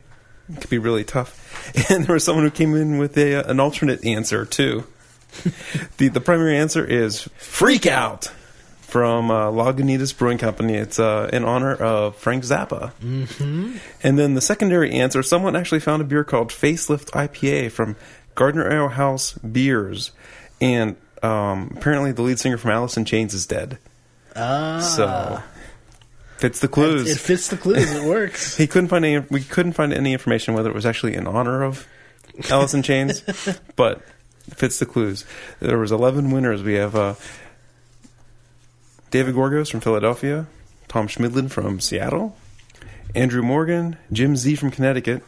it 0.51 0.62
could 0.62 0.69
be 0.69 0.77
really 0.77 1.03
tough. 1.03 1.35
And 1.89 2.05
there 2.05 2.13
was 2.13 2.23
someone 2.23 2.45
who 2.45 2.51
came 2.51 2.73
in 2.75 2.97
with 2.97 3.15
a 3.17 3.35
uh, 3.35 3.51
an 3.51 3.59
alternate 3.59 4.03
answer 4.03 4.45
too. 4.45 4.85
the 5.97 6.07
the 6.07 6.21
primary 6.21 6.57
answer 6.57 6.83
is 6.83 7.29
freak 7.38 7.85
out 7.85 8.31
from 8.81 9.29
uh, 9.29 9.51
Lagunitas 9.51 10.17
Brewing 10.17 10.39
Company. 10.39 10.73
It's 10.73 10.99
uh, 10.99 11.29
in 11.31 11.45
honor 11.45 11.75
of 11.75 12.15
Frank 12.15 12.43
Zappa. 12.43 12.91
Mm-hmm. 13.03 13.77
And 14.01 14.17
then 14.17 14.33
the 14.33 14.41
secondary 14.41 14.91
answer, 14.93 15.21
someone 15.21 15.55
actually 15.55 15.79
found 15.79 16.01
a 16.01 16.05
beer 16.05 16.23
called 16.23 16.49
Facelift 16.49 17.12
IPA 17.12 17.71
from 17.71 17.95
Gardner 18.33 18.71
Ale 18.71 18.88
House 18.88 19.33
Beers, 19.33 20.12
and 20.59 20.95
um, 21.21 21.73
apparently 21.77 22.12
the 22.12 22.23
lead 22.23 22.39
singer 22.39 22.57
from 22.57 22.71
Alice 22.71 22.97
in 22.97 23.05
Chains 23.05 23.33
is 23.33 23.45
dead. 23.45 23.77
Ah, 24.35 24.79
So 24.79 25.43
fits 26.39 26.60
the 26.60 26.67
clues. 26.67 27.10
it 27.10 27.19
fits 27.19 27.49
the 27.49 27.58
clues. 27.58 27.91
It 27.91 28.04
works. 28.04 28.58
he 28.58 28.67
couldn't 28.67 28.89
find 28.89 29.06
any. 29.06 29.25
We 29.30 29.43
couldn't 29.43 29.73
find 29.73 29.93
any 29.93 30.13
information 30.13 30.54
whether 30.54 30.69
it 30.69 30.75
was 30.75 30.86
actually 30.86 31.15
in 31.15 31.28
honor 31.28 31.63
of 31.63 31.88
Alice 32.49 32.73
in 32.73 32.84
Chains, 32.84 33.21
but 33.75 34.02
it 34.47 34.56
fits 34.56 34.80
the 34.80 34.86
clues. 34.86 35.25
There 35.60 35.78
was 35.78 35.91
eleven 35.91 36.32
winners. 36.32 36.63
We 36.63 36.75
have 36.75 36.95
uh, 36.95 37.15
David 39.12 39.36
Gorgos 39.36 39.69
from 39.69 39.82
Philadelphia, 39.82 40.47
Tom 40.88 41.08
Schmidlin 41.08 41.52
from 41.52 41.80
Seattle, 41.80 42.38
Andrew 43.15 43.41
Morgan, 43.41 43.97
Jim 44.12 44.36
Z 44.36 44.56
from 44.56 44.71
Connecticut, 44.71 45.23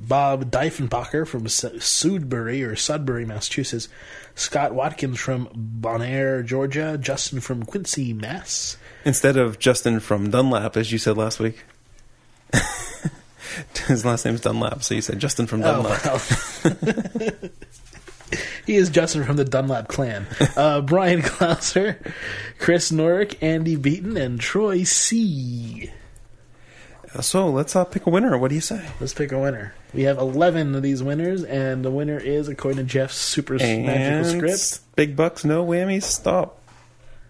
Bob 0.00 0.50
Diefenbacher 0.50 1.26
from 1.26 1.46
Sudbury 1.46 2.62
or 2.62 2.74
Sudbury, 2.74 3.26
Massachusetts. 3.26 3.88
Scott 4.34 4.74
Watkins 4.74 5.20
from 5.20 5.48
Bonaire, 5.54 6.42
Georgia. 6.42 6.96
Justin 6.98 7.40
from 7.40 7.64
Quincy, 7.64 8.14
Mass. 8.14 8.78
Instead 9.04 9.36
of 9.36 9.58
Justin 9.58 10.00
from 10.00 10.30
Dunlap, 10.30 10.76
as 10.76 10.90
you 10.92 10.98
said 10.98 11.16
last 11.16 11.38
week. 11.40 11.64
His 13.86 14.04
last 14.04 14.24
name's 14.24 14.40
Dunlap, 14.40 14.82
so 14.82 14.94
you 14.94 15.00
said 15.02 15.18
Justin 15.18 15.46
from 15.46 15.62
Oh, 15.62 15.82
Dunlap. 15.82 16.04
well. 16.04 16.20
he 18.66 18.76
is 18.76 18.90
Justin 18.90 19.24
from 19.24 19.36
the 19.36 19.44
Dunlap 19.44 19.88
clan. 19.88 20.26
Uh, 20.56 20.80
Brian 20.82 21.20
Klauser, 21.22 21.96
Chris 22.58 22.92
Norick, 22.92 23.36
Andy 23.42 23.74
Beaton, 23.76 24.16
and 24.16 24.40
Troy 24.40 24.84
C. 24.84 25.90
So 27.20 27.50
let's 27.50 27.74
uh, 27.74 27.84
pick 27.84 28.06
a 28.06 28.10
winner. 28.10 28.38
What 28.38 28.48
do 28.50 28.54
you 28.54 28.60
say? 28.60 28.86
Let's 29.00 29.14
pick 29.14 29.32
a 29.32 29.38
winner. 29.38 29.74
We 29.92 30.02
have 30.04 30.18
11 30.18 30.76
of 30.76 30.82
these 30.82 31.02
winners, 31.02 31.42
and 31.42 31.84
the 31.84 31.90
winner 31.90 32.18
is, 32.18 32.46
according 32.46 32.76
to 32.78 32.84
Jeff's 32.84 33.16
super 33.16 33.54
magical 33.54 34.38
script, 34.38 34.94
Big 34.94 35.16
bucks, 35.16 35.44
no 35.44 35.66
whammies. 35.66 36.04
Stop. 36.04 36.60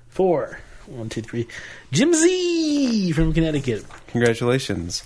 four. 0.09 0.59
One, 0.91 1.09
two, 1.09 1.23
three. 1.23 1.47
Jim 1.93 2.13
Z 2.13 3.13
from 3.13 3.33
Connecticut. 3.33 3.85
Congratulations. 4.09 5.05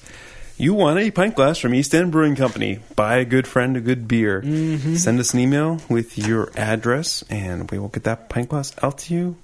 You 0.57 0.73
won 0.73 0.99
a 0.99 1.11
pint 1.11 1.35
glass 1.35 1.59
from 1.59 1.75
East 1.75 1.95
End 1.95 2.11
Brewing 2.11 2.37
Company. 2.37 2.79
Buy 2.97 3.17
a 3.17 3.25
good 3.25 3.47
friend 3.47 3.77
a 3.77 3.81
good 3.81 4.09
beer. 4.09 4.41
Mm-hmm. 4.41 4.95
Send 4.95 5.21
us 5.21 5.35
an 5.35 5.41
email 5.41 5.81
with 5.89 6.17
your 6.17 6.51
address, 6.57 7.23
and 7.29 7.71
we 7.71 7.79
will 7.79 7.89
get 7.89 8.05
that 8.05 8.29
pint 8.29 8.49
glass 8.49 8.73
out 8.83 8.99
to 8.99 9.15
you 9.15 9.37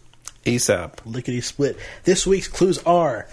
ASAP. 0.46 0.94
Lickety 1.04 1.40
split. 1.40 1.76
This 2.04 2.26
week's 2.26 2.48
clues 2.48 2.78
are 2.84 3.28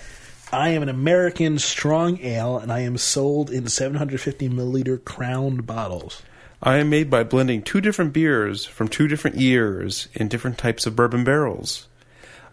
I 0.51 0.69
am 0.69 0.81
an 0.81 0.89
American 0.89 1.59
strong 1.59 2.19
ale, 2.21 2.57
and 2.57 2.71
I 2.71 2.79
am 2.79 2.97
sold 2.97 3.51
in 3.51 3.67
750 3.67 4.49
milliliter 4.49 5.03
crowned 5.03 5.65
bottles. 5.65 6.21
I 6.63 6.77
am 6.77 6.89
made 6.89 7.09
by 7.09 7.23
blending 7.23 7.61
two 7.61 7.81
different 7.81 8.11
beers 8.11 8.65
from 8.65 8.87
two 8.87 9.07
different 9.07 9.37
years 9.37 10.07
in 10.13 10.27
different 10.27 10.57
types 10.57 10.85
of 10.85 10.95
bourbon 10.95 11.23
barrels. 11.23 11.87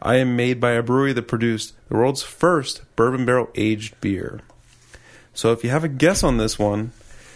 I 0.05 0.17
am 0.17 0.37
made 0.37 0.61
by 0.61 0.73
a 0.73 0.83
brewery 0.83 1.15
that 1.15 1.23
produced 1.23 1.73
the 1.89 1.97
world's 1.97 2.23
first 2.23 2.83
bourbon 2.95 3.25
barrel 3.25 3.49
aged 3.55 3.99
beer. 4.03 4.43
So 5.33 5.51
if 5.53 5.65
you 5.65 5.71
have 5.71 5.83
a 5.83 5.89
guess 5.89 6.23
on 6.23 6.37
this 6.37 6.59
one, 6.59 6.93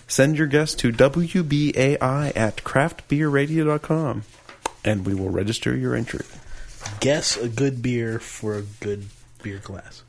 send 0.06 0.36
your 0.36 0.46
guess 0.46 0.74
to 0.76 0.92
WBAI 0.92 2.36
at 2.36 2.58
craftbeerradio.com 2.58 4.22
and 4.84 5.06
we 5.06 5.14
will 5.14 5.30
register 5.30 5.74
your 5.74 5.94
entry. 5.94 6.26
Guess 7.00 7.38
a 7.38 7.48
good 7.48 7.82
beer 7.82 8.18
for 8.18 8.54
a 8.54 8.62
good 8.62 9.06
beer 9.42 9.58
glass. 9.58 10.02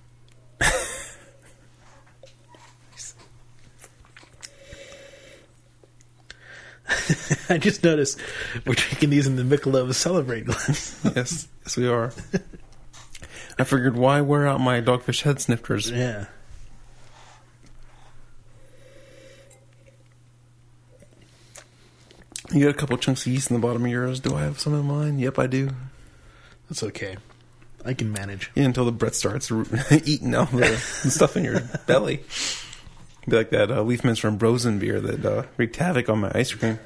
I 7.50 7.58
just 7.58 7.84
noticed 7.84 8.20
we're 8.66 8.74
drinking 8.74 9.10
these 9.10 9.28
in 9.28 9.36
the 9.36 9.44
Michelob 9.44 9.94
Celebrate 9.94 10.46
glass. 10.46 11.00
yes, 11.16 11.48
yes 11.64 11.78
we 11.78 11.88
are. 11.88 12.12
I 13.58 13.64
figured 13.64 13.96
why 13.96 14.22
wear 14.22 14.48
out 14.48 14.62
my 14.62 14.82
dogfish 14.82 15.24
head 15.24 15.42
snifters? 15.42 15.92
yeah. 15.92 16.26
You 22.52 22.66
got 22.66 22.72
a 22.72 22.78
couple 22.78 22.98
chunks 22.98 23.28
of 23.28 23.32
yeast 23.32 23.52
in 23.52 23.56
the 23.56 23.62
bottom 23.62 23.86
of 23.86 23.92
yours. 23.92 24.20
Do 24.20 24.36
I 24.36 24.42
have 24.42 24.60
some 24.60 24.74
in 24.74 24.86
mine? 24.86 25.20
Yep, 25.20 25.38
I 25.38 25.46
do. 25.46 25.70
That's 26.68 26.82
okay. 26.82 27.18
I 27.86 27.94
can 27.94 28.12
manage. 28.12 28.52
Yeah, 28.56 28.64
until 28.64 28.86
the 28.86 28.92
Brett 28.92 29.14
starts 29.14 29.52
eating 30.06 30.34
all 30.34 30.46
the 30.46 30.78
stuff 31.10 31.38
in 31.38 31.44
your 31.44 31.62
belly. 31.86 32.22
Be 33.28 33.36
like 33.36 33.50
that 33.52 33.70
uh, 33.72 33.84
Liefmans 33.84 34.20
Frambozen 34.22 34.80
beer 34.80 35.00
that 35.00 35.26
uh, 35.26 35.44
wreaked 35.58 35.76
havoc 35.76 36.10
on 36.10 36.20
my 36.20 36.32
ice 36.34 36.54
cream. 36.54 36.80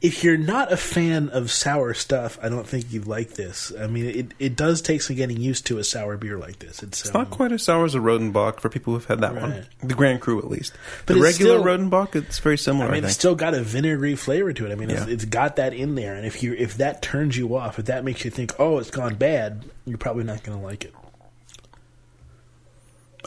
If 0.00 0.22
you're 0.22 0.36
not 0.36 0.70
a 0.70 0.76
fan 0.76 1.30
of 1.30 1.50
sour 1.50 1.94
stuff, 1.94 2.38
I 2.42 2.50
don't 2.50 2.66
think 2.66 2.92
you'd 2.92 3.06
like 3.06 3.30
this. 3.34 3.72
I 3.78 3.86
mean, 3.86 4.04
it 4.04 4.34
it 4.38 4.54
does 4.56 4.82
take 4.82 5.00
some 5.00 5.16
getting 5.16 5.40
used 5.40 5.66
to 5.66 5.78
a 5.78 5.84
sour 5.84 6.18
beer 6.18 6.36
like 6.36 6.58
this. 6.58 6.82
It's, 6.82 7.00
It's 7.06 7.14
um, 7.14 7.22
not 7.22 7.30
quite 7.30 7.52
as 7.52 7.62
sour 7.62 7.86
as 7.86 7.94
a 7.94 8.00
Rodenbach 8.00 8.60
for 8.60 8.68
people 8.68 8.92
who've 8.92 9.04
had 9.06 9.20
that 9.20 9.34
one. 9.34 9.66
The 9.82 9.94
Grand 9.94 10.20
Cru, 10.20 10.38
at 10.40 10.50
least. 10.50 10.74
But 11.06 11.14
the 11.14 11.22
regular 11.22 11.58
still- 11.58 11.64
Rodenbach, 11.64 12.14
it's 12.16 12.38
very 12.38 12.58
similar. 12.58 12.84
I 12.86 12.88
I, 12.88 12.92
mean, 12.92 13.04
it's 13.04 13.14
still 13.14 13.34
got 13.34 13.54
a 13.54 13.62
vinegary 13.62 14.14
flavor 14.14 14.52
to 14.52 14.66
it. 14.66 14.72
I 14.72 14.74
mean, 14.74 14.90
it's, 14.90 15.06
it's 15.06 15.24
got 15.24 15.56
that 15.56 15.72
in 15.72 15.94
there, 15.94 16.14
and 16.14 16.26
if 16.26 16.42
you 16.42 16.52
if 16.52 16.76
that 16.76 17.00
turns 17.00 17.38
you 17.38 17.56
off, 17.56 17.78
if 17.78 17.86
that 17.86 18.04
makes 18.04 18.26
you 18.26 18.30
think, 18.30 18.52
oh, 18.58 18.78
it's 18.78 18.90
gone 18.90 19.14
bad, 19.14 19.64
you're 19.86 19.96
probably 19.96 20.24
not 20.24 20.42
going 20.42 20.58
to 20.58 20.64
like 20.64 20.84
it. 20.84 20.92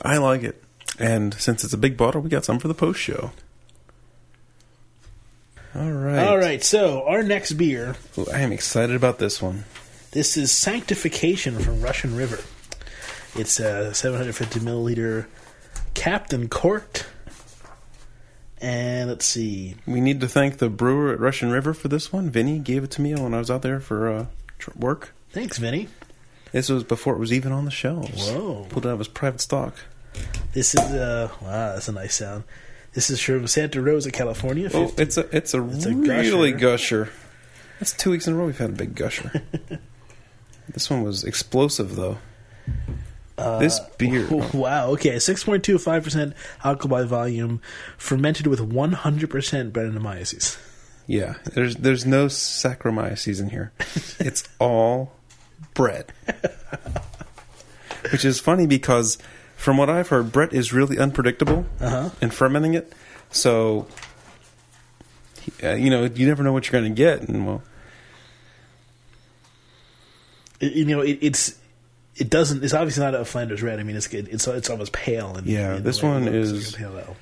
I 0.04 0.18
like 0.18 0.44
it. 0.44 0.64
And 1.00 1.34
since 1.36 1.64
it's 1.64 1.74
a 1.74 1.78
big 1.78 1.96
bottle, 1.98 2.22
we 2.22 2.30
got 2.30 2.46
some 2.46 2.60
for 2.60 2.68
the 2.68 2.74
post 2.74 3.00
show. 3.00 3.32
All 5.76 5.92
right. 5.92 6.28
All 6.28 6.38
right, 6.38 6.64
so 6.64 7.04
our 7.06 7.22
next 7.22 7.54
beer, 7.54 7.96
Ooh, 8.18 8.26
I 8.34 8.40
am 8.40 8.52
excited 8.52 8.96
about 8.96 9.20
this 9.20 9.42
one. 9.42 9.66
this 10.12 10.36
is 10.38 10.52
Sanctification 10.52 11.60
from 11.60 11.82
Russian 11.82 12.16
River. 12.16 12.40
It's 13.36 13.60
a 13.60 13.94
750 13.94 14.60
milliliter 14.62 15.28
Captain 15.94 16.50
Corked, 16.50 17.06
and 18.60 19.08
let's 19.10 19.26
see, 19.26 19.76
We 19.86 20.02
need 20.02 20.20
to 20.22 20.28
thank 20.28 20.58
the 20.58 20.70
brewer 20.70 21.14
at 21.14 21.20
Russian 21.20 21.52
River 21.52 21.76
for 21.76 21.90
this 21.90 22.12
one. 22.12 22.32
Vinny 22.32 22.58
gave 22.58 22.84
it 22.84 22.92
to 22.92 23.02
me 23.02 23.14
when 23.14 23.36
I 23.36 23.40
was 23.40 23.52
out 23.52 23.62
there 23.62 23.80
for 23.80 24.10
uh, 24.10 24.26
work. 24.76 25.14
thanks, 25.30 25.60
Vinny. 25.60 25.90
This 26.54 26.70
was 26.70 26.84
before 26.86 27.14
it 27.14 27.20
was 27.20 27.32
even 27.34 27.52
on 27.52 27.66
the 27.66 27.72
shelves. 27.72 28.32
Whoa. 28.32 28.66
Pulled 28.70 28.86
it 28.86 28.90
out 28.90 28.94
of 28.94 29.00
his 29.00 29.08
private 29.10 29.42
stock. 29.42 29.76
This 30.58 30.74
is 30.74 30.80
uh, 30.82 31.30
wow, 31.40 31.74
that's 31.74 31.88
a 31.88 31.92
nice 31.92 32.16
sound. 32.16 32.44
This 32.94 33.12
is 33.12 33.22
from 33.22 33.46
Santa 33.46 33.80
Rosa, 33.80 34.10
California. 34.10 34.72
Oh, 34.74 34.88
50 34.88 35.04
it's 35.04 35.18
a 35.18 35.36
it's 35.38 35.54
a 35.54 35.64
It's 35.68 35.86
really 35.86 36.52
gusher. 36.52 37.06
gusher. 37.06 37.10
That's 37.80 37.94
two 37.94 38.10
weeks 38.10 38.26
in 38.26 38.34
a 38.34 38.36
row 38.38 38.48
we've 38.48 38.58
had 38.58 38.72
a 38.72 38.74
big 38.74 38.96
gusher. 38.96 39.44
this 40.70 40.90
one 40.90 41.04
was 41.04 41.24
explosive 41.24 41.96
though. 41.96 42.18
this 43.38 43.80
beer, 44.00 44.28
Wow. 44.54 44.90
Okay. 44.94 45.20
Six 45.20 45.44
point 45.44 45.64
two 45.64 45.78
five 45.78 46.04
percent 46.04 46.34
alcohol 46.64 46.90
by 46.90 47.04
volume, 47.04 47.62
fermented 48.00 48.48
with 48.48 48.60
one 48.60 48.94
hundred 48.94 49.30
percent 49.30 49.74
Brettanomyces. 49.74 50.58
yeah. 51.06 51.36
There's 51.54 51.76
there's 51.76 52.08
no 52.08 52.26
Saccharomyces 52.26 53.40
in 53.40 53.52
here. 53.52 53.74
It's 54.20 54.44
all 54.58 55.12
Brett, 55.76 56.12
which 58.12 58.26
is 58.26 58.40
funny 58.40 58.66
because 58.66 59.20
from 59.58 59.76
what 59.78 59.90
I've 59.90 60.08
heard, 60.08 60.32
Brett 60.32 60.54
is 60.54 60.72
really 60.72 60.98
unpredictable 60.98 61.66
Uh-huh. 61.82 62.12
in 62.22 62.30
fermenting 62.30 62.74
it. 62.76 62.94
So, 63.32 63.88
uh, 65.62 65.74
you 65.74 65.90
know, 65.90 66.06
you 66.06 66.26
never 66.26 66.44
know 66.44 66.54
what 66.54 66.66
you're 66.72 66.80
going 66.80 66.94
to 66.94 66.96
get, 66.98 67.22
and 67.28 67.46
well, 67.46 67.62
It- 70.60 70.74
you 70.74 70.86
know, 70.86 71.02
it, 71.02 71.20
it's 71.22 71.56
it 72.16 72.30
doesn't. 72.32 72.64
It's 72.64 72.74
obviously 72.74 73.04
not 73.04 73.14
a 73.14 73.24
Flanders 73.26 73.62
red. 73.62 73.80
I 73.80 73.84
mean, 73.84 73.96
it's 73.96 74.08
it's 74.12 74.48
it's 74.48 74.70
almost 74.70 74.92
pale. 74.92 75.38
In, 75.38 75.46
Yeah, 75.46 75.76
in 75.76 75.84
this 75.84 76.02
one 76.02 76.28
is- 76.28 76.74
like 76.74 76.82
pale 76.82 77.16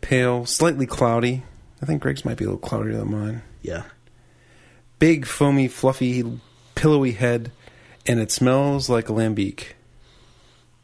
pale, 0.00 0.46
slightly 0.46 0.86
cloudy. 0.86 1.42
I 1.82 1.86
think 1.86 2.00
Greg's 2.00 2.24
might 2.24 2.36
be 2.36 2.44
a 2.44 2.48
little 2.48 2.60
cloudier 2.60 2.96
than 2.96 3.10
mine. 3.10 3.42
Yeah. 3.60 3.82
Big, 4.98 5.26
foamy, 5.26 5.66
fluffy, 5.68 6.24
pillowy 6.76 7.12
head, 7.12 7.50
and 8.06 8.20
it 8.20 8.30
smells 8.30 8.88
like 8.88 9.08
a 9.08 9.12
lambic. 9.12 9.72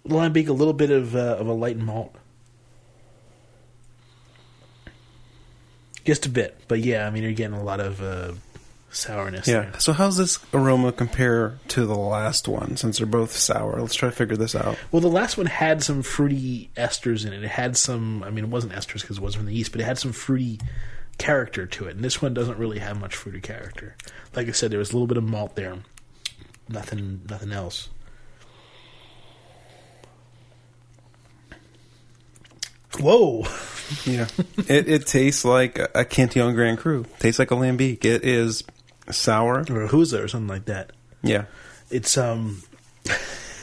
Lambic, 0.07 0.49
a 0.49 0.53
little 0.53 0.73
bit 0.73 0.91
of 0.91 1.15
uh, 1.15 1.37
of 1.39 1.47
a 1.47 1.53
light 1.53 1.77
malt. 1.77 2.15
Just 6.05 6.25
a 6.25 6.31
bit, 6.31 6.59
but 6.69 6.81
yeah, 6.81 7.07
I 7.07 7.11
mean, 7.11 7.23
you're 7.23 7.33
getting 7.33 7.59
a 7.59 7.63
lot 7.63 7.81
of 7.81 8.01
uh, 8.01 8.33
sourness. 8.91 9.47
Yeah. 9.47 9.61
there. 9.61 9.81
So 9.81 9.93
how's 9.93 10.17
this 10.17 10.39
aroma 10.55 10.93
compare 10.93 11.59
to 11.69 11.85
the 11.85 11.97
last 11.97 12.49
one? 12.49 12.77
Since 12.77 12.99
they're 12.99 13.07
both 13.07 13.33
sour, 13.33 13.81
let's 13.81 13.95
try 13.95 14.09
to 14.09 14.15
figure 14.15 14.37
this 14.37 14.55
out. 14.55 14.79
Well, 14.91 15.01
the 15.03 15.09
last 15.09 15.37
one 15.37 15.47
had 15.47 15.83
some 15.83 16.03
fruity 16.03 16.71
esters 16.77 17.27
in 17.27 17.33
it. 17.33 17.45
It 17.45 17.49
had 17.49 17.77
some. 17.77 18.23
I 18.23 18.31
mean, 18.31 18.45
it 18.45 18.51
wasn't 18.51 18.73
esters 18.73 19.03
because 19.03 19.19
it 19.19 19.23
wasn't 19.23 19.41
from 19.43 19.47
the 19.47 19.55
yeast, 19.55 19.73
but 19.73 19.81
it 19.81 19.85
had 19.85 19.99
some 19.99 20.13
fruity 20.13 20.61
character 21.19 21.67
to 21.67 21.89
it. 21.89 21.97
And 21.97 22.05
this 22.05 22.23
one 22.23 22.33
doesn't 22.33 22.59
really 22.59 22.79
have 22.79 22.99
much 22.99 23.15
fruity 23.15 23.41
character. 23.41 23.97
Like 24.35 24.49
I 24.49 24.53
said, 24.53 24.71
there 24.71 24.79
was 24.79 24.91
a 24.91 24.95
little 24.95 25.09
bit 25.09 25.19
of 25.19 25.25
malt 25.25 25.57
there. 25.57 25.77
Nothing. 26.69 27.23
Nothing 27.29 27.53
else. 27.53 27.89
Whoa! 33.01 33.45
Yeah. 34.05 34.27
it 34.69 34.87
it 34.87 35.07
tastes 35.07 35.47
like 35.47 35.79
a, 35.79 35.89
a 35.95 36.05
Cantillon 36.05 36.55
Grand 36.55 36.77
Cru. 36.77 37.07
Tastes 37.21 37.39
like 37.39 37.51
a 37.51 37.55
lambic. 37.55 38.05
It 38.05 38.23
is 38.23 38.63
sour. 39.11 39.61
Or 39.71 39.83
a 39.85 39.89
Gueuze 39.89 40.23
or 40.23 40.29
something 40.29 40.47
like 40.47 40.67
that. 40.67 40.93
Yeah. 41.23 41.47
It's 41.91 42.19
um. 42.19 42.63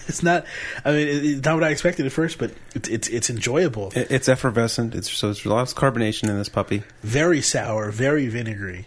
It's 0.08 0.22
not. 0.22 0.46
I 0.84 0.92
mean, 0.92 1.08
it's 1.08 1.46
not 1.46 1.56
what 1.56 1.64
I 1.64 1.70
expected 1.70 2.06
at 2.06 2.12
first, 2.12 2.38
but 2.38 2.52
it's 2.76 2.88
it's, 2.90 3.08
it's 3.08 3.30
enjoyable. 3.32 3.92
It, 3.96 4.12
it's 4.12 4.30
effervescent. 4.30 4.94
It's 4.94 5.12
so 5.12 5.28
there's 5.28 5.46
lots 5.48 5.72
of 5.72 5.78
carbonation 5.80 6.30
in 6.30 6.38
this 6.38 6.50
puppy. 6.50 6.84
very 7.02 7.42
sour, 7.42 7.90
very 7.92 8.28
vinegary. 8.28 8.86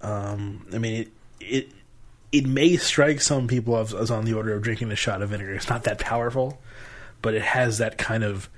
Um, 0.00 0.66
I 0.72 0.78
mean, 0.78 1.02
it 1.02 1.08
it 1.40 1.68
it 2.32 2.46
may 2.46 2.76
strike 2.76 3.20
some 3.20 3.46
people 3.46 3.76
as, 3.76 3.94
as 3.94 4.10
on 4.10 4.24
the 4.24 4.34
order 4.34 4.52
of 4.54 4.62
drinking 4.62 4.90
a 4.90 4.96
shot 4.96 5.22
of 5.22 5.30
vinegar. 5.30 5.54
It's 5.54 5.68
not 5.68 5.84
that 5.84 5.98
powerful, 6.00 6.60
but 7.22 7.34
it 7.34 7.42
has 7.42 7.78
that 7.78 7.96
kind 7.96 8.24
of 8.24 8.48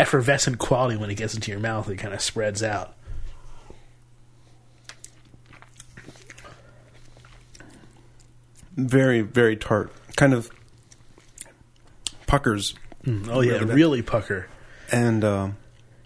effervescent 0.00 0.58
quality 0.58 0.96
when 0.96 1.10
it 1.10 1.14
gets 1.16 1.34
into 1.34 1.50
your 1.50 1.60
mouth. 1.60 1.88
It 1.88 1.96
kind 1.96 2.14
of 2.14 2.20
spreads 2.20 2.62
out. 2.62 2.94
Very 8.76 9.20
very 9.20 9.56
tart. 9.56 9.92
Kind 10.16 10.32
of 10.34 10.50
puckers 12.26 12.74
Oh 13.28 13.40
yeah, 13.40 13.52
Really 13.52 13.74
really, 13.74 14.02
pucker. 14.02 14.46
and 14.92 15.24
um, 15.24 15.56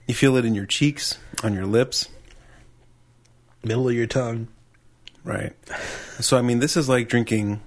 you 0.06 0.14
feel 0.14 0.36
it 0.36 0.44
in 0.44 0.54
your 0.54 0.64
cheeks, 0.66 1.18
on 1.42 1.52
your 1.54 1.66
lips, 1.66 2.08
Middle 3.64 3.88
of 3.88 3.94
your 3.94 4.06
tongue. 4.06 4.48
right? 5.24 5.52
So 6.20 6.36
I 6.38 6.42
mean, 6.42 6.60
this 6.60 6.76
is 6.76 6.88
like 6.88 7.08
drinking. 7.08 7.60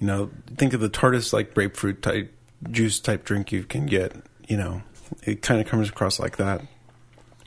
You 0.00 0.06
know, 0.08 0.30
think 0.56 0.72
of 0.74 0.80
the 0.80 0.88
tartest 0.88 1.32
like 1.32 1.54
grapefruit 1.54 2.02
type 2.02 2.32
juice 2.70 3.00
type 3.00 3.24
drink 3.24 3.52
you 3.52 3.64
can 3.64 3.86
get. 3.86 4.14
You 4.48 4.56
know, 4.56 4.82
it 5.22 5.42
kind 5.42 5.60
of 5.60 5.66
comes 5.66 5.88
across 5.88 6.18
like 6.18 6.36
that. 6.36 6.62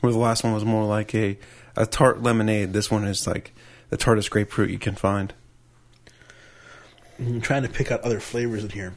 Where 0.00 0.12
the 0.12 0.18
last 0.18 0.44
one 0.44 0.52
was 0.52 0.64
more 0.64 0.84
like 0.84 1.14
a 1.14 1.38
a 1.74 1.86
tart 1.86 2.22
lemonade. 2.22 2.72
This 2.72 2.90
one 2.90 3.04
is 3.04 3.26
like 3.26 3.54
the 3.90 3.96
tartest 3.96 4.30
grapefruit 4.30 4.70
you 4.70 4.78
can 4.78 4.94
find. 4.94 5.34
I'm 7.18 7.40
trying 7.40 7.62
to 7.62 7.68
pick 7.68 7.90
out 7.90 8.02
other 8.02 8.20
flavors 8.20 8.64
in 8.64 8.70
here. 8.70 8.94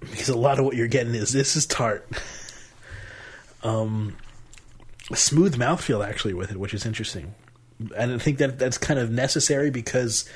Because 0.00 0.28
a 0.28 0.36
lot 0.36 0.58
of 0.58 0.64
what 0.64 0.76
you're 0.76 0.88
getting 0.88 1.14
is 1.14 1.32
this 1.32 1.56
is 1.56 1.66
tart. 1.66 2.08
um, 3.62 4.16
smooth 5.14 5.56
mouthfeel 5.56 6.06
actually 6.06 6.34
with 6.34 6.50
it, 6.50 6.58
which 6.58 6.74
is 6.74 6.86
interesting. 6.86 7.34
And 7.96 8.12
I 8.12 8.18
think 8.18 8.38
that 8.38 8.58
that's 8.58 8.78
kind 8.78 8.98
of 8.98 9.10
necessary 9.10 9.70
because 9.70 10.28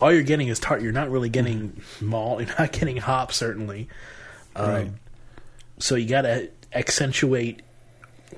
all 0.00 0.12
you're 0.12 0.22
getting 0.22 0.48
is 0.48 0.58
tart. 0.58 0.82
You're 0.82 0.92
not 0.92 1.10
really 1.10 1.28
getting 1.28 1.80
malt. 2.00 2.40
You're 2.46 2.54
not 2.58 2.72
getting 2.72 2.96
hop, 2.98 3.32
certainly. 3.32 3.88
Um, 4.56 4.70
Right. 4.70 4.90
So 5.80 5.94
you 5.94 6.08
got 6.08 6.22
to 6.22 6.50
accentuate 6.72 7.62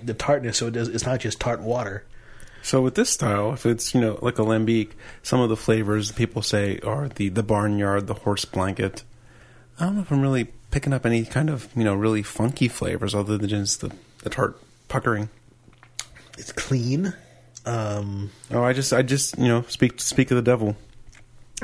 the 0.02 0.14
tartness 0.14 0.58
so 0.58 0.66
it 0.66 0.72
does. 0.72 0.88
It's 0.88 1.06
not 1.06 1.20
just 1.20 1.40
tart 1.40 1.60
water. 1.60 2.04
So 2.62 2.82
with 2.82 2.94
this 2.94 3.08
style, 3.08 3.52
if 3.54 3.64
it's 3.64 3.94
you 3.94 4.00
know 4.00 4.18
like 4.20 4.38
a 4.38 4.42
lambic, 4.42 4.90
some 5.22 5.40
of 5.40 5.48
the 5.48 5.56
flavors 5.56 6.12
people 6.12 6.42
say 6.42 6.78
are 6.80 7.08
the 7.08 7.30
the 7.30 7.42
barnyard, 7.42 8.06
the 8.06 8.14
horse 8.14 8.44
blanket. 8.44 9.02
I 9.78 9.84
don't 9.86 9.96
know 9.96 10.02
if 10.02 10.12
I'm 10.12 10.20
really 10.20 10.48
picking 10.70 10.92
up 10.92 11.06
any 11.06 11.24
kind 11.24 11.48
of 11.48 11.68
you 11.74 11.84
know 11.84 11.94
really 11.94 12.22
funky 12.22 12.68
flavors 12.68 13.14
other 13.14 13.38
than 13.38 13.48
just 13.48 13.80
the, 13.80 13.90
the 14.22 14.28
tart 14.28 14.60
puckering. 14.88 15.30
It's 16.36 16.52
clean. 16.52 17.14
Um, 17.64 18.30
Oh, 18.50 18.62
I 18.62 18.74
just 18.74 18.92
I 18.92 19.00
just 19.00 19.38
you 19.38 19.48
know 19.48 19.62
speak 19.68 19.98
speak 20.00 20.30
of 20.30 20.36
the 20.36 20.42
devil. 20.42 20.76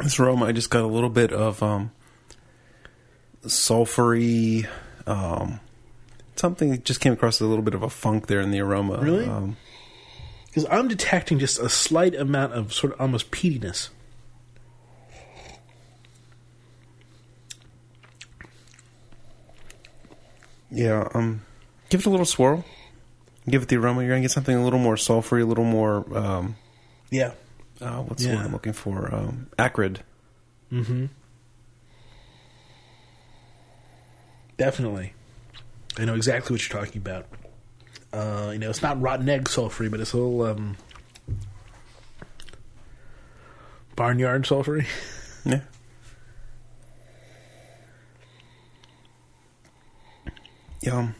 This 0.02 0.20
aroma, 0.20 0.46
I 0.46 0.52
just 0.52 0.70
got 0.70 0.82
a 0.82 0.86
little 0.86 1.08
bit 1.10 1.32
of 1.32 1.62
um, 1.62 1.90
sulfury. 3.44 4.68
Um, 5.06 5.60
something 6.36 6.82
just 6.82 7.00
came 7.00 7.12
across 7.14 7.40
a 7.40 7.46
little 7.46 7.62
bit 7.64 7.74
of 7.74 7.82
a 7.82 7.88
funk 7.90 8.26
there 8.26 8.40
in 8.40 8.50
the 8.50 8.60
aroma. 8.60 8.98
Really? 8.98 9.24
Um, 9.26 9.56
Because 10.46 10.66
I'm 10.70 10.88
detecting 10.88 11.38
just 11.38 11.58
a 11.58 11.68
slight 11.68 12.14
amount 12.14 12.52
of 12.52 12.72
sort 12.74 12.92
of 12.92 13.00
almost 13.00 13.30
peatiness. 13.30 13.88
yeah. 20.70 21.08
Um, 21.14 21.42
give 21.88 22.00
it 22.00 22.06
a 22.06 22.10
little 22.10 22.26
swirl. 22.26 22.64
give 23.48 23.62
it 23.62 23.68
the 23.68 23.76
aroma. 23.76 24.02
You're 24.02 24.10
gonna 24.10 24.22
get 24.22 24.30
something 24.30 24.56
a 24.56 24.64
little 24.64 24.78
more 24.78 24.96
sulfury, 24.96 25.42
a 25.42 25.46
little 25.46 25.64
more. 25.64 26.04
Um, 26.16 26.56
Yeah. 27.10 27.32
Uh, 27.80 28.02
what's 28.02 28.22
the 28.22 28.30
Yeah. 28.30 28.36
word 28.36 28.46
I'm 28.46 28.52
looking 28.52 28.72
for? 28.72 29.14
Um, 29.14 29.46
acrid. 29.58 30.00
Mm-hmm. 30.72 31.06
Definitely. 34.56 35.12
I 35.98 36.04
know 36.04 36.14
exactly 36.14 36.54
what 36.54 36.68
you're 36.68 36.80
talking 36.84 37.00
about. 37.00 37.26
Uh, 38.12 38.50
you 38.52 38.58
know, 38.58 38.70
it's 38.70 38.82
not 38.82 39.00
rotten 39.00 39.28
egg 39.28 39.44
sulfury, 39.44 39.90
but 39.90 40.00
it's 40.00 40.12
a 40.12 40.16
little 40.16 40.42
um, 40.42 40.76
barnyard 43.96 44.44
sulfury. 44.44 44.86
Yeah. 45.48 45.60
Yum, 50.82 51.14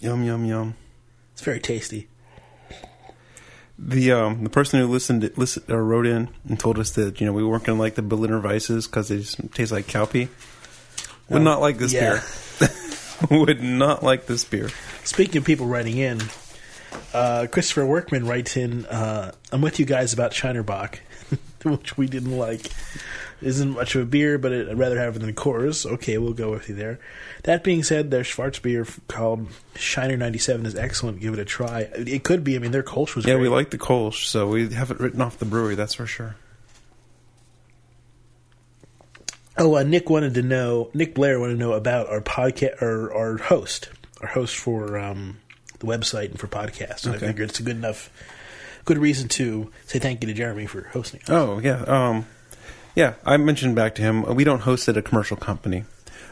yum, 0.00 0.24
yum, 0.24 0.44
yum. 0.44 0.74
It's 1.32 1.42
very 1.42 1.60
tasty. 1.60 2.08
The 3.78 4.12
um 4.12 4.42
the 4.44 4.50
person 4.50 4.80
who 4.80 4.86
listened 4.88 5.30
listen, 5.36 5.62
or 5.68 5.84
wrote 5.84 6.06
in 6.06 6.28
and 6.48 6.58
told 6.58 6.78
us 6.78 6.90
that 6.92 7.20
you 7.20 7.26
know 7.26 7.32
we 7.32 7.44
weren't 7.44 7.64
gonna 7.64 7.78
like 7.78 7.94
the 7.94 8.02
Berliner 8.02 8.40
Weisses 8.40 8.86
because 8.86 9.08
they 9.08 9.18
just 9.18 9.38
taste 9.54 9.70
like 9.70 9.86
cow 9.86 10.04
pee. 10.04 10.28
Would 11.28 11.38
Um, 11.38 11.44
not 11.44 11.60
like 11.60 11.78
this 11.78 11.92
yeah. 11.92 12.20
beer. 12.60 12.70
Would 13.38 13.62
not 13.62 14.02
like 14.02 14.26
this 14.26 14.44
beer. 14.44 14.70
Speaking 15.04 15.38
of 15.38 15.44
people 15.44 15.66
writing 15.66 15.96
in, 15.98 16.20
uh, 17.12 17.46
Christopher 17.50 17.84
Workman 17.86 18.26
writes 18.26 18.56
in, 18.56 18.86
uh, 18.86 19.32
I'm 19.52 19.60
with 19.60 19.78
you 19.78 19.84
guys 19.86 20.12
about 20.12 20.32
Shiner 20.32 20.62
Bock, 20.62 21.00
which 21.64 21.96
we 21.96 22.06
didn't 22.06 22.36
like. 22.36 22.70
Isn't 23.40 23.70
much 23.70 23.94
of 23.94 24.02
a 24.02 24.04
beer, 24.04 24.36
but 24.36 24.50
it, 24.50 24.68
I'd 24.68 24.78
rather 24.78 24.98
have 24.98 25.14
it 25.14 25.20
than 25.20 25.28
a 25.28 25.32
Coors. 25.32 25.86
Okay, 25.86 26.18
we'll 26.18 26.32
go 26.32 26.50
with 26.50 26.68
you 26.68 26.74
there. 26.74 26.98
That 27.44 27.62
being 27.62 27.84
said, 27.84 28.10
their 28.10 28.24
Schwarz 28.24 28.58
beer 28.60 28.84
called 29.06 29.46
Shiner 29.76 30.16
97 30.16 30.66
is 30.66 30.74
excellent. 30.74 31.20
Give 31.20 31.34
it 31.34 31.38
a 31.38 31.44
try. 31.44 31.82
It 31.94 32.24
could 32.24 32.42
be. 32.42 32.56
I 32.56 32.58
mean, 32.58 32.72
their 32.72 32.82
Kolsch 32.82 33.14
was 33.14 33.24
Yeah, 33.26 33.34
great. 33.34 33.42
we 33.42 33.48
like 33.48 33.70
the 33.70 33.78
Kolsch, 33.78 34.24
so 34.26 34.48
we 34.48 34.72
have 34.74 34.90
it 34.90 34.98
written 34.98 35.20
off 35.20 35.38
the 35.38 35.44
brewery. 35.44 35.76
That's 35.76 35.94
for 35.94 36.06
sure. 36.06 36.34
Oh, 39.56 39.76
uh, 39.76 39.82
Nick 39.82 40.08
wanted 40.08 40.34
to 40.34 40.42
know. 40.42 40.90
Nick 40.94 41.14
Blair 41.14 41.40
wanted 41.40 41.54
to 41.54 41.58
know 41.58 41.72
about 41.72 42.08
our 42.08 42.20
podcast, 42.20 42.80
our, 42.80 43.12
our 43.12 43.36
host, 43.38 43.88
our 44.20 44.28
host 44.28 44.56
for 44.56 44.98
um, 44.98 45.38
the 45.80 45.86
website 45.86 46.30
and 46.30 46.38
for 46.38 46.46
podcasts. 46.46 47.06
And 47.06 47.16
Okay. 47.16 47.26
I 47.26 47.28
figured 47.30 47.50
it's 47.50 47.58
a 47.60 47.64
good 47.64 47.76
enough, 47.76 48.10
good 48.88 48.98
reason 48.98 49.28
to 49.28 49.70
say 49.84 49.98
thank 49.98 50.22
you 50.22 50.28
to 50.28 50.32
Jeremy 50.32 50.64
for 50.64 50.88
hosting. 50.94 51.20
us. 51.20 51.28
Oh 51.28 51.58
yeah, 51.58 51.82
um, 51.82 52.26
yeah. 52.94 53.14
I 53.24 53.36
mentioned 53.36 53.76
back 53.76 53.94
to 53.96 54.02
him. 54.02 54.22
We 54.34 54.44
don't 54.44 54.60
host 54.60 54.88
at 54.88 54.96
a 54.96 55.02
commercial 55.02 55.36
company. 55.36 55.84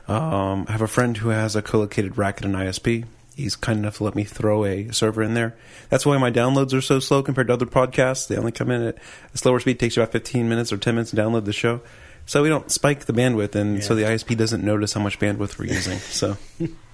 Um, 0.08 0.64
I 0.66 0.72
have 0.72 0.80
a 0.80 0.88
friend 0.88 1.18
who 1.18 1.28
has 1.28 1.54
a 1.54 1.60
co-located 1.60 2.16
racket 2.16 2.46
and 2.46 2.54
ISP. 2.54 3.04
He's 3.34 3.56
kind 3.56 3.78
enough 3.78 3.98
to 3.98 4.04
let 4.04 4.14
me 4.14 4.24
throw 4.24 4.64
a 4.64 4.90
server 4.90 5.22
in 5.22 5.34
there. 5.34 5.54
That's 5.90 6.06
why 6.06 6.16
my 6.16 6.30
downloads 6.30 6.72
are 6.72 6.80
so 6.80 6.98
slow 6.98 7.22
compared 7.22 7.48
to 7.48 7.52
other 7.52 7.66
podcasts. 7.66 8.26
They 8.26 8.38
only 8.38 8.52
come 8.52 8.70
in 8.70 8.80
at 8.80 8.96
a 9.34 9.36
slower 9.36 9.60
speed. 9.60 9.72
It 9.72 9.80
takes 9.80 9.96
you 9.96 10.02
about 10.02 10.12
15 10.12 10.48
minutes 10.48 10.72
or 10.72 10.78
10 10.78 10.94
minutes 10.94 11.10
to 11.10 11.16
download 11.16 11.44
the 11.44 11.52
show. 11.52 11.82
So 12.24 12.42
we 12.42 12.48
don't 12.48 12.70
spike 12.70 13.04
the 13.04 13.12
bandwidth, 13.12 13.54
and 13.54 13.84
so 13.84 13.94
the 13.94 14.02
ISP 14.02 14.36
doesn't 14.36 14.64
notice 14.64 14.94
how 14.94 15.00
much 15.00 15.18
bandwidth 15.18 15.58
we're 15.58 15.66
using. 15.66 15.98
So 15.98 16.38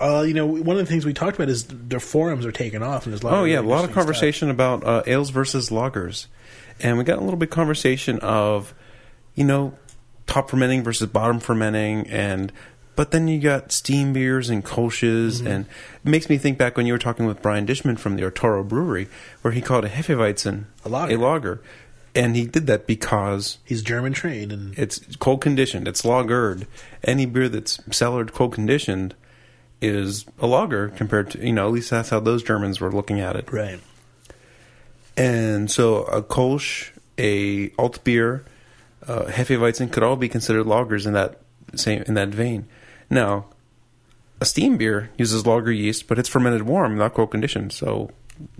Uh, 0.00 0.22
you 0.26 0.34
know, 0.34 0.46
one 0.46 0.76
of 0.76 0.84
the 0.84 0.90
things 0.90 1.04
we 1.06 1.12
talked 1.14 1.36
about 1.36 1.48
is 1.48 1.64
their 1.68 2.00
forums 2.00 2.44
are 2.44 2.52
taking 2.52 2.82
off, 2.82 3.04
and 3.06 3.12
there's 3.12 3.22
a 3.22 3.26
lot. 3.26 3.34
Oh 3.34 3.44
of 3.44 3.48
yeah, 3.50 3.60
a 3.60 3.62
lot 3.62 3.84
of 3.84 3.92
conversation 3.92 4.50
about 4.50 4.84
uh, 4.84 5.02
ales 5.06 5.30
versus 5.30 5.70
lagers, 5.70 6.26
and 6.80 6.98
we 6.98 7.04
got 7.04 7.18
a 7.18 7.20
little 7.20 7.36
bit 7.38 7.48
of 7.48 7.54
conversation 7.54 8.18
of, 8.20 8.74
you 9.34 9.44
know, 9.44 9.74
top 10.26 10.50
fermenting 10.50 10.82
versus 10.82 11.08
bottom 11.08 11.38
fermenting, 11.38 12.08
and 12.08 12.52
but 12.96 13.10
then 13.12 13.28
you 13.28 13.38
got 13.40 13.70
steam 13.72 14.12
beers 14.12 14.50
and 14.50 14.64
kolsches, 14.64 15.38
Mm-hmm. 15.38 15.46
and 15.46 15.66
it 16.04 16.08
makes 16.08 16.28
me 16.28 16.38
think 16.38 16.58
back 16.58 16.76
when 16.76 16.86
you 16.86 16.92
were 16.92 16.98
talking 16.98 17.26
with 17.26 17.40
Brian 17.42 17.64
Dishman 17.66 17.96
from 17.98 18.16
the 18.16 18.24
Arturo 18.24 18.64
Brewery, 18.64 19.08
where 19.42 19.52
he 19.52 19.60
called 19.60 19.84
a 19.84 19.88
Hefeweizen 19.88 20.64
A 20.84 20.88
lager. 20.88 21.14
a 21.14 21.16
lager, 21.18 21.60
and 22.16 22.34
he 22.34 22.46
did 22.46 22.66
that 22.66 22.86
because. 22.88 23.58
He's 23.64 23.82
German 23.82 24.12
trained, 24.12 24.50
and 24.52 24.76
it's 24.76 25.00
cold 25.16 25.40
conditioned, 25.40 25.86
it's 25.86 26.02
lagered. 26.02 26.66
Any 27.04 27.26
beer 27.26 27.48
that's 27.48 27.78
cellared 27.92 28.32
cold 28.32 28.54
conditioned 28.54 29.14
is 29.84 30.24
a 30.38 30.46
lager 30.46 30.88
compared 30.88 31.30
to 31.32 31.46
you 31.46 31.52
know 31.52 31.66
at 31.66 31.72
least 31.72 31.90
that's 31.90 32.10
how 32.10 32.20
those 32.20 32.42
Germans 32.42 32.80
were 32.80 32.92
looking 32.92 33.20
at 33.20 33.36
it. 33.36 33.52
right. 33.52 33.80
And 35.16 35.70
so 35.70 36.02
a 36.04 36.22
Kolsch, 36.22 36.90
a 37.18 37.70
alt 37.78 38.02
beer, 38.02 38.44
uh, 39.06 39.24
Hefeweizen 39.26 39.92
could 39.92 40.02
all 40.02 40.16
be 40.16 40.28
considered 40.28 40.66
lagers 40.66 41.06
in 41.06 41.12
that 41.12 41.40
same 41.76 42.02
in 42.02 42.14
that 42.14 42.30
vein. 42.30 42.66
Now, 43.10 43.46
a 44.40 44.44
steam 44.44 44.76
beer 44.76 45.10
uses 45.16 45.46
lager 45.46 45.70
yeast, 45.70 46.08
but 46.08 46.18
it's 46.18 46.28
fermented 46.28 46.62
warm, 46.62 46.98
not 46.98 47.14
cold 47.14 47.30
conditioned, 47.30 47.72
so 47.72 48.10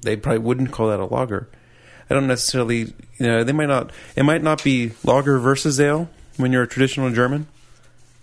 they 0.01 0.17
probably 0.17 0.39
wouldn't 0.39 0.71
call 0.71 0.89
that 0.89 1.01
a 1.01 1.07
lager. 1.07 1.49
I 2.09 2.15
don't 2.15 2.27
necessarily, 2.27 2.95
you 3.19 3.27
know, 3.27 3.45
they 3.45 3.53
might 3.53 3.69
not. 3.69 3.91
It 4.15 4.25
might 4.25 4.43
not 4.43 4.63
be 4.63 4.93
lager 5.03 5.39
versus 5.39 5.81
ale 5.81 6.09
when 6.37 6.53
you're 6.53 6.63
a 6.63 6.69
traditional 6.69 7.11
German. 7.11 7.47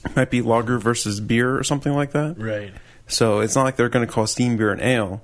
It 0.06 0.16
might 0.16 0.30
be 0.30 0.42
lager 0.42 0.80
versus 0.80 1.20
beer 1.20 1.58
or 1.58 1.64
something 1.64 1.94
like 1.94 2.12
that. 2.12 2.36
Right. 2.38 2.74
So 3.12 3.39
it's 3.39 3.56
not 3.56 3.63
like 3.63 3.76
they're 3.76 3.89
going 3.89 4.08
to 4.08 4.12
call 4.12 4.26
steam 4.28 4.58
beer 4.58 4.71
an 4.71 4.82
ale. 4.82 5.24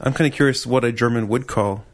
I'm 0.00 0.12
kind 0.12 0.30
of 0.30 0.34
curious 0.34 0.66
what 0.66 0.84
a 0.84 0.92
German 0.92 1.28
would 1.28 1.46
call 1.46 1.84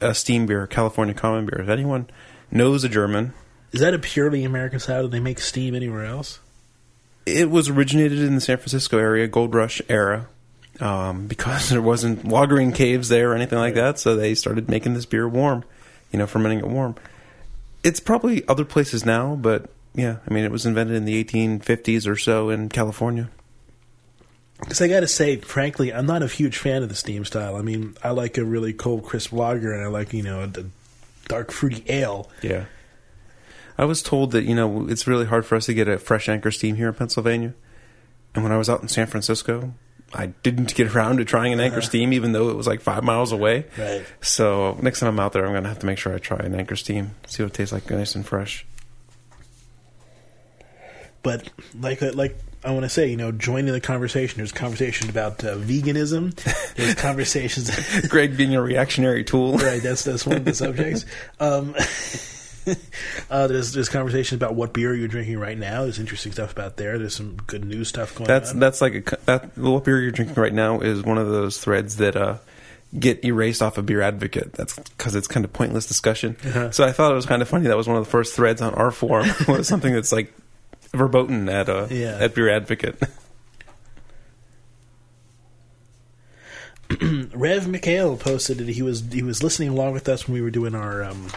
a 0.00 0.14
steam 0.14 0.46
beer, 0.46 0.66
California 0.66 1.14
common 1.14 1.46
beer. 1.46 1.60
If 1.60 1.68
anyone 1.68 2.08
knows 2.50 2.84
a 2.84 2.88
German, 2.88 3.32
Is 3.72 3.80
that 3.80 3.94
a 3.94 3.98
purely 3.98 4.44
American 4.44 4.78
style? 4.80 5.02
Do 5.02 5.08
they 5.08 5.20
make 5.20 5.40
steam 5.40 5.74
anywhere 5.74 6.04
else? 6.04 6.40
it 7.24 7.48
was 7.48 7.68
originated 7.68 8.18
in 8.18 8.34
the 8.34 8.40
San 8.40 8.56
Francisco 8.56 8.98
area, 8.98 9.28
Gold 9.28 9.54
Rush 9.54 9.80
era, 9.88 10.28
um, 10.80 11.28
because 11.28 11.68
there 11.70 11.80
wasn't 11.82 12.24
lagering 12.24 12.74
caves 12.74 13.08
there 13.08 13.30
or 13.30 13.34
anything 13.34 13.58
like 13.58 13.74
that. 13.74 13.98
So 13.98 14.16
they 14.16 14.34
started 14.34 14.68
making 14.68 14.94
this 14.94 15.06
beer 15.06 15.28
warm, 15.28 15.64
you 16.10 16.18
know, 16.18 16.26
fermenting 16.26 16.58
it 16.58 16.66
warm. 16.68 16.96
It's 17.84 18.00
probably 18.00 18.46
other 18.48 18.64
places 18.64 19.04
now, 19.04 19.36
but 19.36 19.70
yeah, 19.94 20.16
I 20.28 20.34
mean, 20.34 20.44
it 20.44 20.50
was 20.50 20.66
invented 20.66 20.96
in 20.96 21.04
the 21.04 21.22
1850s 21.24 22.06
or 22.08 22.16
so 22.16 22.50
in 22.50 22.68
California. 22.68 23.30
Because 24.62 24.80
I 24.80 24.88
got 24.88 25.00
to 25.00 25.08
say, 25.08 25.36
frankly, 25.36 25.92
I'm 25.92 26.06
not 26.06 26.22
a 26.22 26.26
huge 26.28 26.56
fan 26.56 26.82
of 26.82 26.88
the 26.88 26.94
steam 26.94 27.24
style. 27.24 27.56
I 27.56 27.62
mean, 27.62 27.96
I 28.02 28.10
like 28.10 28.38
a 28.38 28.44
really 28.44 28.72
cold, 28.72 29.04
crisp 29.04 29.32
lager, 29.32 29.72
and 29.72 29.82
I 29.84 29.88
like 29.88 30.12
you 30.12 30.22
know 30.22 30.42
a, 30.42 30.64
dark, 31.28 31.50
fruity 31.52 31.84
ale. 31.88 32.30
Yeah. 32.42 32.64
I 33.78 33.84
was 33.86 34.02
told 34.02 34.32
that, 34.32 34.44
you 34.44 34.54
know, 34.54 34.86
it's 34.88 35.06
really 35.06 35.24
hard 35.24 35.46
for 35.46 35.56
us 35.56 35.66
to 35.66 35.74
get 35.74 35.88
a 35.88 35.98
fresh 35.98 36.28
anchor 36.28 36.50
steam 36.50 36.76
here 36.76 36.88
in 36.88 36.94
Pennsylvania. 36.94 37.54
And 38.34 38.44
when 38.44 38.52
I 38.52 38.58
was 38.58 38.68
out 38.68 38.82
in 38.82 38.88
San 38.88 39.06
Francisco, 39.06 39.72
I 40.12 40.26
didn't 40.42 40.74
get 40.74 40.94
around 40.94 41.16
to 41.18 41.24
trying 41.24 41.52
an 41.54 41.60
anchor 41.60 41.78
Uh-huh. 41.78 41.86
steam, 41.86 42.12
even 42.12 42.32
though 42.32 42.50
it 42.50 42.56
was 42.56 42.66
like 42.66 42.80
five 42.82 43.02
miles 43.02 43.32
away. 43.32 43.64
Right. 43.78 44.04
So 44.20 44.78
next 44.82 45.00
time 45.00 45.08
I'm 45.08 45.20
out 45.20 45.32
there, 45.32 45.44
I'm 45.46 45.52
going 45.52 45.62
to 45.62 45.68
have 45.70 45.78
to 45.78 45.86
make 45.86 45.96
sure 45.98 46.14
I 46.14 46.18
try 46.18 46.36
an 46.38 46.54
anchor 46.54 46.76
steam, 46.76 47.12
see 47.26 47.42
what 47.42 47.52
it 47.52 47.54
tastes 47.54 47.72
like, 47.72 47.90
nice 47.90 48.14
and 48.14 48.26
fresh. 48.26 48.66
But 51.22 51.48
like 51.80 52.02
like 52.02 52.36
I 52.64 52.70
want 52.70 52.84
to 52.84 52.88
say, 52.88 53.08
you 53.08 53.16
know, 53.16 53.32
join 53.32 53.66
in 53.66 53.72
the 53.72 53.80
conversation. 53.80 54.38
There's 54.38 54.52
conversation 54.52 55.10
about 55.10 55.42
uh, 55.44 55.56
veganism. 55.56 56.34
There's 56.74 56.94
conversations. 56.96 57.70
Greg 58.08 58.36
being 58.36 58.54
a 58.54 58.62
reactionary 58.62 59.24
tool. 59.24 59.56
right. 59.58 59.82
That's 59.82 60.04
that's 60.04 60.24
one 60.24 60.36
of 60.36 60.44
the 60.44 60.54
subjects. 60.54 61.04
Um, 61.40 61.74
uh, 63.30 63.46
there's 63.48 63.72
there's 63.72 63.88
conversation 63.88 64.36
about 64.36 64.54
what 64.54 64.72
beer 64.72 64.94
you're 64.94 65.08
drinking 65.08 65.38
right 65.38 65.58
now. 65.58 65.82
There's 65.82 65.98
interesting 65.98 66.30
stuff 66.30 66.52
about 66.52 66.76
there. 66.76 66.98
There's 66.98 67.16
some 67.16 67.34
good 67.46 67.64
news 67.64 67.88
stuff 67.88 68.14
going 68.14 68.28
That's 68.28 68.52
on. 68.52 68.60
that's 68.60 68.80
like 68.80 69.12
a 69.12 69.16
that 69.26 69.58
what 69.58 69.84
beer 69.84 70.00
you're 70.00 70.12
drinking 70.12 70.40
right 70.40 70.54
now 70.54 70.80
is 70.80 71.02
one 71.02 71.18
of 71.18 71.28
those 71.28 71.58
threads 71.58 71.96
that 71.96 72.14
uh, 72.14 72.38
get 72.96 73.24
erased 73.24 73.62
off 73.62 73.78
of 73.78 73.86
Beer 73.86 74.02
Advocate. 74.02 74.52
That's 74.52 74.78
because 74.78 75.16
it's 75.16 75.26
kind 75.26 75.44
of 75.44 75.52
pointless 75.52 75.86
discussion. 75.86 76.36
Uh-huh. 76.44 76.70
So 76.70 76.84
I 76.84 76.92
thought 76.92 77.10
it 77.10 77.16
was 77.16 77.26
kind 77.26 77.42
of 77.42 77.48
funny. 77.48 77.66
That 77.66 77.76
was 77.76 77.88
one 77.88 77.96
of 77.96 78.04
the 78.04 78.10
first 78.10 78.34
threads 78.34 78.62
on 78.62 78.74
our 78.74 78.92
forum 78.92 79.28
was 79.48 79.66
something 79.66 79.92
that's 79.92 80.12
like 80.12 80.32
verboten 80.92 81.48
at 81.48 81.68
uh, 81.68 81.86
Yeah. 81.90 82.18
at 82.20 82.34
Beer 82.34 82.48
Advocate. 82.48 83.00
Rev 87.34 87.68
Mikhail 87.68 88.16
posted 88.16 88.58
that 88.58 88.68
he 88.68 88.82
was 88.82 89.02
he 89.12 89.22
was 89.22 89.42
listening 89.42 89.70
along 89.70 89.92
with 89.92 90.08
us 90.08 90.26
when 90.28 90.34
we 90.34 90.42
were 90.42 90.50
doing 90.50 90.74
our 90.74 91.02
um, 91.02 91.28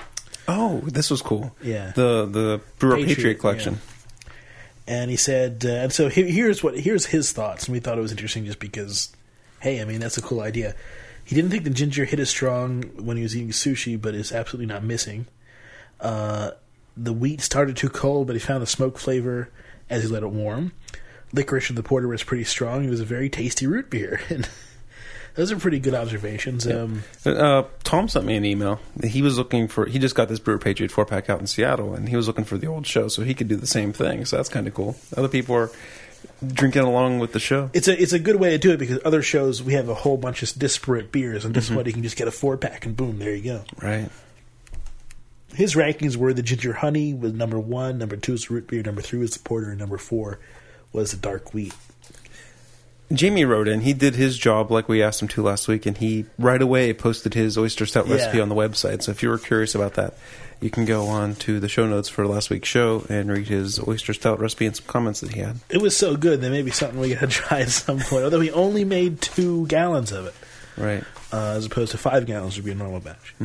oh, 0.48 0.82
this 0.86 1.10
was 1.10 1.22
cool. 1.22 1.56
Yeah. 1.64 1.92
the 1.96 2.26
the 2.26 2.62
Brewer 2.80 2.98
Patriot, 2.98 3.16
Patriot, 3.16 3.36
collection. 3.36 3.80
and 4.88 5.10
he 5.10 5.16
said, 5.18 5.64
uh, 5.66 5.70
and 5.70 5.94
so 5.94 6.10
he- 6.10 6.30
here's 6.32 6.62
what 6.64 6.78
here's 6.78 7.06
his 7.08 7.32
thoughts, 7.32 7.66
and 7.68 7.74
we 7.74 7.80
thought 7.80 7.98
it 7.98 8.02
was 8.02 8.12
interesting 8.12 8.46
just 8.46 8.60
because, 8.60 9.16
hey, 9.62 9.82
I 9.82 9.86
mean 9.86 10.00
that's 10.02 10.18
a 10.18 10.22
cool 10.22 10.42
idea. 10.42 10.76
He 11.24 11.36
didn't 11.36 11.52
think 11.52 11.64
the 11.64 11.70
ginger 11.72 12.06
hit 12.06 12.20
as 12.20 12.30
strong 12.30 12.84
when 13.04 13.16
he 13.18 13.24
was 13.24 13.36
eating 13.36 13.50
sushi, 13.50 14.00
but 14.00 14.14
it's 14.14 14.32
absolutely 14.32 14.68
not 14.68 14.84
missing. 14.84 15.26
Uh, 16.02 16.52
the 16.98 17.14
wheat 17.14 17.42
started 17.42 17.76
too 17.78 17.90
cold, 17.90 18.28
but 18.28 18.36
he 18.36 18.40
found 18.40 18.62
the 18.62 18.68
smoke 18.68 18.98
flavor 18.98 19.50
as 19.90 20.04
he 20.04 20.10
let 20.10 20.24
it 20.24 20.30
warm. 20.32 20.72
Licorice 21.34 21.70
in 21.70 21.76
the 21.76 21.84
porter 21.84 22.08
was 22.08 22.24
pretty 22.24 22.44
strong. 22.46 22.86
It 22.86 22.90
was 22.90 23.02
a 23.02 23.06
very 23.06 23.30
tasty 23.30 23.68
root 23.68 23.90
beer, 23.90 24.22
and 24.30 24.48
those 25.36 25.52
are 25.52 25.58
pretty 25.58 25.80
good 25.80 25.94
observations. 25.94 26.66
Um, 26.66 27.04
Uh, 27.26 27.64
Tom 27.84 28.08
sent 28.08 28.26
me 28.26 28.36
an 28.38 28.46
email. 28.46 28.80
He 29.04 29.22
was 29.22 29.38
looking 29.38 29.68
for. 29.68 29.86
He 29.86 30.00
just 30.00 30.16
got 30.16 30.30
this 30.30 30.40
Brewer 30.40 30.58
Patriot 30.60 30.92
four 30.92 31.06
pack 31.06 31.30
out 31.30 31.42
in 31.42 31.48
Seattle, 31.48 31.94
and 31.94 32.08
he 32.08 32.16
was 32.16 32.28
looking 32.28 32.46
for 32.46 32.58
the 32.58 32.68
old 32.68 32.88
show 32.88 33.10
so 33.10 33.24
he 33.24 33.34
could 33.34 33.48
do 33.50 33.56
the 33.58 33.68
same 33.68 33.92
thing. 33.92 34.24
So 34.26 34.38
that's 34.38 34.48
kind 34.50 34.66
of 34.68 34.74
cool. 34.74 34.96
Other 35.18 35.28
people 35.28 35.56
are 35.56 35.72
drinking 36.46 36.84
along 36.84 37.20
with 37.20 37.34
the 37.34 37.40
show. 37.40 37.70
It's 37.74 37.88
a 37.90 38.02
it's 38.02 38.14
a 38.14 38.20
good 38.20 38.38
way 38.38 38.52
to 38.52 38.58
do 38.58 38.72
it 38.72 38.78
because 38.78 39.00
other 39.04 39.22
shows 39.22 39.62
we 39.62 39.74
have 39.74 39.90
a 39.90 39.94
whole 39.94 40.16
bunch 40.18 40.42
of 40.42 40.58
disparate 40.58 41.12
beers, 41.12 41.44
and 41.44 41.54
this 41.54 41.66
Mm-hmm. 41.66 41.76
one 41.76 41.86
you 41.86 41.94
can 41.94 42.04
just 42.04 42.16
get 42.16 42.28
a 42.30 42.32
four 42.32 42.56
pack 42.56 42.86
and 42.86 42.96
boom, 42.96 43.20
there 43.20 43.36
you 43.36 43.44
go. 43.44 43.64
Right. 43.82 44.10
His 45.56 45.76
rankings 45.76 46.16
were 46.18 46.34
the 46.34 46.42
ginger 46.44 46.74
honey 46.74 47.14
was 47.14 47.34
number 47.34 47.60
one, 47.60 47.98
number 47.98 48.16
two 48.18 48.34
is 48.34 48.50
root 48.50 48.68
beer, 48.68 48.84
number 48.84 49.02
three 49.02 49.20
was 49.20 49.32
the 49.32 49.40
porter, 49.40 49.70
and 49.70 49.80
number 49.80 49.98
four 49.98 50.40
was 50.92 51.12
the 51.12 51.18
dark 51.18 51.54
wheat. 51.54 51.74
Jamie 53.14 53.46
wrote 53.46 53.68
in. 53.68 53.82
He 53.82 53.94
did 53.94 54.16
his 54.16 54.36
job 54.38 54.72
like 54.72 54.90
we 54.90 55.04
asked 55.04 55.22
him 55.22 55.28
to 55.30 55.44
last 55.44 55.68
week, 55.68 55.86
and 55.86 55.96
he 55.98 56.26
right 56.40 56.62
away 56.62 56.92
posted 56.92 57.36
his 57.36 57.56
oyster 57.58 57.86
stout 57.86 58.08
recipe 58.08 58.38
Yeah. 58.38 58.44
on 58.44 58.50
the 58.50 58.56
website. 58.56 59.04
So 59.04 59.12
if 59.12 59.22
you 59.22 59.30
were 59.30 59.38
curious 59.38 59.76
about 59.76 59.94
that, 59.94 60.16
you 60.60 60.72
can 60.72 60.86
go 60.86 61.06
on 61.06 61.36
to 61.36 61.60
the 61.60 61.70
show 61.70 61.86
notes 61.86 62.10
for 62.10 62.26
last 62.26 62.50
week's 62.50 62.68
show 62.68 63.06
and 63.08 63.32
read 63.32 63.48
his 63.48 63.80
oyster 63.88 64.14
stout 64.14 64.40
recipe 64.40 64.66
and 64.66 64.76
some 64.76 64.88
comments 64.88 65.20
that 65.20 65.34
he 65.34 65.40
had. 65.42 65.58
It 65.70 65.82
was 65.82 65.96
so 65.96 66.16
good 66.18 66.42
that 66.42 66.50
maybe 66.50 66.72
something 66.72 67.00
we 67.00 67.14
gotta 67.14 67.28
try 67.28 67.62
at 67.62 67.70
some 67.70 68.00
point. 68.00 68.24
Although 68.24 68.40
we 68.40 68.52
only 68.52 68.84
made 68.86 69.22
two 69.22 69.68
gallons 69.68 70.12
of 70.12 70.26
it, 70.26 70.34
Right. 70.76 71.04
uh, 71.32 71.54
as 71.58 71.68
opposed 71.68 71.92
to 71.92 72.00
five 72.00 72.26
gallons 72.26 72.56
would 72.56 72.66
be 72.66 72.72
a 72.72 72.76
normal 72.76 73.02
batch. 73.02 73.36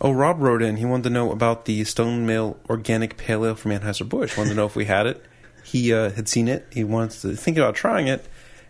Oh, 0.00 0.12
Rob 0.12 0.40
wrote 0.40 0.62
in. 0.62 0.76
He 0.76 0.84
wanted 0.84 1.04
to 1.04 1.10
know 1.10 1.32
about 1.32 1.64
the 1.64 1.82
Stone 1.84 2.24
Mill 2.26 2.56
Organic 2.70 3.16
Pale 3.16 3.44
Ale 3.46 3.54
from 3.56 3.72
Anheuser 3.72 4.08
Busch. 4.08 4.36
Wanted 4.36 4.50
to 4.50 4.54
know 4.56 4.66
if 4.66 4.76
we 4.76 4.84
had 4.84 5.06
it. 5.06 5.24
He 5.64 5.92
uh, 5.92 6.10
had 6.10 6.28
seen 6.28 6.46
it. 6.48 6.66
He 6.72 6.84
wants 6.84 7.22
to 7.22 7.34
think 7.34 7.56
about 7.56 7.74
trying 7.74 8.06
it, 8.06 8.24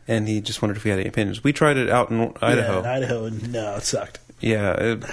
and 0.09 0.27
he 0.27 0.41
just 0.41 0.63
wondered 0.63 0.79
if 0.79 0.85
we 0.85 0.91
had 0.91 0.99
any 0.99 1.09
opinions. 1.09 1.45
We 1.45 1.53
tried 1.53 1.77
it 1.77 1.91
out 1.91 2.11
in 2.11 2.33
Idaho. 2.41 2.73
Yeah, 2.73 2.79
in 2.81 2.87
Idaho, 2.87 3.25
and 3.27 3.53
no, 3.53 3.77
it 3.77 3.83
sucked. 3.83 4.19
Yeah, 4.41 4.73
it, 4.73 5.05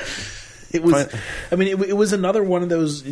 It 0.71 0.83
was. 0.83 1.05
Fine. 1.05 1.21
I 1.51 1.55
mean, 1.55 1.67
it, 1.67 1.89
it 1.89 1.93
was 1.97 2.11
another 2.13 2.43
one 2.43 2.63
of 2.63 2.69
those 2.69 3.03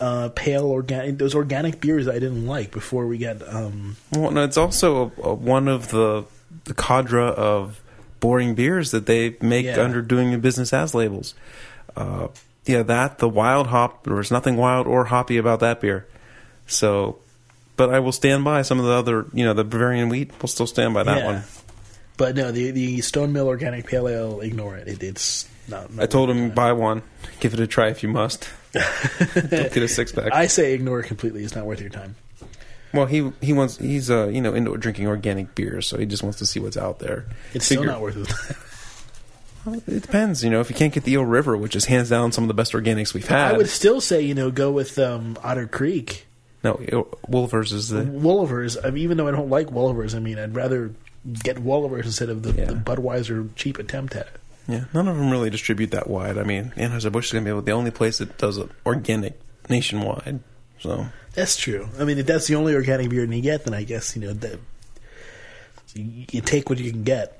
uh, 0.00 0.28
pale 0.34 0.66
organic, 0.66 1.18
those 1.18 1.34
organic 1.34 1.80
beers 1.80 2.06
I 2.08 2.14
didn't 2.14 2.46
like 2.46 2.70
before 2.70 3.06
we 3.06 3.18
got. 3.18 3.46
Um, 3.48 3.96
Well, 4.12 4.30
no, 4.30 4.44
it's 4.44 4.56
also 4.56 5.12
a, 5.18 5.28
a, 5.28 5.34
one 5.34 5.68
of 5.68 5.88
the 5.90 6.24
the 6.64 6.74
cadre 6.74 7.22
of 7.22 7.80
boring 8.20 8.54
beers 8.54 8.90
that 8.90 9.06
they 9.06 9.36
make 9.40 9.64
Yeah. 9.66 9.80
under 9.80 10.02
doing 10.02 10.32
the 10.32 10.38
business 10.38 10.72
as 10.72 10.94
labels. 10.94 11.34
Uh, 11.96 12.28
yeah, 12.68 12.82
that 12.84 13.18
the 13.18 13.28
wild 13.28 13.66
hop. 13.68 14.04
There 14.04 14.14
was 14.14 14.30
nothing 14.30 14.56
wild 14.56 14.86
or 14.86 15.06
hoppy 15.06 15.36
about 15.38 15.60
that 15.60 15.80
beer. 15.80 16.06
So, 16.66 17.18
but 17.76 17.92
I 17.92 17.98
will 18.00 18.12
stand 18.12 18.44
by 18.44 18.62
some 18.62 18.78
of 18.78 18.84
the 18.84 18.92
other. 18.92 19.26
You 19.32 19.44
know, 19.44 19.54
the 19.54 19.64
Bavarian 19.64 20.08
wheat. 20.08 20.30
We'll 20.40 20.48
still 20.48 20.66
stand 20.66 20.94
by 20.94 21.02
that 21.04 21.18
Yeah. 21.18 21.24
one. 21.24 21.42
but 22.16 22.36
no, 22.36 22.52
the 22.52 22.70
the 22.70 23.00
Stone 23.00 23.32
Mill 23.32 23.48
Organic 23.48 23.86
Pale 23.86 24.08
Ale, 24.08 24.40
ignore 24.40 24.76
it. 24.76 24.86
it 24.88 25.02
it's 25.02 25.48
not. 25.68 25.92
not 25.92 26.02
I 26.02 26.06
told 26.06 26.30
him 26.30 26.50
buy 26.50 26.72
one, 26.72 27.02
give 27.40 27.54
it 27.54 27.60
a 27.60 27.66
try 27.66 27.88
if 27.88 28.02
you 28.02 28.08
must. 28.08 28.48
Don't 28.72 29.50
get 29.50 29.76
a 29.78 29.88
six 29.88 30.12
pack. 30.12 30.32
I 30.32 30.46
say 30.46 30.74
ignore 30.74 31.00
it 31.00 31.06
completely. 31.06 31.42
It's 31.44 31.54
not 31.56 31.64
worth 31.64 31.80
your 31.80 31.90
time. 31.90 32.16
well, 32.92 33.06
he 33.06 33.32
he 33.40 33.52
wants 33.54 33.78
he's 33.78 34.10
uh 34.10 34.28
you 34.28 34.40
know 34.42 34.52
into 34.52 34.76
drinking 34.76 35.06
organic 35.06 35.54
beers, 35.54 35.86
so 35.86 35.96
he 35.98 36.04
just 36.06 36.22
wants 36.22 36.38
to 36.38 36.46
see 36.46 36.60
what's 36.60 36.76
out 36.76 36.98
there. 36.98 37.24
It's 37.54 37.64
still 37.64 37.84
not 37.84 38.00
worth 38.02 38.16
it. 38.18 38.56
It 39.74 40.02
depends, 40.02 40.42
you 40.44 40.50
know. 40.50 40.60
If 40.60 40.70
you 40.70 40.76
can't 40.76 40.92
get 40.92 41.04
the 41.04 41.12
Eel 41.12 41.24
River, 41.24 41.56
which 41.56 41.74
is 41.76 41.86
hands 41.86 42.08
down 42.10 42.32
some 42.32 42.44
of 42.44 42.48
the 42.48 42.54
best 42.54 42.72
organics 42.72 43.14
we've 43.14 43.26
had, 43.28 43.54
I 43.54 43.56
would 43.56 43.68
still 43.68 44.00
say 44.00 44.20
you 44.20 44.34
know 44.34 44.50
go 44.50 44.70
with 44.70 44.98
um, 44.98 45.36
Otter 45.42 45.66
Creek. 45.66 46.26
no 46.64 46.74
Wolaver's 47.28 47.72
is 47.72 47.88
the 47.90 48.02
Wolaver's. 48.02 48.76
I 48.82 48.90
mean, 48.90 49.02
even 49.04 49.16
though 49.16 49.28
I 49.28 49.30
don't 49.32 49.50
like 49.50 49.68
Wolaver's, 49.68 50.14
I 50.14 50.18
mean, 50.18 50.38
I'd 50.38 50.54
rather 50.54 50.92
get 51.42 51.56
Wolaver's 51.56 52.06
instead 52.06 52.28
of 52.30 52.42
the, 52.42 52.52
Yeah. 52.52 52.64
the 52.66 52.74
Budweiser 52.74 53.48
cheap 53.56 53.78
attempt 53.78 54.14
at 54.16 54.26
it. 54.26 54.40
yeah. 54.66 54.84
None 54.94 55.08
of 55.08 55.16
them 55.16 55.30
really 55.30 55.50
distribute 55.50 55.90
that 55.92 56.08
wide. 56.08 56.38
I 56.38 56.42
mean, 56.44 56.72
Anheuser 56.76 57.12
Busch 57.12 57.26
is 57.26 57.32
going 57.32 57.44
to 57.44 57.48
be 57.48 57.50
able, 57.50 57.62
the 57.62 57.72
only 57.72 57.90
place 57.90 58.18
that 58.18 58.38
does 58.38 58.58
it 58.58 58.68
organic 58.86 59.38
nationwide. 59.68 60.40
So 60.80 61.06
That's 61.34 61.56
true. 61.56 61.88
I 61.98 62.04
mean, 62.04 62.18
if 62.18 62.26
that's 62.26 62.46
the 62.46 62.54
only 62.54 62.74
organic 62.74 63.10
beer 63.10 63.24
you 63.24 63.42
get, 63.42 63.64
then 63.64 63.74
I 63.74 63.82
guess 63.84 64.14
you 64.16 64.22
know 64.22 64.32
that 64.32 64.58
you 65.94 66.40
take 66.40 66.68
what 66.70 66.78
you 66.78 66.90
can 66.90 67.02
get. 67.02 67.37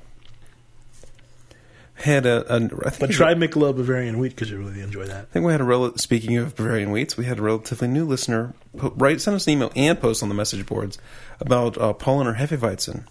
Had 1.98 2.26
a, 2.26 2.52
a 2.52 2.56
I 2.56 2.90
think 2.90 2.98
But 3.00 3.11
try 3.11 3.34
Michelob 3.34 3.76
Bavarian 3.76 4.18
Wheat 4.18 4.30
because 4.30 4.50
you 4.50 4.58
really 4.58 4.80
enjoy 4.80 5.04
that. 5.06 5.22
I 5.22 5.24
think 5.26 5.44
we 5.44 5.52
had 5.52 5.61
a 5.61 5.64
rel- 5.64 5.96
speaking 5.96 6.37
of 6.37 6.54
Bavarian 6.56 6.90
wheats, 6.90 7.16
we 7.16 7.24
had 7.24 7.38
a 7.38 7.42
relatively 7.42 7.88
new 7.88 8.04
listener 8.04 8.54
po- 8.76 8.92
write 8.96 9.20
send 9.20 9.34
us 9.34 9.46
an 9.46 9.54
email 9.54 9.72
and 9.76 10.00
post 10.00 10.22
on 10.22 10.28
the 10.28 10.34
message 10.34 10.64
boards 10.66 10.98
about 11.40 11.76
uh, 11.78 11.92
Paulaner 11.92 12.37
Hefeweizen. 12.37 13.04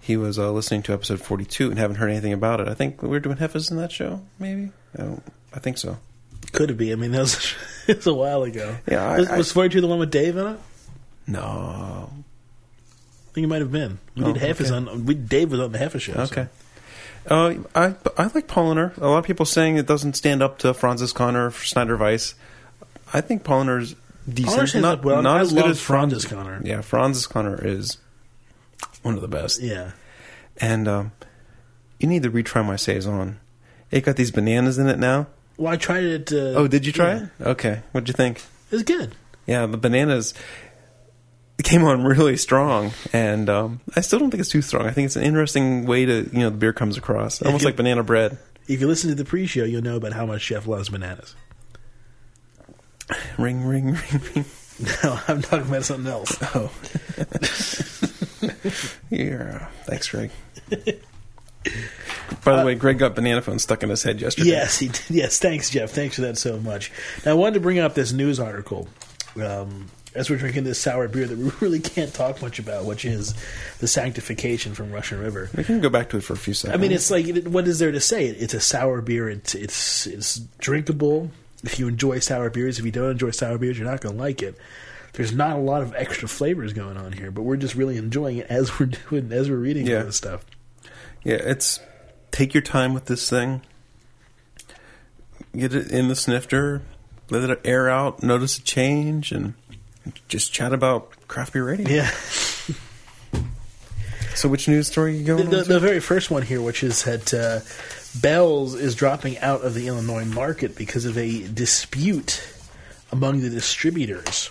He 0.00 0.16
was 0.16 0.38
uh, 0.38 0.50
listening 0.52 0.82
to 0.84 0.92
episode 0.92 1.20
forty 1.20 1.44
two 1.44 1.70
and 1.70 1.78
haven't 1.78 1.96
heard 1.96 2.10
anything 2.10 2.32
about 2.32 2.60
it. 2.60 2.68
I 2.68 2.74
think 2.74 3.02
we 3.02 3.08
were 3.08 3.20
doing 3.20 3.36
Hefes 3.38 3.70
in 3.70 3.76
that 3.78 3.92
show, 3.92 4.22
maybe. 4.38 4.70
I, 4.98 5.02
don't, 5.02 5.22
I 5.54 5.58
think 5.58 5.78
so. 5.78 5.98
Could 6.52 6.70
it 6.70 6.74
be? 6.78 6.90
I 6.92 6.96
mean, 6.96 7.12
that 7.12 7.20
was, 7.20 7.54
it 7.86 7.96
was 7.98 8.06
a 8.06 8.14
while 8.14 8.42
ago. 8.42 8.76
Yeah, 8.90 9.08
I- 9.08 9.18
was, 9.18 9.28
I- 9.30 9.36
was 9.38 9.52
42 9.52 9.80
the 9.80 9.86
one 9.86 9.98
with 9.98 10.10
Dave 10.10 10.36
in 10.36 10.46
it? 10.46 10.58
No, 11.26 12.10
I 12.10 13.32
think 13.32 13.44
it 13.44 13.48
might 13.48 13.60
have 13.60 13.70
been. 13.72 13.98
We 14.16 14.24
Oh, 14.24 14.32
did 14.32 14.42
Hefes 14.42 14.66
okay. 14.70 14.74
on. 14.74 15.04
We 15.06 15.14
Dave 15.14 15.50
was 15.52 15.60
on 15.60 15.72
the 15.72 15.78
Hefes 15.78 16.00
show. 16.00 16.12
so- 16.14 16.20
okay. 16.22 16.48
Uh, 17.26 17.54
I 17.74 17.94
I 18.16 18.24
like 18.34 18.46
Paulaner. 18.48 18.96
A 18.96 19.06
lot 19.08 19.18
of 19.18 19.24
people 19.24 19.46
saying 19.46 19.76
it 19.76 19.86
doesn't 19.86 20.14
stand 20.14 20.42
up 20.42 20.58
to 20.58 20.72
Franziskaner 20.72 21.48
or 21.48 21.50
Schneider 21.50 21.96
Weisse. 21.98 22.34
I 23.12 23.20
think 23.20 23.42
Paulaner's 23.44 23.94
decent. 24.28 24.74
Not 24.82 25.04
well. 25.04 25.22
not 25.22 25.38
I 25.38 25.40
as 25.40 25.52
good 25.52 25.66
as 25.66 25.80
Franziskaner. 25.80 26.64
Yeah, 26.64 26.78
Franziskaner 26.78 27.62
is 27.64 27.98
one 29.02 29.14
of 29.14 29.20
the 29.20 29.28
best. 29.28 29.60
Yeah. 29.60 29.92
And 30.58 30.88
um, 30.88 31.12
you 31.98 32.08
need 32.08 32.22
to 32.22 32.30
retry 32.30 32.64
my 32.64 32.76
saison. 32.76 33.40
It 33.90 34.04
got 34.04 34.16
these 34.16 34.30
bananas 34.30 34.78
in 34.78 34.88
it 34.88 34.98
now. 34.98 35.26
Well, 35.56 35.72
I 35.72 35.76
tried 35.76 36.04
it. 36.04 36.32
Uh, 36.32 36.54
Oh, 36.56 36.68
did 36.68 36.86
you 36.86 36.92
try 36.92 37.14
yeah. 37.14 37.26
it? 37.40 37.46
Okay, 37.46 37.82
what'd 37.92 38.08
you 38.08 38.14
think? 38.14 38.38
It 38.70 38.76
was 38.76 38.82
good. 38.82 39.14
Yeah, 39.46 39.66
the 39.66 39.76
bananas 39.76 40.32
came 41.64 41.84
on 41.84 42.04
really 42.04 42.36
strong, 42.36 42.92
and 43.12 43.48
um, 43.50 43.80
I 43.96 44.00
still 44.00 44.18
don't 44.18 44.30
think 44.30 44.40
it's 44.40 44.50
too 44.50 44.62
strong. 44.62 44.86
I 44.86 44.90
think 44.92 45.06
it's 45.06 45.16
an 45.16 45.22
interesting 45.24 45.84
way 45.86 46.04
to 46.06 46.28
you 46.32 46.38
know 46.40 46.50
the 46.50 46.56
beer 46.56 46.72
comes 46.72 46.96
across, 46.96 47.42
almost 47.42 47.62
you- 47.62 47.68
like 47.68 47.76
banana 47.76 48.02
bread. 48.02 48.38
If 48.68 48.80
you 48.80 48.86
listen 48.86 49.08
to 49.10 49.16
the 49.16 49.24
pre-show, 49.24 49.64
you'll 49.64 49.82
know 49.82 49.96
about 49.96 50.12
how 50.12 50.26
much 50.26 50.42
Chef 50.42 50.66
loves 50.68 50.88
bananas. 50.90 51.34
Ring, 53.36 53.64
ring, 53.64 53.86
ring, 53.94 54.22
ring. 54.34 54.44
No, 55.04 55.20
I'm 55.28 55.42
talking 55.42 55.68
about 55.68 55.84
something 55.84 56.10
else. 56.10 56.36
Oh, 56.54 56.70
yeah. 59.10 59.66
Thanks, 59.84 60.08
Greg. 60.08 60.30
By 62.44 62.56
the 62.60 62.64
way, 62.64 62.74
Greg 62.74 62.98
got 62.98 63.14
banana 63.14 63.42
phone 63.42 63.58
stuck 63.58 63.82
in 63.82 63.90
his 63.90 64.02
head 64.02 64.20
yesterday. 64.20 64.48
Yes, 64.50 64.78
he 64.78 64.88
did. 64.88 65.02
yes. 65.10 65.38
Thanks, 65.38 65.68
Jeff. 65.68 65.90
Thanks 65.90 66.14
for 66.16 66.22
that 66.22 66.38
so 66.38 66.58
much. 66.58 66.90
Now, 67.24 67.32
I 67.32 67.34
wanted 67.34 67.54
to 67.54 67.60
bring 67.60 67.78
up 67.78 67.94
this 67.94 68.12
news 68.12 68.40
article 68.40 68.88
um, 69.42 69.88
as 70.14 70.28
we're 70.28 70.36
drinking 70.38 70.64
this 70.64 70.80
sour 70.80 71.06
beer 71.08 71.26
that 71.26 71.38
we 71.38 71.50
really 71.60 71.80
can't 71.80 72.12
talk 72.12 72.42
much 72.42 72.58
about, 72.58 72.84
which 72.84 73.04
is 73.04 73.34
the 73.78 73.86
sanctification 73.86 74.74
from 74.74 74.90
Russian 74.90 75.18
River. 75.20 75.48
we 75.56 75.64
can 75.64 75.80
go 75.80 75.88
back 75.88 76.08
to 76.10 76.16
it 76.16 76.24
for 76.24 76.32
a 76.32 76.36
few 76.36 76.54
seconds. 76.54 76.76
I 76.78 76.80
mean, 76.80 76.92
it's 76.92 77.10
like, 77.10 77.26
what 77.46 77.66
is 77.68 77.78
there 77.78 77.92
to 77.92 78.00
say? 78.00 78.26
It's 78.26 78.54
a 78.54 78.60
sour 78.60 79.00
beer. 79.00 79.28
It's 79.28 79.54
it's 79.54 80.06
it's 80.06 80.38
drinkable. 80.58 81.30
If 81.62 81.78
you 81.78 81.88
enjoy 81.88 82.18
sour 82.20 82.48
beers, 82.50 82.78
if 82.78 82.84
you 82.84 82.90
don't 82.90 83.10
enjoy 83.10 83.30
sour 83.30 83.58
beers, 83.58 83.78
you're 83.78 83.86
not 83.88 84.00
going 84.00 84.16
to 84.16 84.20
like 84.22 84.42
it. 84.42 84.56
There's 85.12 85.32
not 85.32 85.56
a 85.56 85.60
lot 85.60 85.82
of 85.82 85.94
extra 85.94 86.26
flavors 86.28 86.72
going 86.72 86.96
on 86.96 87.12
here, 87.12 87.30
but 87.30 87.42
we're 87.42 87.56
just 87.56 87.74
really 87.74 87.96
enjoying 87.96 88.38
it 88.38 88.46
as 88.48 88.78
we're 88.80 88.86
doing 88.86 89.30
as 89.32 89.50
we're 89.50 89.56
reading 89.56 89.86
Yeah. 89.86 89.98
all 89.98 90.04
this 90.06 90.16
stuff. 90.16 90.44
Yeah, 91.22 91.34
it's 91.36 91.78
take 92.30 92.54
your 92.54 92.62
time 92.62 92.94
with 92.94 93.06
this 93.06 93.28
thing. 93.28 93.60
Get 95.56 95.74
it 95.74 95.90
in 95.90 96.08
the 96.08 96.14
snifter, 96.16 96.82
let 97.28 97.48
it 97.50 97.60
air 97.64 97.88
out, 97.90 98.22
notice 98.22 98.56
a 98.58 98.62
change, 98.62 99.32
and 99.32 99.54
just 100.28 100.52
chat 100.52 100.72
about 100.72 101.10
craft 101.28 101.52
beer 101.52 101.64
radio. 101.64 101.88
Yeah. 101.88 102.10
So, 104.40 104.48
which 104.48 104.68
news 104.68 104.86
story 104.86 105.12
are 105.12 105.16
you 105.16 105.24
going 105.24 105.50
the, 105.50 105.64
to? 105.64 105.68
the 105.68 105.80
very 105.80 106.00
first 106.00 106.30
one 106.30 106.40
here, 106.40 106.62
which 106.62 106.82
is 106.82 107.02
that 107.02 107.34
uh, 107.34 107.60
Bell's 108.22 108.74
is 108.74 108.94
dropping 108.94 109.38
out 109.38 109.62
of 109.62 109.74
the 109.74 109.86
Illinois 109.86 110.24
market 110.24 110.76
because 110.76 111.04
of 111.04 111.18
a 111.18 111.46
dispute 111.48 112.42
among 113.12 113.40
the 113.40 113.50
distributors. 113.50 114.48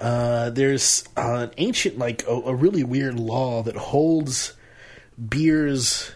Uh, 0.00 0.48
there's 0.50 1.04
uh, 1.18 1.48
an 1.48 1.50
ancient, 1.58 1.98
like 1.98 2.26
a, 2.26 2.32
a 2.32 2.54
really 2.54 2.82
weird 2.82 3.20
law 3.20 3.62
that 3.62 3.76
holds 3.76 4.54
beers, 5.28 6.10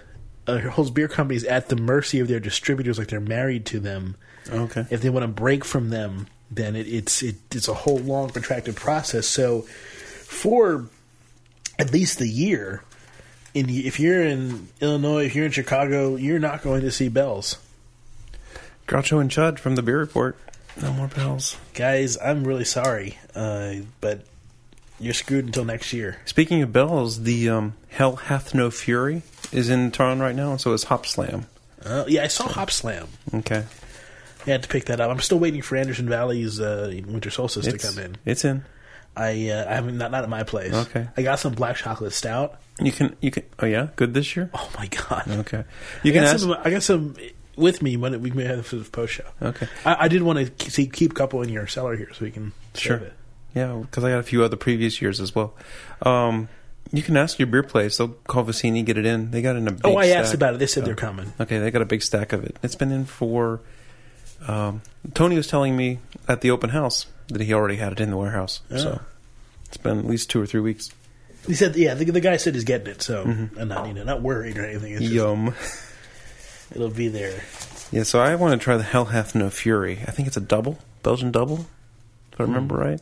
uh, 0.46 0.58
holds 0.60 0.90
beer 0.90 1.08
companies 1.08 1.44
at 1.44 1.68
the 1.68 1.76
mercy 1.76 2.20
of 2.20 2.28
their 2.28 2.40
distributors, 2.40 2.98
like 2.98 3.08
they're 3.08 3.20
married 3.20 3.66
to 3.66 3.80
them. 3.80 4.16
okay. 4.48 4.86
If 4.88 5.02
they 5.02 5.10
want 5.10 5.24
to 5.24 5.28
break 5.28 5.64
from 5.64 5.90
them, 5.90 6.26
then 6.50 6.76
it, 6.76 6.86
it's 6.86 7.22
it, 7.22 7.36
it's 7.52 7.68
a 7.68 7.74
whole 7.74 7.98
long 7.98 8.30
protracted 8.30 8.76
process. 8.76 9.26
So, 9.26 9.62
for 9.62 10.86
at 11.78 11.92
least 11.92 12.20
a 12.20 12.26
year, 12.26 12.82
in 13.54 13.68
if 13.68 13.98
you're 14.00 14.22
in 14.22 14.68
Illinois, 14.80 15.24
if 15.26 15.34
you're 15.34 15.46
in 15.46 15.52
Chicago, 15.52 16.16
you're 16.16 16.38
not 16.38 16.62
going 16.62 16.82
to 16.82 16.90
see 16.90 17.08
Bell's, 17.08 17.58
Groucho 18.86 19.20
and 19.20 19.30
Chud 19.30 19.58
from 19.58 19.74
the 19.76 19.82
Beer 19.82 19.98
Report. 19.98 20.36
No 20.80 20.92
more 20.92 21.08
Bell's. 21.08 21.56
guys. 21.74 22.18
I'm 22.18 22.44
really 22.44 22.64
sorry, 22.66 23.18
uh, 23.34 23.76
but 24.00 24.20
you're 25.00 25.14
screwed 25.14 25.46
until 25.46 25.64
next 25.64 25.92
year. 25.92 26.18
Speaking 26.26 26.60
of 26.62 26.72
Bell's, 26.72 27.22
the 27.22 27.48
um, 27.48 27.74
Hell 27.88 28.16
Hath 28.16 28.54
No 28.54 28.70
Fury 28.70 29.22
is 29.52 29.70
in 29.70 29.90
town 29.90 30.20
right 30.20 30.34
now, 30.34 30.50
and 30.52 30.60
so 30.60 30.72
is 30.74 30.84
Hop 30.84 31.06
Slam. 31.06 31.46
Uh, 31.84 32.04
yeah, 32.08 32.24
I 32.24 32.26
saw 32.26 32.46
Hop 32.48 32.70
Slam. 32.70 33.08
Okay. 33.32 33.64
I 34.46 34.50
had 34.50 34.62
to 34.62 34.68
pick 34.68 34.84
that 34.86 35.00
up. 35.00 35.10
I'm 35.10 35.20
still 35.20 35.38
waiting 35.38 35.62
for 35.62 35.76
Anderson 35.76 36.08
Valley's 36.08 36.60
uh, 36.60 36.92
Winter 37.06 37.30
Solstice 37.30 37.66
It's, 37.66 37.82
to 37.82 37.90
come 37.94 38.04
in. 38.04 38.16
it's 38.24 38.44
in. 38.44 38.64
I 39.16 39.48
uh, 39.48 39.70
I 39.70 39.74
haven't 39.74 39.96
not 39.98 40.10
not 40.10 40.24
at 40.24 40.28
my 40.28 40.42
place. 40.42 40.74
Okay. 40.74 41.08
I 41.16 41.22
got 41.22 41.38
some 41.38 41.54
black 41.54 41.76
chocolate 41.76 42.12
stout. 42.12 42.60
You 42.80 42.92
can 42.92 43.16
you 43.20 43.30
can. 43.30 43.44
Oh 43.58 43.64
yeah, 43.66 43.88
good 43.96 44.12
this 44.12 44.36
year. 44.36 44.50
Oh 44.52 44.70
my 44.78 44.86
god. 44.88 45.24
Okay, 45.28 45.64
you 46.02 46.10
I 46.10 46.14
can 46.14 46.22
got 46.24 46.34
ask. 46.34 46.40
some. 46.40 46.52
I 46.62 46.70
got 46.70 46.82
some 46.82 47.14
with 47.56 47.80
me 47.80 47.96
when 47.96 48.20
we 48.20 48.30
may 48.30 48.44
have 48.44 48.68
the 48.68 48.84
post 48.84 49.14
show. 49.14 49.24
Okay, 49.40 49.66
I, 49.86 49.96
I 50.04 50.08
did 50.08 50.22
want 50.22 50.38
to 50.38 50.70
keep, 50.70 50.92
keep 50.92 51.12
a 51.12 51.14
couple 51.14 51.40
in 51.40 51.48
your 51.48 51.66
cellar 51.66 51.96
here 51.96 52.10
so 52.12 52.26
we 52.26 52.30
can 52.30 52.52
Sure. 52.74 52.98
it. 52.98 53.14
yeah, 53.54 53.72
because 53.80 54.04
I 54.04 54.10
got 54.10 54.18
a 54.18 54.22
few 54.22 54.44
other 54.44 54.56
previous 54.58 55.00
years 55.00 55.18
as 55.22 55.34
well. 55.34 55.54
Um, 56.02 56.50
you 56.92 57.02
can 57.02 57.16
ask 57.16 57.38
your 57.38 57.46
beer 57.46 57.62
place. 57.62 57.96
They'll 57.96 58.08
call 58.08 58.44
Vicini, 58.44 58.84
get 58.84 58.98
it 58.98 59.06
in. 59.06 59.30
They 59.30 59.40
got 59.40 59.56
in 59.56 59.66
a. 59.66 59.72
Big 59.72 59.80
Oh, 59.84 59.96
I 59.96 60.08
asked 60.08 60.34
about 60.34 60.52
it. 60.52 60.58
They 60.58 60.66
said 60.66 60.82
Oh. 60.82 60.86
they're 60.86 60.94
coming. 60.94 61.32
Okay, 61.40 61.58
they 61.58 61.70
got 61.70 61.80
a 61.80 61.86
big 61.86 62.02
stack 62.02 62.34
of 62.34 62.44
it. 62.44 62.58
It's 62.62 62.74
been 62.74 62.92
in 62.92 63.06
for. 63.06 63.62
Um, 64.46 64.82
Tony 65.14 65.36
was 65.36 65.46
telling 65.46 65.76
me 65.76 65.98
at 66.28 66.40
the 66.40 66.50
open 66.50 66.70
house 66.70 67.06
that 67.28 67.40
he 67.40 67.52
already 67.52 67.76
had 67.76 67.92
it 67.92 68.00
in 68.00 68.10
the 68.10 68.16
warehouse. 68.16 68.60
So 68.70 69.00
Oh. 69.00 69.04
it's 69.66 69.76
been 69.76 69.98
at 69.98 70.06
least 70.06 70.30
two 70.30 70.40
or 70.40 70.46
three 70.46 70.60
weeks. 70.60 70.90
He 71.46 71.54
said, 71.54 71.76
yeah, 71.76 71.94
the, 71.94 72.04
the 72.06 72.20
guy 72.20 72.36
said 72.38 72.54
he's 72.54 72.64
getting 72.64 72.88
it, 72.88 73.02
so 73.02 73.22
I'm 73.22 73.68
not 73.68 73.86
you 73.86 73.94
know 73.94 74.02
not 74.04 74.20
worried 74.20 74.58
or 74.58 74.64
anything. 74.64 74.92
It's 74.92 75.02
just, 75.02 75.12
Yum. 75.14 75.54
it'll 76.74 76.90
be 76.90 77.08
there. 77.08 77.40
Yeah, 77.92 78.02
so 78.02 78.20
I 78.20 78.34
want 78.34 78.58
to 78.60 78.62
try 78.64 78.76
the 78.76 78.82
Hell 78.82 79.06
Hath 79.06 79.34
No 79.36 79.48
Fury. 79.48 80.00
I 80.06 80.10
think 80.10 80.26
it's 80.26 80.36
a 80.36 80.40
double, 80.40 80.78
Belgian 81.04 81.30
double, 81.30 81.66
if 82.32 82.40
I 82.40 82.44
remember 82.44 82.74
right. 82.76 83.00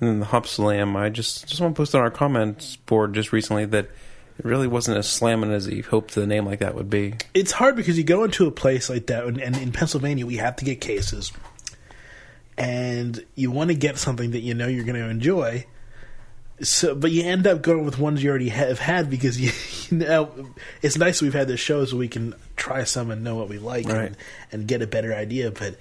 And 0.00 0.08
then 0.08 0.20
the 0.20 0.26
Hop 0.26 0.46
Slam, 0.46 0.96
I 0.96 1.10
just 1.10 1.46
just 1.46 1.60
want 1.60 1.74
to 1.74 1.80
post 1.80 1.94
on 1.94 2.00
our 2.00 2.10
comments 2.10 2.76
board 2.76 3.12
just 3.14 3.30
recently 3.32 3.66
that 3.66 3.88
it 4.42 4.48
really 4.48 4.66
wasn't 4.66 4.96
as 4.98 5.08
slamming 5.08 5.52
as 5.52 5.66
he 5.66 5.80
hoped 5.82 6.14
the 6.14 6.26
name 6.26 6.46
like 6.46 6.58
that 6.58 6.74
would 6.74 6.90
be. 6.90 7.14
It's 7.32 7.52
hard 7.52 7.76
because 7.76 7.96
you 7.96 8.04
go 8.04 8.24
into 8.24 8.46
a 8.46 8.50
place 8.50 8.90
like 8.90 9.06
that, 9.06 9.24
and, 9.24 9.38
and 9.40 9.56
in 9.56 9.70
Pennsylvania 9.72 10.26
we 10.26 10.36
have 10.38 10.56
to 10.56 10.64
get 10.64 10.80
cases, 10.80 11.30
and 12.58 13.24
you 13.34 13.50
want 13.50 13.68
to 13.70 13.74
get 13.74 13.98
something 13.98 14.32
that 14.32 14.40
you 14.40 14.54
know 14.54 14.66
you're 14.68 14.84
going 14.84 14.96
to 15.00 15.08
enjoy. 15.08 15.66
So, 16.60 16.94
but 16.94 17.10
you 17.10 17.24
end 17.24 17.46
up 17.46 17.62
going 17.62 17.84
with 17.84 17.98
ones 17.98 18.22
you 18.22 18.30
already 18.30 18.50
have 18.50 18.78
had 18.78 19.10
because 19.10 19.40
you, 19.40 19.50
you 19.98 20.04
know 20.06 20.30
it's 20.80 20.96
nice 20.96 21.18
that 21.18 21.24
we've 21.24 21.34
had 21.34 21.48
this 21.48 21.60
show 21.60 21.84
so 21.84 21.96
we 21.96 22.08
can 22.08 22.34
try 22.56 22.84
some 22.84 23.10
and 23.10 23.24
know 23.24 23.34
what 23.36 23.48
we 23.48 23.58
like 23.58 23.86
Right. 23.88 24.06
and, 24.06 24.16
and 24.52 24.68
get 24.68 24.82
a 24.82 24.86
better 24.86 25.12
idea. 25.14 25.50
But 25.50 25.76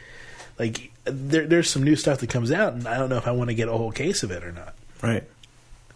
like, 0.57 0.91
there, 1.03 1.45
there's 1.45 1.70
some 1.70 1.84
new 1.84 1.95
stuff 1.95 2.20
that 2.20 2.30
comes 2.30 2.51
out, 2.51 2.74
and 2.74 2.88
I 2.88 2.97
don't 2.97 3.09
know 3.09 3.18
if 3.18 3.28
I 3.28 3.32
want 3.32 3.49
to 3.49 3.53
get 3.53 3.68
a 3.68 3.72
whole 3.74 3.91
case 3.91 4.24
of 4.24 4.32
it 4.32 4.43
or 4.43 4.51
not. 4.51 4.74
Right. 5.03 5.24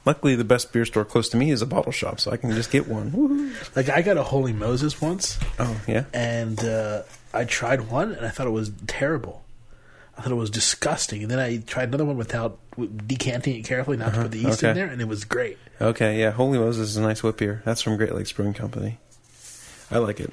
Luckily, 0.05 0.35
the 0.35 0.43
best 0.43 0.71
beer 0.71 0.85
store 0.85 1.03
close 1.03 1.29
to 1.29 1.37
me 1.37 1.49
is 1.51 1.61
a 1.61 1.65
bottle 1.65 1.91
shop, 1.91 2.19
so 2.19 2.31
I 2.31 2.37
can 2.37 2.51
just 2.51 2.71
get 2.71 2.87
one. 2.87 3.11
Woohoo. 3.11 3.75
Like, 3.75 3.89
I 3.89 4.01
got 4.03 4.17
a 4.17 4.23
Holy 4.23 4.53
Moses 4.53 5.01
once, 5.01 5.39
Oh, 5.57 5.81
yeah? 5.87 6.05
and 6.13 6.59
uh, 6.63 7.01
I 7.33 7.45
tried 7.45 7.89
one, 7.89 8.11
and 8.13 8.25
I 8.25 8.29
thought 8.29 8.45
it 8.47 8.51
was 8.51 8.71
terrible. 8.85 9.43
I 10.17 10.21
thought 10.21 10.31
it 10.31 10.35
was 10.35 10.51
disgusting, 10.51 11.23
and 11.23 11.31
then 11.31 11.39
I 11.39 11.57
tried 11.57 11.89
another 11.89 12.05
one 12.05 12.17
without 12.17 12.59
decanting 13.07 13.55
it 13.55 13.63
carefully, 13.65 13.97
not 13.97 14.13
to 14.13 14.21
put 14.21 14.31
the 14.31 14.37
yeast 14.39 14.61
in 14.63 14.69
Uh-huh. 14.69 14.73
there, 14.75 14.87
and 14.87 15.01
it 15.01 15.07
was 15.07 15.25
great. 15.25 15.57
Okay, 15.81 16.19
yeah, 16.19 16.29
Holy 16.31 16.57
Moses 16.59 16.89
is 16.89 16.97
a 16.97 17.01
nice 17.01 17.21
wit 17.23 17.37
beer. 17.37 17.61
That's 17.65 17.81
from 17.81 17.97
Great 17.97 18.13
Lakes 18.13 18.31
Brewing 18.31 18.53
Company. 18.53 18.99
I 19.91 19.97
like 19.97 20.19
it. 20.19 20.31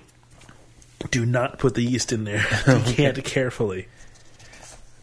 Do 1.11 1.27
not 1.27 1.59
put 1.59 1.75
the 1.75 1.83
yeast 1.83 2.13
in 2.13 2.25
there. 2.25 2.45
Decant 2.67 3.19
it 3.19 3.25
carefully. 3.25 3.89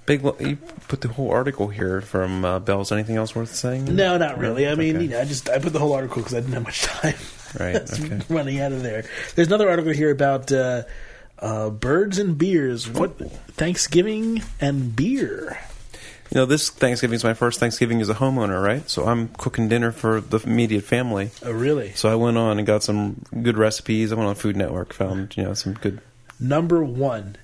Big, 0.10 0.24
you 0.39 0.55
put 0.88 1.01
the 1.01 1.07
whole 1.07 1.30
article 1.30 1.68
here 1.68 2.01
from 2.01 2.43
uh, 2.43 2.57
Bell's. 2.57 2.91
Anything 2.91 3.16
else 3.16 3.36
worth 3.36 3.53
saying? 3.53 3.95
No, 3.95 4.18
not 4.18 4.39
really. 4.39 4.68
I 4.68 4.74
mean, 4.74 4.95
Okay. 4.95 5.05
you 5.05 5.12
know, 5.12 5.22
I 5.22 5.26
just 5.26 5.47
I 5.47 5.60
put 5.60 5.72
the 5.72 5.78
whole 5.78 5.93
article 5.93 6.24
because 6.24 6.34
I 6.34 6.39
didn't 6.39 6.53
have 6.53 6.64
much 6.64 6.82
time. 6.82 7.14
Right, 7.60 7.76
okay. 7.93 8.20
running 8.28 8.60
out 8.60 8.72
of 8.72 8.82
there. 8.82 9.05
There's 9.36 9.49
another 9.49 9.70
article 9.70 9.91
here 9.93 10.10
about 10.10 10.51
uh, 10.51 10.82
uh, 11.38 11.70
birds 11.70 12.18
and 12.18 12.39
beers. 12.39 12.89
What 12.89 13.20
Thanksgiving 13.51 14.41
and 14.60 14.95
beer? 14.95 15.60
You 16.32 16.36
know, 16.41 16.45
this 16.45 16.72
Thanksgiving 16.72 17.16
is 17.16 17.24
my 17.24 17.36
first 17.36 17.60
Thanksgiving 17.60 18.01
as 18.01 18.10
a 18.10 18.16
homeowner, 18.16 18.64
right? 18.64 18.89
So 18.89 19.05
I'm 19.05 19.28
cooking 19.30 19.68
dinner 19.70 19.91
for 19.91 20.22
the 20.22 20.39
immediate 20.39 20.86
family. 20.86 21.30
Oh, 21.45 21.51
really? 21.51 21.93
So 21.93 22.12
I 22.12 22.16
went 22.16 22.36
on 22.38 22.57
and 22.57 22.66
got 22.66 22.82
some 22.82 23.26
good 23.43 23.60
recipes. 23.60 24.12
I 24.12 24.16
went 24.16 24.28
on 24.28 24.34
Food 24.34 24.57
Network, 24.57 24.91
found 24.91 25.38
you 25.38 25.43
know 25.43 25.53
some 25.53 25.74
good. 25.74 26.01
Number 26.39 26.84
one 26.84 27.36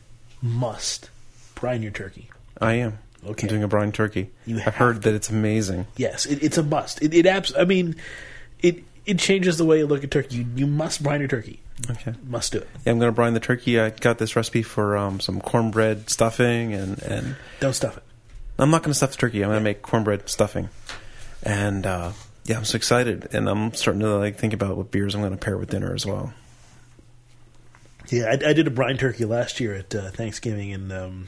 must 0.41 1.11
brine 1.53 1.83
your 1.83 1.91
turkey. 1.91 2.29
I 2.61 2.73
am. 2.73 2.99
Okay. 3.25 3.47
I'm 3.47 3.49
doing 3.49 3.63
a 3.63 3.67
brine 3.67 3.91
turkey. 3.91 4.29
You 4.45 4.57
I've 4.57 4.63
have 4.63 4.75
heard 4.75 5.01
that 5.03 5.13
it's 5.13 5.29
amazing. 5.29 5.87
Yes, 5.97 6.25
it, 6.25 6.43
it's 6.43 6.57
a 6.57 6.63
must. 6.63 7.01
It, 7.01 7.13
it 7.13 7.25
abs- 7.25 7.55
I 7.57 7.65
mean, 7.65 7.95
it 8.61 8.83
it 9.05 9.19
changes 9.19 9.57
the 9.57 9.65
way 9.65 9.79
you 9.79 9.87
look 9.87 10.03
at 10.03 10.11
turkey. 10.11 10.37
You, 10.37 10.47
you 10.55 10.67
must 10.67 11.01
brine 11.01 11.19
your 11.19 11.29
turkey. 11.29 11.59
Okay. 11.89 12.13
Must 12.27 12.51
do 12.51 12.59
it. 12.59 12.69
Yeah, 12.85 12.93
I'm 12.93 12.99
going 12.99 13.11
to 13.11 13.15
brine 13.15 13.33
the 13.33 13.39
turkey. 13.39 13.79
I 13.79 13.89
got 13.89 14.17
this 14.17 14.35
recipe 14.35 14.63
for 14.63 14.95
um, 14.95 15.19
some 15.19 15.41
cornbread 15.41 16.09
stuffing, 16.09 16.73
and, 16.73 17.01
and 17.03 17.35
Don't 17.59 17.73
stuff 17.73 17.97
it. 17.97 18.03
I'm 18.57 18.69
not 18.69 18.81
going 18.81 18.91
to 18.91 18.95
stuff 18.95 19.11
the 19.11 19.17
turkey. 19.17 19.43
I'm 19.43 19.49
going 19.49 19.59
to 19.59 19.63
make 19.63 19.81
cornbread 19.81 20.29
stuffing, 20.29 20.69
and 21.43 21.85
uh, 21.85 22.13
yeah, 22.45 22.57
I'm 22.57 22.63
so 22.63 22.77
excited, 22.77 23.27
and 23.33 23.49
I'm 23.49 23.73
starting 23.73 24.01
to 24.01 24.17
like 24.17 24.37
think 24.37 24.53
about 24.53 24.77
what 24.77 24.91
beers 24.91 25.15
I'm 25.15 25.21
going 25.21 25.33
to 25.33 25.37
pair 25.37 25.57
with 25.57 25.69
dinner 25.69 25.93
as 25.93 26.05
well. 26.05 26.33
Yeah, 28.09 28.25
I, 28.25 28.49
I 28.49 28.53
did 28.53 28.67
a 28.67 28.71
brine 28.71 28.97
turkey 28.97 29.25
last 29.25 29.59
year 29.59 29.73
at 29.73 29.93
uh, 29.93 30.11
Thanksgiving, 30.11 30.71
and 30.71 30.91
um, 30.93 31.27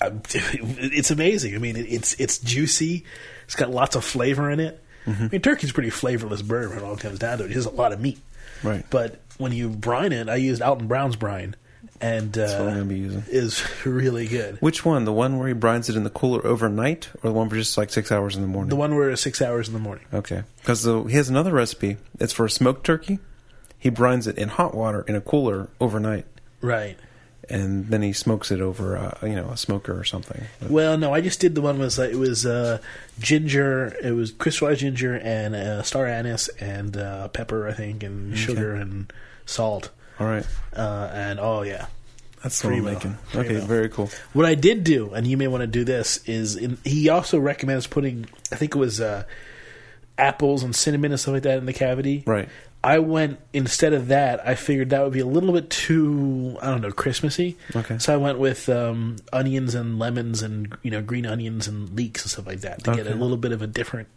it's 0.02 1.10
amazing. 1.10 1.54
I 1.54 1.58
mean, 1.58 1.76
it's 1.76 2.14
it's 2.20 2.38
juicy. 2.38 3.04
It's 3.44 3.54
got 3.56 3.70
lots 3.70 3.96
of 3.96 4.04
flavor 4.04 4.50
in 4.50 4.60
it. 4.60 4.80
I 5.06 5.28
mean, 5.28 5.40
turkey's 5.42 5.70
pretty 5.72 5.90
flavorless 5.90 6.40
bird 6.40 6.70
when 6.70 6.78
it 6.78 6.84
all 6.84 6.96
comes 6.96 7.18
down 7.18 7.38
to 7.38 7.44
it. 7.44 7.50
It 7.50 7.54
has 7.54 7.66
a 7.66 7.70
lot 7.70 7.92
of 7.92 8.00
meat, 8.00 8.18
Right. 8.62 8.86
but 8.88 9.20
when 9.36 9.52
you 9.52 9.68
brine 9.68 10.12
it, 10.12 10.30
I 10.30 10.36
used 10.36 10.62
Alton 10.62 10.86
Brown's 10.86 11.14
brine, 11.16 11.56
and 12.00 12.36
uh, 12.38 12.58
going 12.58 12.78
to 12.78 12.84
be 12.86 12.96
using. 13.00 13.22
is 13.28 13.62
really 13.84 14.26
good. 14.26 14.56
Which 14.62 14.82
one? 14.82 15.04
The 15.04 15.12
one 15.12 15.38
where 15.38 15.46
he 15.48 15.52
brines 15.52 15.90
it 15.90 15.96
in 15.96 16.04
the 16.04 16.10
cooler 16.10 16.46
overnight, 16.46 17.08
or 17.22 17.28
the 17.28 17.32
one 17.32 17.50
for 17.50 17.56
just 17.56 17.76
like 17.76 17.90
six 17.90 18.10
hours 18.10 18.34
in 18.34 18.40
the 18.40 18.48
morning? 18.48 18.70
The 18.70 18.76
one 18.76 18.94
where 18.96 19.10
it's 19.10 19.20
six 19.20 19.42
hours 19.42 19.68
in 19.68 19.74
the 19.74 19.80
morning. 19.80 20.06
Okay, 20.14 20.42
because 20.60 20.84
he 20.84 21.12
has 21.16 21.28
another 21.28 21.52
recipe. 21.52 21.98
It's 22.18 22.32
for 22.32 22.46
a 22.46 22.50
smoked 22.50 22.86
turkey. 22.86 23.18
He 23.78 23.90
brines 23.90 24.26
it 24.26 24.38
in 24.38 24.48
hot 24.48 24.74
water 24.74 25.04
in 25.06 25.14
a 25.16 25.20
cooler 25.20 25.68
overnight, 25.82 26.24
Right. 26.62 26.96
And 27.50 27.86
then 27.88 28.02
he 28.02 28.12
smokes 28.12 28.50
it 28.50 28.60
over, 28.60 28.96
uh, 28.96 29.18
you 29.26 29.34
know, 29.34 29.50
a 29.50 29.56
smoker 29.56 29.98
or 29.98 30.04
something. 30.04 30.44
But- 30.60 30.70
Well, 30.70 30.96
no, 30.98 31.12
I 31.14 31.20
just 31.20 31.40
did 31.40 31.54
the 31.54 31.60
one 31.62 31.78
was 31.78 31.98
like 31.98 32.10
it 32.10 32.16
was 32.16 32.44
uh, 32.46 32.78
ginger, 33.18 33.94
it 34.02 34.12
was 34.12 34.32
crystallized 34.32 34.80
ginger 34.80 35.14
and 35.16 35.54
uh, 35.54 35.82
star 35.82 36.06
anise 36.06 36.48
and 36.60 36.96
uh, 36.96 37.28
pepper, 37.28 37.68
I 37.68 37.72
think, 37.72 38.02
and 38.02 38.36
sugar 38.36 38.74
and 38.74 39.12
salt. 39.46 39.90
all 40.20 40.26
right, 40.26 40.46
Uh, 40.74 41.10
and 41.12 41.40
oh 41.40 41.62
yeah, 41.62 41.86
that's 42.42 42.64
I'm 42.64 42.84
making. 42.84 43.16
Okay, 43.34 43.58
very 43.60 43.88
cool. 43.88 44.10
what 44.32 44.46
I 44.46 44.54
did 44.54 44.84
do, 44.84 45.12
and 45.12 45.26
you 45.26 45.36
may 45.36 45.48
want 45.48 45.62
to 45.62 45.66
do 45.66 45.84
this, 45.84 46.26
is 46.28 46.56
in, 46.56 46.78
he 46.84 47.08
also 47.08 47.38
recommends 47.38 47.86
putting, 47.86 48.26
I 48.52 48.56
think 48.56 48.74
it 48.74 48.78
was 48.78 49.00
uh, 49.00 49.24
apples 50.18 50.62
and 50.62 50.74
cinnamon 50.74 51.10
and 51.12 51.20
stuff 51.20 51.34
like 51.34 51.42
that 51.44 51.58
in 51.58 51.66
the 51.66 51.72
cavity. 51.72 52.22
Right. 52.26 52.48
I 52.84 52.98
went 52.98 53.40
instead 53.54 53.94
of 53.94 54.08
that. 54.08 54.46
I 54.46 54.54
figured 54.54 54.90
that 54.90 55.02
would 55.02 55.14
be 55.14 55.20
a 55.20 55.26
little 55.26 55.54
bit 55.54 55.70
too, 55.70 56.58
I 56.60 56.66
don't 56.70 56.82
know, 56.82 56.92
Christmassy. 56.92 57.56
Okay. 57.74 57.96
So 57.96 58.12
I 58.12 58.18
went 58.18 58.38
with 58.38 58.68
um, 58.68 59.16
onions 59.32 59.74
and 59.74 59.98
lemons 59.98 60.42
and 60.42 60.76
you 60.82 60.90
know 60.90 61.00
green 61.00 61.24
onions 61.24 61.66
and 61.66 61.96
leeks 61.96 62.22
and 62.22 62.30
stuff 62.30 62.46
like 62.46 62.60
that 62.60 62.84
to 62.84 62.94
get 62.94 63.06
a 63.06 63.14
little 63.14 63.38
bit 63.38 63.52
of 63.52 63.62
a 63.62 63.66
different 63.66 64.08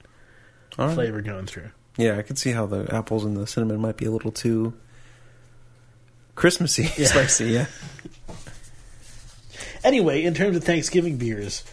right. 0.77 0.93
flavor 0.93 1.21
going 1.21 1.45
through. 1.45 1.69
Yeah, 1.95 2.17
I 2.17 2.23
could 2.23 2.37
see 2.37 2.51
how 2.51 2.65
the 2.65 2.93
apples 2.93 3.23
and 3.23 3.37
the 3.37 3.47
cinnamon 3.47 3.79
might 3.79 3.95
be 3.95 4.05
a 4.05 4.11
little 4.11 4.31
too 4.33 4.73
Christmassy, 6.35 6.89
Yeah. 6.97 7.07
spicy. 7.07 7.45
Yeah. 7.45 7.65
Anyway, 9.83 10.23
in 10.23 10.33
terms 10.33 10.57
of 10.57 10.63
Thanksgiving 10.65 11.17
beers, 11.17 11.63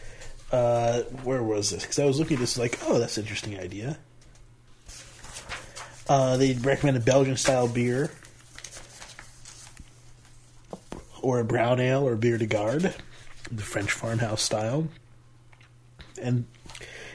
uh, 0.53 1.01
where 1.25 1.43
was 1.43 1.71
this? 1.71 1.83
Because 1.83 1.99
I 1.99 2.05
was 2.05 2.21
looking 2.21 2.37
at 2.37 2.41
this 2.41 2.57
like, 2.57 2.79
oh, 2.87 3.01
that's 3.01 3.17
an 3.19 3.25
interesting 3.25 3.59
idea. 3.59 3.99
Uh, 6.09 6.37
they 6.37 6.53
recommend 6.55 6.97
a 6.97 7.01
Belgian 7.01 7.37
style 7.37 7.67
beer, 7.67 8.11
or 11.23 11.41
a 11.41 11.45
brown 11.45 11.81
ale, 11.81 12.07
or 12.07 12.17
bière 12.17 12.39
de 12.39 12.47
garde, 12.47 12.95
the 13.51 13.63
French 13.63 13.91
farmhouse 13.91 14.43
style. 14.43 14.89
And 16.21 16.45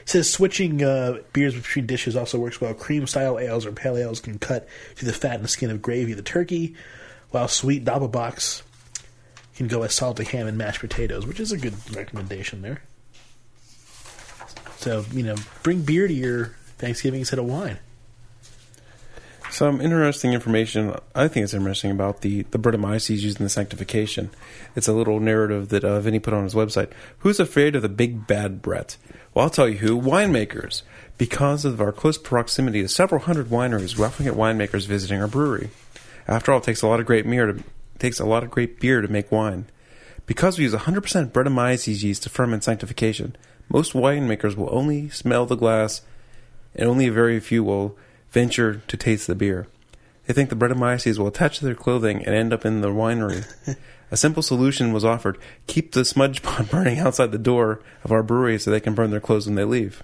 says 0.04 0.28
switching 0.28 0.82
uh, 0.82 1.18
beers 1.32 1.54
between 1.54 1.86
dishes 1.86 2.16
also 2.16 2.38
works 2.38 2.60
well. 2.60 2.74
Cream 2.74 3.06
style 3.06 3.38
ales 3.38 3.64
or 3.64 3.72
pale 3.72 3.96
ales 3.96 4.20
can 4.20 4.38
cut 4.38 4.68
through 4.96 5.06
the 5.06 5.16
fat 5.16 5.38
and 5.38 5.48
skin 5.48 5.70
of 5.70 5.80
gravy 5.80 6.12
of 6.12 6.16
the 6.16 6.24
turkey, 6.24 6.74
while 7.30 7.46
sweet 7.46 7.84
doppelbocks 7.84 8.62
can 9.54 9.68
go 9.68 9.82
as 9.82 9.94
salted 9.94 10.26
ham 10.28 10.48
and 10.48 10.58
mashed 10.58 10.80
potatoes, 10.80 11.26
which 11.26 11.38
is 11.38 11.52
a 11.52 11.58
good 11.58 11.74
recommendation 11.94 12.62
there. 12.62 12.82
So, 14.78 15.04
you 15.12 15.22
know, 15.22 15.36
bring 15.62 15.82
beer 15.82 16.08
to 16.08 16.14
your 16.14 16.56
Thanksgiving 16.78 17.20
instead 17.20 17.38
of 17.38 17.44
wine. 17.44 17.78
Some 19.50 19.80
interesting 19.80 20.32
information. 20.32 20.94
I 21.14 21.26
think 21.26 21.42
it's 21.44 21.54
interesting 21.54 21.90
about 21.90 22.20
the 22.20 22.42
the 22.44 22.58
Brettanomyces 22.58 23.20
used 23.20 23.40
in 23.40 23.44
the 23.44 23.50
sanctification. 23.50 24.30
It's 24.76 24.86
a 24.86 24.92
little 24.92 25.18
narrative 25.18 25.70
that 25.70 25.84
uh, 25.84 26.00
Vinny 26.00 26.20
put 26.20 26.34
on 26.34 26.44
his 26.44 26.54
website. 26.54 26.90
Who's 27.18 27.40
afraid 27.40 27.74
of 27.74 27.82
the 27.82 27.88
big 27.88 28.28
bad 28.28 28.62
Brett? 28.62 28.96
Well, 29.34 29.44
I'll 29.44 29.50
tell 29.50 29.68
you 29.68 29.78
who. 29.78 30.00
Winemakers. 30.00 30.82
Because 31.18 31.64
of 31.64 31.80
our 31.80 31.92
close 31.92 32.16
proximity 32.16 32.80
to 32.82 32.88
several 32.88 33.22
hundred 33.22 33.48
wineries, 33.48 33.98
we 33.98 34.04
often 34.04 34.24
get 34.24 34.34
winemakers 34.34 34.86
visiting 34.86 35.20
our 35.20 35.28
brewery. 35.28 35.70
After 36.28 36.52
all, 36.52 36.58
it 36.58 36.64
takes 36.64 36.82
a 36.82 36.86
lot 36.86 37.00
of 37.00 37.06
great 37.06 37.28
beer 37.28 37.46
to 37.46 37.64
takes 37.98 38.20
a 38.20 38.24
lot 38.24 38.44
of 38.44 38.50
great 38.50 38.78
beer 38.80 39.00
to 39.00 39.08
make 39.08 39.32
wine. 39.32 39.66
Because 40.26 40.58
we 40.58 40.64
use 40.64 40.74
100% 40.74 41.32
Brettanomyces 41.32 42.02
yeast 42.02 42.22
to 42.22 42.30
ferment 42.30 42.62
sanctification, 42.62 43.36
Most 43.68 43.92
winemakers 43.92 44.56
will 44.56 44.68
only 44.72 45.08
smell 45.10 45.44
the 45.44 45.56
glass, 45.56 46.02
and 46.74 46.88
only 46.88 47.08
a 47.08 47.12
very 47.12 47.38
few 47.40 47.62
will 47.62 47.96
venture 48.30 48.82
to 48.88 48.96
taste 48.96 49.26
the 49.26 49.34
beer. 49.34 49.66
They 50.26 50.34
think 50.34 50.48
the 50.48 50.56
Brettanomyces 50.56 51.18
will 51.18 51.26
attach 51.26 51.58
to 51.58 51.64
their 51.64 51.74
clothing 51.74 52.24
and 52.24 52.34
end 52.34 52.52
up 52.52 52.64
in 52.64 52.80
the 52.80 52.88
winery. 52.88 53.46
a 54.10 54.16
simple 54.16 54.42
solution 54.42 54.92
was 54.92 55.04
offered: 55.04 55.38
keep 55.66 55.92
the 55.92 56.04
smudge 56.04 56.42
pot 56.44 56.70
burning 56.70 56.98
outside 56.98 57.32
the 57.32 57.38
door 57.38 57.80
of 58.04 58.12
our 58.12 58.22
brewery 58.22 58.58
so 58.58 58.70
they 58.70 58.80
can 58.80 58.94
burn 58.94 59.10
their 59.10 59.20
clothes 59.20 59.46
when 59.46 59.56
they 59.56 59.64
leave. 59.64 60.02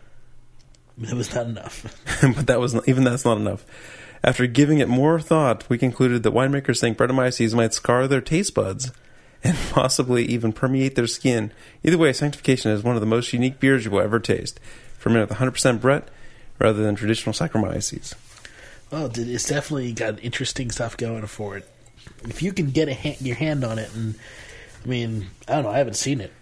It 1.01 1.14
was 1.14 1.35
not 1.35 1.47
enough. 1.47 2.03
but 2.22 2.47
that 2.47 2.59
was 2.59 2.74
not, 2.74 2.89
even 2.89 3.05
that's 3.05 3.24
not 3.24 3.37
enough. 3.37 3.64
After 4.24 4.47
giving 4.47 4.79
it 4.79 4.89
more 4.89 5.20
thought, 5.20 5.68
we 5.68 5.79
concluded 5.79 6.22
that 6.22 6.33
winemakers 6.33 6.81
think 6.81 6.97
Brettanomyces 6.97 7.55
might 7.55 7.74
scar 7.74 8.09
their 8.09 8.22
taste 8.22 8.55
buds 8.55 8.91
and 9.45 9.57
possibly 9.70 10.24
even 10.24 10.53
permeate 10.53 10.97
their 10.97 11.07
skin. 11.07 11.53
Either 11.85 11.99
way, 11.99 12.12
Sanctification 12.12 12.72
is 12.72 12.83
one 12.83 12.97
of 12.97 13.01
the 13.01 13.07
most 13.07 13.33
unique 13.33 13.61
beers 13.61 13.85
you 13.85 13.91
will 13.91 14.01
ever 14.01 14.18
taste. 14.18 14.59
Fermented 14.99 15.29
with 15.29 15.39
100% 15.39 15.81
Brett 15.81 16.09
rather 16.59 16.82
than 16.82 16.94
traditional 16.94 17.32
Saccharomyces. 17.32 18.14
Well, 18.90 19.11
it's 19.14 19.48
definitely 19.48 19.92
got 19.92 20.22
interesting 20.22 20.70
stuff 20.70 20.96
going 20.96 21.26
for 21.26 21.57
it. 21.57 21.68
If 22.24 22.42
you 22.42 22.52
can 22.52 22.70
get 22.70 22.88
a 22.88 22.94
ha- 22.94 23.16
your 23.20 23.36
hand 23.36 23.64
on 23.64 23.78
it, 23.78 23.92
and 23.94 24.14
I 24.84 24.88
mean, 24.88 25.26
I 25.48 25.54
don't 25.54 25.64
know, 25.64 25.70
I 25.70 25.78
haven't 25.78 25.94
seen 25.94 26.20
it. 26.20 26.32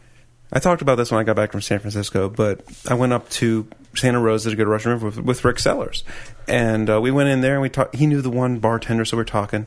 I 0.52 0.58
talked 0.58 0.82
about 0.82 0.96
this 0.96 1.10
when 1.10 1.20
I 1.20 1.24
got 1.24 1.36
back 1.36 1.52
from 1.52 1.62
San 1.62 1.78
Francisco, 1.78 2.28
but 2.28 2.60
I 2.86 2.94
went 2.94 3.12
up 3.12 3.28
to 3.30 3.66
Santa 3.96 4.20
Rosa 4.20 4.50
to 4.50 4.56
go 4.56 4.64
to 4.64 4.70
Russian 4.70 4.92
River 4.92 5.06
with, 5.06 5.18
with 5.20 5.44
Rick 5.44 5.58
Sellers, 5.58 6.04
and 6.46 6.90
uh, 6.90 7.00
we 7.00 7.10
went 7.10 7.30
in 7.30 7.40
there 7.40 7.54
and 7.54 7.62
we 7.62 7.70
talked. 7.70 7.96
He 7.96 8.06
knew 8.06 8.20
the 8.20 8.30
one 8.30 8.58
bartender, 8.58 9.04
so 9.04 9.16
we 9.16 9.22
are 9.22 9.24
talking, 9.24 9.66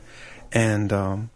and 0.52 0.92
um, 0.92 1.30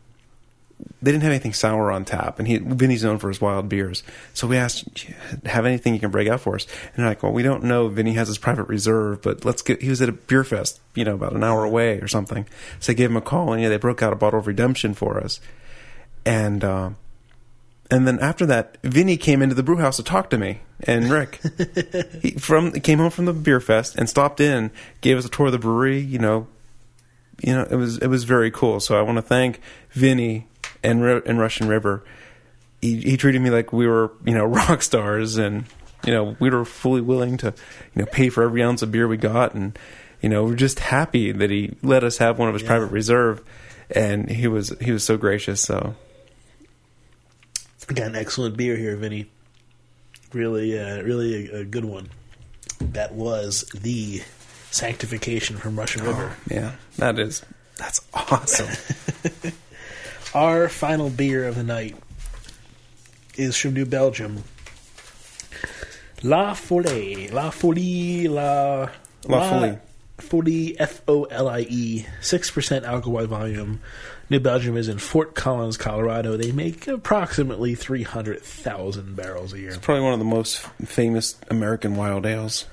they 1.02 1.10
didn't 1.10 1.24
have 1.24 1.32
anything 1.32 1.52
sour 1.52 1.90
on 1.90 2.04
tap, 2.04 2.38
and 2.38 2.46
he 2.46 2.58
Vinny's 2.58 3.02
known 3.02 3.18
for 3.18 3.28
his 3.28 3.40
wild 3.40 3.68
beers. 3.68 4.02
So 4.34 4.46
we 4.46 4.56
asked, 4.56 5.06
"Have 5.46 5.66
anything 5.66 5.94
you 5.94 6.00
can 6.00 6.10
break 6.10 6.28
out 6.28 6.40
for 6.40 6.54
us?" 6.54 6.66
And 6.94 7.02
they're 7.02 7.10
like, 7.10 7.22
"Well, 7.22 7.32
we 7.32 7.42
don't 7.42 7.64
know. 7.64 7.88
Vinny 7.88 8.14
has 8.14 8.28
his 8.28 8.38
private 8.38 8.68
reserve, 8.68 9.22
but 9.22 9.44
let's 9.44 9.62
get." 9.62 9.82
He 9.82 9.88
was 9.88 10.00
at 10.00 10.08
a 10.08 10.12
beer 10.12 10.44
fest, 10.44 10.80
you 10.94 11.04
know, 11.04 11.14
about 11.14 11.32
an 11.32 11.44
hour 11.44 11.64
away 11.64 11.98
or 12.00 12.08
something. 12.08 12.46
So 12.80 12.92
I 12.92 12.94
gave 12.94 13.10
him 13.10 13.16
a 13.16 13.20
call, 13.20 13.52
and 13.52 13.62
yeah, 13.62 13.68
they 13.68 13.78
broke 13.78 14.02
out 14.02 14.12
a 14.12 14.16
bottle 14.16 14.40
of 14.40 14.46
Redemption 14.46 14.94
for 14.94 15.18
us, 15.18 15.40
and. 16.24 16.64
Uh, 16.64 16.90
and 17.90 18.08
then 18.08 18.20
after 18.20 18.46
that, 18.46 18.78
Vinny 18.82 19.18
came 19.18 19.42
into 19.42 19.54
the 19.54 19.62
brew 19.62 19.76
house 19.76 19.98
to 19.98 20.02
talk 20.02 20.30
to 20.30 20.38
me 20.38 20.60
and 20.84 21.10
Rick. 21.10 21.40
he 22.22 22.30
from 22.32 22.72
came 22.72 22.98
home 22.98 23.10
from 23.10 23.26
the 23.26 23.34
beer 23.34 23.60
fest 23.60 23.96
and 23.96 24.08
stopped 24.08 24.40
in, 24.40 24.70
gave 25.02 25.18
us 25.18 25.26
a 25.26 25.28
tour 25.28 25.46
of 25.46 25.52
the 25.52 25.58
brewery. 25.58 25.98
You 25.98 26.18
know, 26.18 26.46
you 27.42 27.52
know, 27.52 27.66
it 27.70 27.76
was 27.76 27.98
it 27.98 28.06
was 28.06 28.24
very 28.24 28.50
cool. 28.50 28.80
So 28.80 28.98
I 28.98 29.02
want 29.02 29.18
to 29.18 29.22
thank 29.22 29.60
Vinny 29.90 30.46
and 30.82 31.02
and 31.02 31.38
Russian 31.38 31.68
River. 31.68 32.04
He, 32.80 33.00
he 33.00 33.16
treated 33.16 33.40
me 33.40 33.50
like 33.50 33.72
we 33.72 33.86
were 33.86 34.12
you 34.24 34.34
know 34.34 34.44
rock 34.46 34.82
stars, 34.82 35.36
and 35.36 35.64
you 36.04 36.12
know 36.12 36.36
we 36.40 36.50
were 36.50 36.64
fully 36.64 37.00
willing 37.00 37.36
to 37.38 37.54
you 37.94 38.02
know 38.02 38.06
pay 38.06 38.28
for 38.28 38.42
every 38.42 38.62
ounce 38.62 38.82
of 38.82 38.90
beer 38.92 39.06
we 39.06 39.16
got, 39.16 39.54
and 39.54 39.78
you 40.20 40.28
know 40.28 40.44
we're 40.44 40.56
just 40.56 40.80
happy 40.80 41.32
that 41.32 41.50
he 41.50 41.76
let 41.82 42.04
us 42.04 42.18
have 42.18 42.38
one 42.38 42.48
of 42.48 42.54
his 42.54 42.62
yeah. 42.62 42.68
private 42.68 42.90
reserve, 42.90 43.42
and 43.90 44.30
he 44.30 44.46
was 44.48 44.74
he 44.80 44.92
was 44.92 45.04
so 45.04 45.16
gracious. 45.16 45.60
So 45.60 45.94
Got 47.94 48.06
an 48.08 48.16
excellent 48.16 48.56
beer 48.56 48.76
here, 48.76 48.96
Vinny. 48.96 49.26
Really, 50.32 50.78
uh, 50.78 51.02
really 51.02 51.50
a, 51.50 51.60
a, 51.60 51.64
good 51.64 51.84
one. 51.84 52.08
That 52.80 53.12
was 53.12 53.64
the 53.74 54.22
sanctification 54.70 55.58
from 55.58 55.78
Russian 55.78 56.04
River. 56.04 56.34
Oh, 56.34 56.54
yeah, 56.54 56.72
that 56.96 57.18
is 57.18 57.44
that's 57.76 58.00
awesome. 58.14 58.68
Our 60.34 60.70
final 60.70 61.10
beer 61.10 61.46
of 61.46 61.56
the 61.56 61.62
night 61.62 61.94
is 63.36 63.54
from 63.56 63.74
New 63.74 63.84
Belgium. 63.84 64.44
La 66.22 66.54
Folie, 66.54 67.28
La 67.28 67.50
Folie, 67.50 68.28
La 68.28 68.88
La, 69.26 69.50
Folie. 69.50 69.78
Folie, 70.18 70.80
F 70.80 71.02
O 71.06 71.24
L 71.24 71.50
I 71.50 71.66
E, 71.68 72.06
six 72.22 72.50
percent 72.50 72.86
alcohol 72.86 73.14
by 73.18 73.26
volume. 73.26 73.80
New 74.30 74.40
Belgium 74.40 74.78
is 74.78 74.88
in 74.88 74.96
Fort 74.96 75.34
Collins, 75.34 75.76
Colorado. 75.76 76.38
They 76.38 76.52
make 76.52 76.88
approximately 76.88 77.74
300,000 77.74 79.14
barrels 79.14 79.52
a 79.52 79.58
year. 79.58 79.68
It's 79.68 79.78
probably 79.78 80.04
one 80.04 80.14
of 80.14 80.18
the 80.18 80.24
most 80.24 80.60
famous 80.86 81.38
American 81.50 81.96
wild 81.96 82.24
ales. 82.24 82.64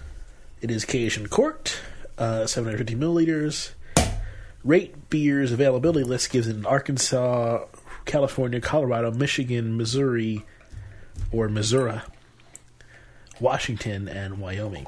It 0.62 0.72
is 0.72 0.86
Cajun 0.86 1.28
Court, 1.28 1.78
uh, 2.18 2.48
750 2.48 2.96
milliliters. 2.96 3.72
Rate 4.64 5.10
beers 5.10 5.52
availability 5.52 6.04
list 6.04 6.32
gives 6.32 6.48
in 6.48 6.66
Arkansas, 6.66 7.66
California, 8.06 8.60
Colorado, 8.60 9.12
Michigan, 9.12 9.78
Missouri, 9.78 10.46
or 11.32 11.48
Missouri, 11.48 12.02
Washington, 13.40 14.08
and 14.08 14.40
Wyoming. 14.40 14.88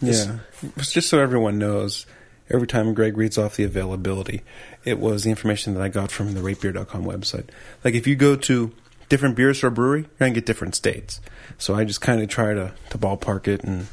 This, 0.00 0.26
yeah, 0.26 0.70
just 0.78 1.08
so 1.08 1.18
everyone 1.18 1.58
knows 1.58 2.06
every 2.50 2.66
time 2.66 2.94
Greg 2.94 3.16
reads 3.16 3.38
off 3.38 3.56
the 3.56 3.64
availability, 3.64 4.42
it 4.84 4.98
was 4.98 5.24
the 5.24 5.30
information 5.30 5.74
that 5.74 5.82
I 5.82 5.88
got 5.88 6.10
from 6.10 6.34
the 6.34 6.40
ratebeer.com 6.40 7.04
website. 7.04 7.48
Like 7.84 7.94
if 7.94 8.06
you 8.06 8.16
go 8.16 8.36
to 8.36 8.72
different 9.08 9.36
beer 9.36 9.54
store 9.54 9.70
brewery, 9.70 10.00
you're 10.00 10.10
going 10.18 10.34
to 10.34 10.40
get 10.40 10.46
different 10.46 10.74
states. 10.74 11.20
So 11.58 11.74
I 11.74 11.84
just 11.84 12.00
kind 12.00 12.22
of 12.22 12.28
try 12.28 12.54
to, 12.54 12.72
to 12.90 12.98
ballpark 12.98 13.48
it 13.48 13.64
and. 13.64 13.86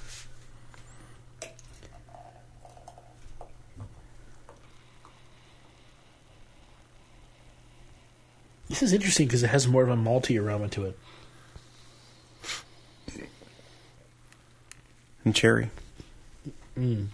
This 8.70 8.82
is 8.82 8.94
interesting 8.94 9.28
because 9.28 9.44
it 9.44 9.50
has 9.50 9.68
more 9.68 9.84
of 9.84 9.90
a 9.90 9.96
malty 9.96 10.42
aroma 10.42 10.68
to 10.70 10.86
it. 10.86 11.00
And 15.24 15.36
cherry. 15.36 15.70
Mm. 16.78 17.08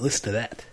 Listen 0.00 0.24
to 0.26 0.32
that. 0.32 0.64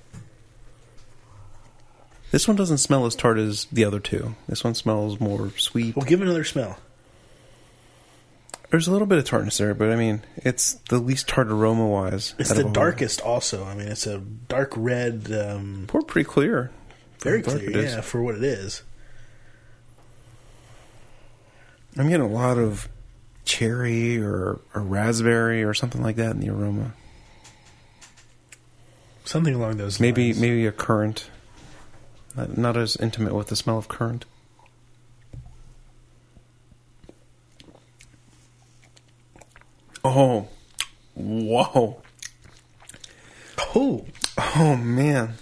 This 2.31 2.47
one 2.47 2.57
doesn't 2.57 2.79
smell 2.79 3.05
as 3.05 3.15
tart 3.15 3.37
as 3.37 3.65
the 3.71 3.85
other 3.85 3.99
two. 3.99 4.35
This 4.47 4.63
one 4.63 4.73
smells 4.73 5.19
more 5.19 5.51
sweet. 5.57 5.95
Well, 5.95 6.05
give 6.05 6.19
it 6.21 6.25
another 6.25 6.43
smell. 6.43 6.77
There's 8.73 8.87
a 8.87 8.91
little 8.91 9.05
bit 9.05 9.19
of 9.19 9.25
tartness 9.25 9.59
there, 9.59 9.75
but 9.75 9.91
I 9.91 9.95
mean, 9.95 10.23
it's 10.37 10.73
the 10.89 10.97
least 10.97 11.27
tart 11.27 11.45
aroma 11.47 11.85
wise. 11.85 12.33
It's 12.39 12.51
the 12.51 12.63
darkest, 12.63 13.21
also. 13.21 13.63
I 13.63 13.75
mean, 13.75 13.87
it's 13.87 14.07
a 14.07 14.17
dark 14.17 14.73
red. 14.75 15.31
Um, 15.31 15.83
Pour 15.85 16.01
pretty 16.01 16.27
clear. 16.27 16.71
Very 17.19 17.43
clear, 17.43 17.69
yeah, 17.69 18.01
for 18.01 18.23
what 18.23 18.33
it 18.33 18.43
is. 18.43 18.81
I'm 21.95 22.09
getting 22.09 22.25
a 22.25 22.27
lot 22.27 22.57
of 22.57 22.89
cherry 23.45 24.19
or, 24.19 24.59
or 24.73 24.81
raspberry 24.81 25.63
or 25.63 25.75
something 25.75 26.01
like 26.01 26.15
that 26.15 26.31
in 26.31 26.39
the 26.39 26.49
aroma. 26.49 26.93
Something 29.23 29.53
along 29.53 29.77
those 29.77 29.99
maybe, 29.99 30.29
lines. 30.29 30.41
Maybe 30.41 30.65
a 30.65 30.71
currant. 30.71 31.29
Not, 32.35 32.57
not 32.57 32.75
as 32.75 32.95
intimate 32.95 33.35
with 33.35 33.49
the 33.49 33.55
smell 33.55 33.77
of 33.77 33.87
currant. 33.87 34.25
Oh, 40.03 40.47
whoa. 41.15 42.01
Oh. 43.75 44.05
Oh, 44.55 44.75
man. 44.75 45.35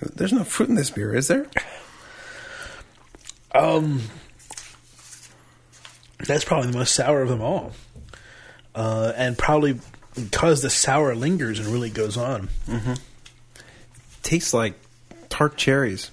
There's 0.00 0.32
no 0.32 0.44
fruit 0.44 0.68
in 0.68 0.74
this 0.74 0.90
beer, 0.90 1.14
is 1.14 1.28
there? 1.28 1.46
Um, 3.54 4.02
that's 6.26 6.44
probably 6.44 6.70
the 6.70 6.78
most 6.78 6.94
sour 6.94 7.22
of 7.22 7.28
them 7.28 7.42
all. 7.42 7.72
Uh, 8.74 9.12
and 9.16 9.36
probably 9.36 9.80
because 10.14 10.62
the 10.62 10.70
sour 10.70 11.14
lingers 11.14 11.58
and 11.58 11.68
really 11.68 11.90
goes 11.90 12.16
on. 12.16 12.48
Mm-hmm 12.66 12.94
tastes 14.28 14.52
like 14.52 14.74
tart 15.30 15.56
cherries. 15.56 16.10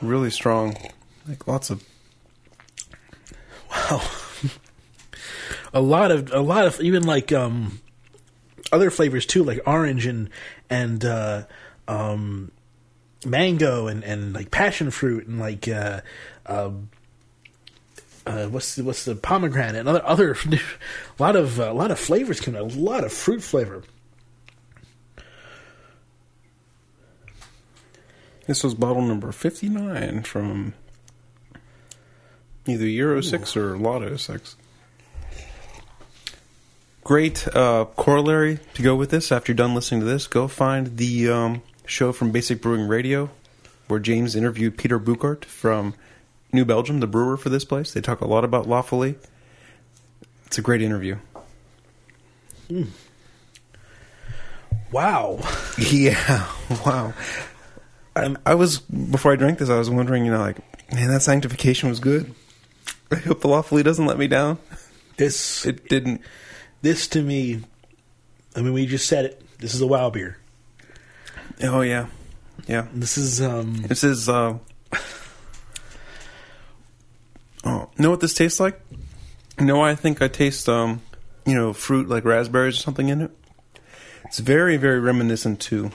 Really 0.00 0.30
strong. 0.30 0.74
Like 1.28 1.46
lots 1.46 1.68
of 1.68 1.84
Wow. 3.70 4.00
a 5.76 5.80
lot 5.80 6.10
of 6.10 6.32
a 6.32 6.40
lot 6.40 6.66
of 6.66 6.80
even 6.80 7.02
like 7.02 7.32
um 7.32 7.80
other 8.72 8.90
flavors 8.90 9.26
too, 9.26 9.44
like 9.44 9.60
orange 9.66 10.06
and 10.06 10.30
and 10.70 11.04
uh 11.04 11.44
um 11.86 12.50
mango 13.26 13.86
and, 13.86 14.02
and 14.04 14.32
like 14.32 14.50
passion 14.50 14.90
fruit 14.90 15.26
and 15.26 15.38
like 15.38 15.68
uh, 15.68 16.00
uh, 16.46 16.70
uh, 18.26 18.46
what's 18.46 18.76
the, 18.76 18.84
what's 18.84 19.04
the 19.04 19.14
pomegranate 19.14 19.74
and 19.76 19.88
other 19.88 20.04
other 20.04 20.32
a 20.46 21.22
lot 21.22 21.36
of 21.36 21.58
a 21.58 21.72
lot 21.72 21.90
of 21.90 21.98
flavors 21.98 22.40
out, 22.48 22.54
a 22.54 22.62
lot 22.62 23.04
of 23.04 23.12
fruit 23.12 23.42
flavor. 23.42 23.82
This 28.46 28.62
was 28.62 28.74
bottle 28.74 29.02
number 29.02 29.32
59 29.32 30.22
from 30.22 30.72
either 32.64 32.86
Euro 32.86 33.18
Ooh. 33.18 33.22
6 33.22 33.56
or 33.56 33.76
Lotto 33.76 34.16
6. 34.16 34.56
Great 37.06 37.46
uh, 37.54 37.84
corollary 37.94 38.58
to 38.74 38.82
go 38.82 38.96
with 38.96 39.10
this 39.10 39.30
after 39.30 39.52
you're 39.52 39.56
done 39.56 39.76
listening 39.76 40.00
to 40.00 40.06
this. 40.06 40.26
Go 40.26 40.48
find 40.48 40.96
the 40.96 41.28
um, 41.30 41.62
show 41.86 42.10
from 42.10 42.32
Basic 42.32 42.60
Brewing 42.60 42.88
Radio 42.88 43.30
where 43.86 44.00
James 44.00 44.34
interviewed 44.34 44.76
Peter 44.76 44.98
Bouckaert 44.98 45.44
from 45.44 45.94
New 46.52 46.64
Belgium, 46.64 46.98
the 46.98 47.06
brewer 47.06 47.36
for 47.36 47.48
this 47.48 47.64
place. 47.64 47.92
They 47.92 48.00
talk 48.00 48.22
a 48.22 48.26
lot 48.26 48.42
about 48.42 48.68
La 48.68 48.82
Folie. 48.82 49.14
It's 50.46 50.58
a 50.58 50.62
great 50.62 50.82
interview. 50.82 51.18
Wow. 54.90 55.38
Yeah, 55.78 56.50
wow. 56.84 57.14
I, 58.16 58.34
I 58.44 58.54
was 58.54 58.80
before 58.80 59.32
I 59.32 59.36
drank 59.36 59.60
this. 59.60 59.70
I 59.70 59.78
was 59.78 59.90
wondering, 59.90 60.24
you 60.24 60.32
know, 60.32 60.40
like, 60.40 60.58
man, 60.92 61.06
that 61.06 61.22
sanctification 61.22 61.88
was 61.88 62.00
good. 62.00 62.34
I 63.12 63.16
hope 63.16 63.42
the 63.42 63.46
La 63.46 63.62
Folie 63.62 63.84
doesn't 63.84 64.06
let 64.06 64.18
me 64.18 64.26
down. 64.26 64.58
This 65.18 65.64
It 65.66 65.88
didn't. 65.88 66.20
This 66.86 67.08
to 67.08 67.20
me, 67.20 67.60
I 68.54 68.62
mean, 68.62 68.72
we 68.72 68.86
just 68.86 69.08
said 69.08 69.24
it. 69.24 69.42
This 69.58 69.74
is 69.74 69.80
a 69.80 69.86
wow 69.88 70.08
beer. 70.08 70.38
Oh 71.64 71.80
yeah, 71.80 72.06
yeah. 72.68 72.86
This 72.94 73.18
is 73.18 73.42
um. 73.42 73.74
This 73.82 74.04
is. 74.04 74.28
Uh, 74.28 74.58
oh, 77.64 77.90
know 77.98 78.10
what 78.10 78.20
this 78.20 78.34
tastes 78.34 78.60
like? 78.60 78.80
You 79.58 79.64
know, 79.64 79.78
why 79.78 79.90
I 79.90 79.96
think 79.96 80.22
I 80.22 80.28
taste, 80.28 80.68
um, 80.68 81.02
you 81.44 81.54
know, 81.54 81.72
fruit 81.72 82.08
like 82.08 82.24
raspberries 82.24 82.78
or 82.78 82.82
something 82.82 83.08
in 83.08 83.22
it. 83.22 83.30
It's 84.26 84.38
very, 84.38 84.76
very 84.76 85.00
reminiscent 85.00 85.60
to 85.62 85.90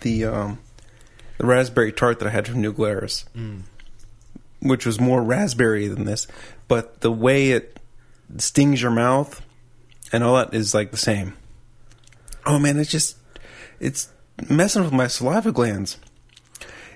the 0.00 0.24
um, 0.24 0.58
the 1.36 1.44
raspberry 1.44 1.92
tart 1.92 2.18
that 2.20 2.28
I 2.28 2.30
had 2.30 2.48
from 2.48 2.62
New 2.62 2.72
Glarus, 2.72 3.26
which 4.62 4.86
was 4.86 4.98
more 4.98 5.22
raspberry 5.22 5.86
than 5.86 6.06
this. 6.06 6.26
But 6.66 7.02
the 7.02 7.12
way 7.12 7.50
it 7.50 7.78
stings 8.38 8.80
your 8.80 8.90
mouth 8.90 9.42
and 10.12 10.22
all 10.22 10.36
that 10.36 10.54
is 10.54 10.74
like 10.74 10.90
the 10.90 10.96
same. 10.96 11.34
Oh 12.44 12.58
man, 12.58 12.78
it's 12.78 12.90
just 12.90 13.16
it's 13.80 14.10
messing 14.48 14.82
with 14.82 14.92
my 14.92 15.06
saliva 15.06 15.52
glands. 15.52 15.98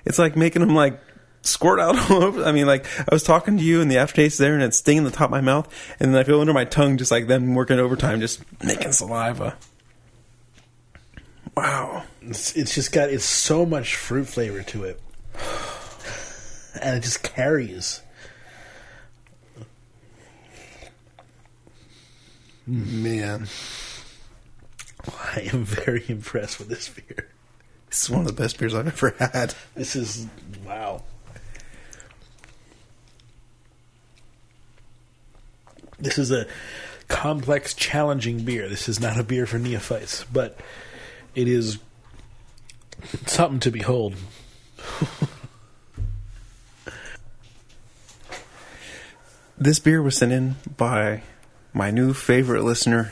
It's 0.05 0.19
like 0.19 0.35
making 0.35 0.61
them 0.61 0.75
like 0.75 0.99
squirt 1.41 1.79
out 1.79 1.97
all 2.11 2.23
over. 2.23 2.43
I 2.43 2.51
mean, 2.51 2.67
like 2.67 2.85
I 2.99 3.13
was 3.13 3.23
talking 3.23 3.57
to 3.57 3.63
you 3.63 3.81
and 3.81 3.89
the 3.89 3.97
aftertaste 3.97 4.37
there, 4.37 4.53
and 4.53 4.63
it's 4.63 4.77
stinging 4.77 5.03
the 5.03 5.11
top 5.11 5.25
of 5.25 5.31
my 5.31 5.41
mouth, 5.41 5.73
and 5.99 6.13
then 6.13 6.19
I 6.19 6.23
feel 6.23 6.39
under 6.39 6.53
my 6.53 6.65
tongue 6.65 6.97
just 6.97 7.11
like 7.11 7.27
them 7.27 7.55
working 7.55 7.79
overtime, 7.79 8.19
just 8.19 8.41
making 8.63 8.91
saliva. 8.91 9.57
Wow. 11.55 12.03
It's, 12.21 12.55
it's 12.55 12.75
just 12.75 12.91
got 12.91 13.09
it's 13.09 13.25
so 13.25 13.65
much 13.65 13.95
fruit 13.95 14.27
flavor 14.27 14.61
to 14.63 14.83
it, 14.83 15.01
and 16.81 16.97
it 16.97 17.01
just 17.01 17.23
carries. 17.23 18.01
Mm-hmm. 22.69 23.03
Man, 23.03 23.47
I 25.07 25.49
am 25.53 25.63
very 25.63 26.03
impressed 26.09 26.59
with 26.59 26.67
this 26.69 26.89
beer. 26.89 27.29
this 27.89 28.03
is 28.03 28.09
one 28.09 28.21
of 28.21 28.27
the 28.27 28.33
best 28.33 28.59
beers 28.59 28.75
I've 28.75 28.87
ever 28.87 29.15
had. 29.19 29.55
This 29.75 29.95
is 29.95 30.27
wow. 30.65 31.03
This 35.99 36.17
is 36.17 36.31
a 36.31 36.45
complex, 37.07 37.73
challenging 37.73 38.43
beer. 38.43 38.69
This 38.69 38.87
is 38.87 38.99
not 38.99 39.19
a 39.19 39.23
beer 39.23 39.47
for 39.47 39.57
neophytes, 39.57 40.25
but 40.25 40.59
it 41.33 41.47
is 41.47 41.79
something 43.25 43.59
to 43.61 43.71
behold. 43.71 44.15
This 49.59 49.79
beer 49.79 50.03
was 50.03 50.15
sent 50.15 50.31
in 50.31 50.55
by 50.77 51.23
my 51.77 51.91
new 51.91 52.13
favorite 52.13 52.63
listener, 52.63 53.11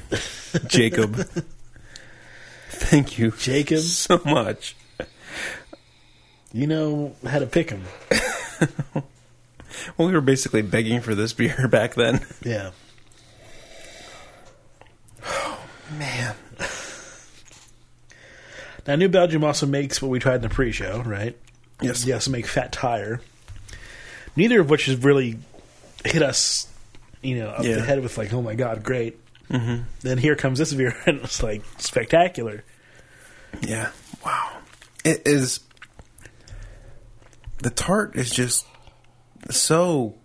Jacob. 0.68 1.16
Thank 2.70 3.18
you, 3.18 3.32
Jacob, 3.32 3.80
so 3.80 4.20
much. 4.26 4.76
you 6.52 6.68
know 6.68 7.16
how 7.26 7.40
to 7.40 7.46
pick 7.48 7.70
them. 7.70 7.84
Well, 9.98 10.08
we 10.08 10.14
were 10.14 10.22
basically 10.22 10.62
begging 10.62 11.02
for 11.02 11.14
this 11.16 11.34
beer 11.34 11.68
back 11.72 11.96
then. 11.96 12.26
Yeah. 12.44 12.72
Oh 15.26 15.60
man, 16.00 16.34
Now, 18.88 18.96
New 18.96 19.10
Belgium 19.10 19.44
also 19.44 19.66
makes 19.66 20.02
what 20.02 20.10
we 20.10 20.20
tried 20.20 20.36
in 20.36 20.42
the 20.44 20.50
pre-show, 20.50 21.02
right? 21.06 21.38
yes, 21.82 22.04
They 22.06 22.14
also 22.14 22.32
make 22.32 22.48
Fat 22.48 22.72
Tire. 22.72 23.20
Neither 24.38 24.62
of 24.62 24.70
which 24.70 24.86
has 24.86 24.98
really 25.04 25.38
hit 26.06 26.22
us, 26.22 26.68
you 27.26 27.40
know, 27.40 27.50
up 27.50 27.64
Yeah. 27.64 27.76
the 27.76 27.82
head 27.82 28.02
with 28.02 28.18
like, 28.18 28.34
oh 28.34 28.42
my 28.42 28.56
god, 28.56 28.84
great. 28.84 29.20
Mm-hmm. 29.50 29.84
Then 30.02 30.18
here 30.18 30.36
comes 30.36 30.60
this 30.60 30.74
beer, 30.74 30.96
and 31.06 31.22
it's 31.22 31.42
like 31.44 31.64
spectacular. 31.78 32.64
Yeah. 33.62 33.92
Wow. 34.26 34.58
It 35.04 35.24
is. 35.26 35.60
The 37.60 37.70
tart 37.70 38.16
is 38.16 38.30
just 38.32 38.66
so. 39.50 40.16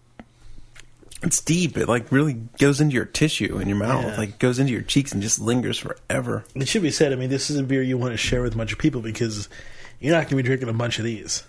It's 1.22 1.40
deep. 1.42 1.76
It 1.76 1.86
like 1.86 2.11
really 2.11 2.32
goes 2.59 2.80
into 2.80 2.94
your 2.94 3.05
tissue 3.05 3.59
in 3.59 3.68
your 3.68 3.76
mouth, 3.76 4.05
Yeah. 4.07 4.16
like 4.16 4.38
goes 4.38 4.59
into 4.59 4.72
your 4.72 4.80
cheeks 4.80 5.12
and 5.12 5.20
just 5.20 5.38
lingers 5.38 5.78
forever. 5.78 6.44
It 6.55 6.66
should 6.66 6.80
be 6.82 6.90
said. 6.90 7.12
I 7.12 7.16
mean, 7.16 7.28
this 7.28 7.51
is 7.51 7.59
a 7.59 7.62
beer 7.62 7.82
you 7.82 7.98
want 7.98 8.12
to 8.12 8.16
share 8.16 8.40
with 8.40 8.55
a 8.55 8.57
bunch 8.57 8.72
of 8.72 8.78
people 8.78 9.03
because 9.03 9.51
you're 10.01 10.12
not 10.14 10.20
going 10.22 10.30
to 10.30 10.36
be 10.36 10.42
drinking 10.42 10.70
a 10.70 10.72
bunch 10.72 10.98
of 10.98 11.05
these. 11.05 11.42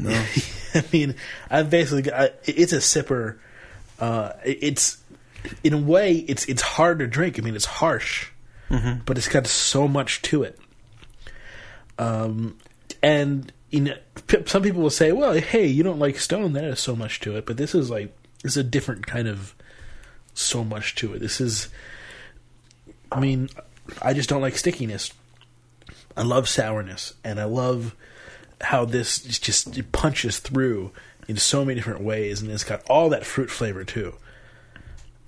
No. 0.00 0.10
I 0.74 0.84
mean, 0.92 1.14
I've 1.48 1.70
basically 1.70 2.02
got, 2.02 2.32
it's 2.44 2.72
a 2.72 2.78
sipper. 2.78 3.38
Uh, 3.98 4.32
it's 4.44 4.98
in 5.62 5.72
a 5.72 5.78
way, 5.78 6.16
it's 6.16 6.44
it's 6.46 6.62
hard 6.62 6.98
to 6.98 7.06
drink. 7.06 7.38
I 7.38 7.42
mean, 7.42 7.54
it's 7.54 7.64
harsh, 7.64 8.28
but 9.04 9.18
it's 9.18 9.28
got 9.28 9.46
so 9.46 9.86
much 9.86 10.22
to 10.22 10.42
it. 10.42 10.58
Um, 11.98 12.58
and 13.02 13.52
you 13.70 13.80
know, 13.80 13.96
some 14.46 14.62
people 14.62 14.82
will 14.82 14.90
say, 14.90 15.12
"Well, 15.12 15.34
hey, 15.34 15.66
you 15.66 15.82
don't 15.82 15.98
like 15.98 16.18
Stone? 16.18 16.52
That 16.54 16.64
has 16.64 16.80
so 16.80 16.96
much 16.96 17.20
to 17.20 17.36
it." 17.36 17.46
But 17.46 17.56
this 17.56 17.74
is 17.74 17.90
like 17.90 18.16
this 18.42 18.52
is 18.52 18.56
a 18.56 18.64
different 18.64 19.06
kind 19.06 19.28
of 19.28 19.54
so 20.34 20.64
much 20.64 20.94
to 20.96 21.14
it. 21.14 21.20
This 21.20 21.40
is, 21.40 21.68
I 23.12 23.20
mean, 23.20 23.48
I 24.02 24.12
just 24.12 24.28
don't 24.28 24.42
like 24.42 24.56
stickiness. 24.56 25.12
I 26.16 26.22
love 26.22 26.48
sourness, 26.48 27.14
and 27.24 27.40
I 27.40 27.44
love 27.44 27.94
how 28.60 28.84
this 28.84 29.18
just 29.18 29.92
punches 29.92 30.38
through 30.38 30.92
in 31.28 31.36
so 31.36 31.64
many 31.64 31.76
different 31.76 32.02
ways, 32.02 32.42
and 32.42 32.50
it's 32.50 32.64
got 32.64 32.82
all 32.88 33.10
that 33.10 33.24
fruit 33.24 33.50
flavor 33.50 33.84
too. 33.84 34.14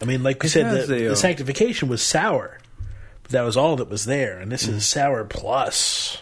I 0.00 0.04
mean, 0.04 0.22
like 0.22 0.42
we 0.42 0.48
It 0.48 0.50
said, 0.50 0.88
the, 0.88 1.04
a, 1.04 1.06
uh, 1.06 1.10
the 1.10 1.16
sanctification 1.16 1.88
was 1.88 2.02
sour, 2.02 2.58
but 3.22 3.32
that 3.32 3.42
was 3.42 3.56
all 3.56 3.76
that 3.76 3.88
was 3.88 4.04
there, 4.04 4.38
and 4.38 4.52
this 4.52 4.68
is 4.68 4.86
sour 4.86 5.24
plus. 5.24 6.18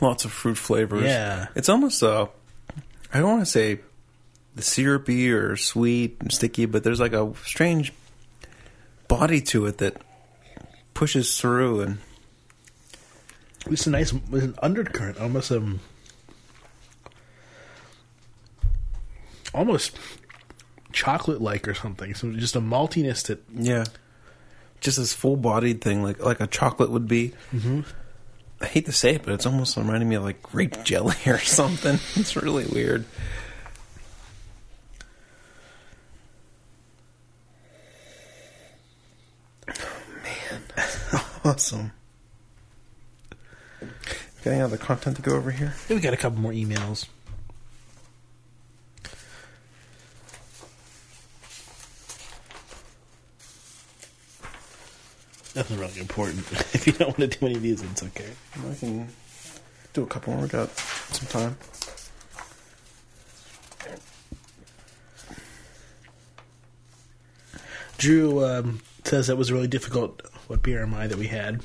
Lots 0.00 0.24
of 0.24 0.32
fruit 0.32 0.56
flavors. 0.56 1.04
Yeah. 1.04 1.48
It's 1.54 1.68
almost 1.68 2.02
uh 2.02 2.26
I 3.12 3.18
don't 3.18 3.28
want 3.28 3.42
to 3.42 3.50
say 3.50 3.80
syrupy 4.58 5.30
or 5.30 5.56
sweet 5.56 6.16
and 6.20 6.32
sticky, 6.32 6.66
but 6.66 6.84
there's 6.84 7.00
like 7.00 7.12
a 7.12 7.32
strange 7.44 7.92
body 9.08 9.40
to 9.40 9.66
it 9.66 9.78
that 9.78 9.96
pushes 10.94 11.38
through 11.38 11.80
and 11.80 11.98
It's 13.66 13.86
a 13.86 13.90
nice, 13.90 14.12
it's 14.12 14.44
an 14.44 14.54
undercurrent, 14.62 15.18
almost 15.18 15.50
um, 15.52 15.80
almost 19.54 19.96
chocolate-like 20.92 21.66
or 21.68 21.74
something. 21.74 22.14
So 22.14 22.32
just 22.32 22.56
a 22.56 22.60
maltiness 22.60 23.26
that 23.26 23.42
Yeah, 23.54 23.84
just 24.80 24.98
this 24.98 25.12
full 25.12 25.36
bodied 25.36 25.80
thing, 25.80 26.02
like 26.02 26.22
like 26.24 26.40
a 26.40 26.46
chocolate 26.46 26.90
would 26.90 27.08
be. 27.08 27.32
Mm-hmm. 27.52 27.80
I 28.60 28.66
hate 28.66 28.86
to 28.86 28.92
say 28.92 29.16
it, 29.16 29.24
but 29.24 29.34
it's 29.34 29.46
almost 29.46 29.76
reminding 29.76 30.08
me 30.08 30.14
of 30.16 30.22
like 30.22 30.42
grape 30.42 30.84
jelly 30.84 31.16
or 31.26 31.38
something. 31.38 31.98
It's 32.16 32.36
really 32.36 32.66
weird. 32.66 33.04
Man, 40.22 40.62
awesome. 41.44 41.92
Got 44.44 44.50
any 44.52 44.60
other 44.60 44.76
content 44.76 45.16
to 45.16 45.22
go 45.22 45.36
over 45.36 45.50
here? 45.52 45.72
we 45.88 46.00
got 46.00 46.12
a 46.14 46.16
couple 46.16 46.40
more 46.40 46.52
emails. 46.52 47.06
Nothing 55.56 55.78
really 55.78 56.00
important. 56.00 56.38
if 56.74 56.86
you 56.86 56.94
don't 56.94 57.08
want 57.18 57.30
to 57.30 57.38
do 57.38 57.46
any 57.46 57.56
of 57.56 57.62
these, 57.62 57.82
it's 57.82 58.02
okay. 58.02 58.30
I 58.54 58.74
can 58.74 59.08
do 59.92 60.02
a 60.02 60.06
couple 60.06 60.32
more. 60.32 60.42
We 60.42 60.48
got 60.48 60.70
some 60.70 61.28
time. 61.28 61.56
Drew 67.98 68.44
um, 68.44 68.80
says 69.04 69.26
that 69.26 69.36
was 69.36 69.52
really 69.52 69.68
difficult. 69.68 70.22
What 70.46 70.62
beer 70.62 70.82
am 70.82 70.94
I 70.94 71.06
that 71.06 71.18
we 71.18 71.26
had? 71.26 71.60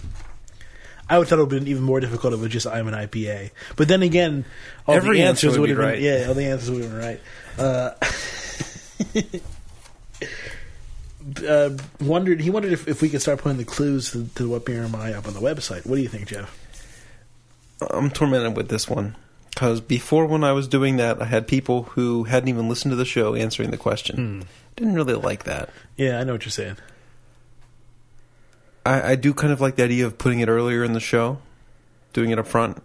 I 1.10 1.18
would 1.18 1.30
thought 1.30 1.40
it 1.40 1.44
would 1.44 1.54
have 1.54 1.62
been 1.62 1.70
even 1.70 1.84
more 1.84 2.02
difficult 2.02 2.34
if 2.34 2.40
it 2.40 2.44
was 2.44 2.52
just 2.52 2.68
I'm 2.68 2.88
an 2.90 2.94
IPA. 2.94 3.52
But 3.78 3.88
then 3.88 4.04
again, 4.04 4.44
all 4.86 4.96
Every 4.96 5.18
the 5.18 5.24
answer 5.24 5.48
answers 5.48 5.60
would 5.60 5.70
would 5.70 5.78
be 5.78 5.82
have 5.82 5.92
right. 5.94 6.00
yeah, 6.02 6.26
all 6.28 6.34
the 6.34 6.46
answers 6.46 6.70
would 6.70 6.84
have 6.84 6.92
been 6.92 7.00
right. 7.00 7.22
Uh, 7.58 7.92
uh, 11.48 11.72
wondered 12.00 12.42
he 12.42 12.50
wondered 12.50 12.72
if, 12.74 12.88
if 12.88 13.02
we 13.02 13.10
could 13.10 13.22
start 13.22 13.40
putting 13.40 13.58
the 13.58 13.66
clues 13.66 14.12
to, 14.12 14.26
to 14.36 14.50
what 14.50 14.66
beer 14.66 14.84
am 14.84 14.96
I 14.96 15.14
up 15.14 15.28
on 15.28 15.34
the 15.34 15.40
website. 15.40 15.86
What 15.86 15.96
do 15.96 16.02
you 16.02 16.08
think, 16.08 16.28
Jeff? 16.28 16.58
I'm 17.92 18.10
tormented 18.10 18.56
with 18.56 18.70
this 18.70 18.90
one 18.90 19.16
Because 19.52 19.82
before, 19.82 20.26
when 20.26 20.44
I 20.44 20.52
was 20.52 20.68
doing 20.68 20.98
that, 20.98 21.22
I 21.22 21.26
had 21.26 21.48
people 21.48 21.84
who 21.84 22.24
hadn't 22.24 22.50
even 22.50 22.70
listened 22.70 22.92
to 22.92 22.96
the 22.96 23.06
show 23.06 23.36
answering 23.36 23.72
the 23.72 23.78
question. 23.78 24.46
Didn't 24.76 24.96
really 24.96 25.16
like 25.16 25.44
that. 25.46 25.70
Yeah, 25.96 26.20
I 26.20 26.24
know 26.24 26.34
what 26.34 26.46
you're 26.46 26.52
saying. 26.52 26.78
I, 28.86 29.12
I 29.12 29.16
do 29.16 29.34
kind 29.34 29.52
of 29.52 29.60
like 29.60 29.76
the 29.76 29.84
idea 29.84 30.06
of 30.06 30.18
putting 30.18 30.40
it 30.40 30.48
earlier 30.48 30.84
in 30.84 30.94
the 30.94 31.00
show, 31.00 31.40
doing 32.14 32.30
it 32.30 32.40
up 32.40 32.48
front. 32.48 32.82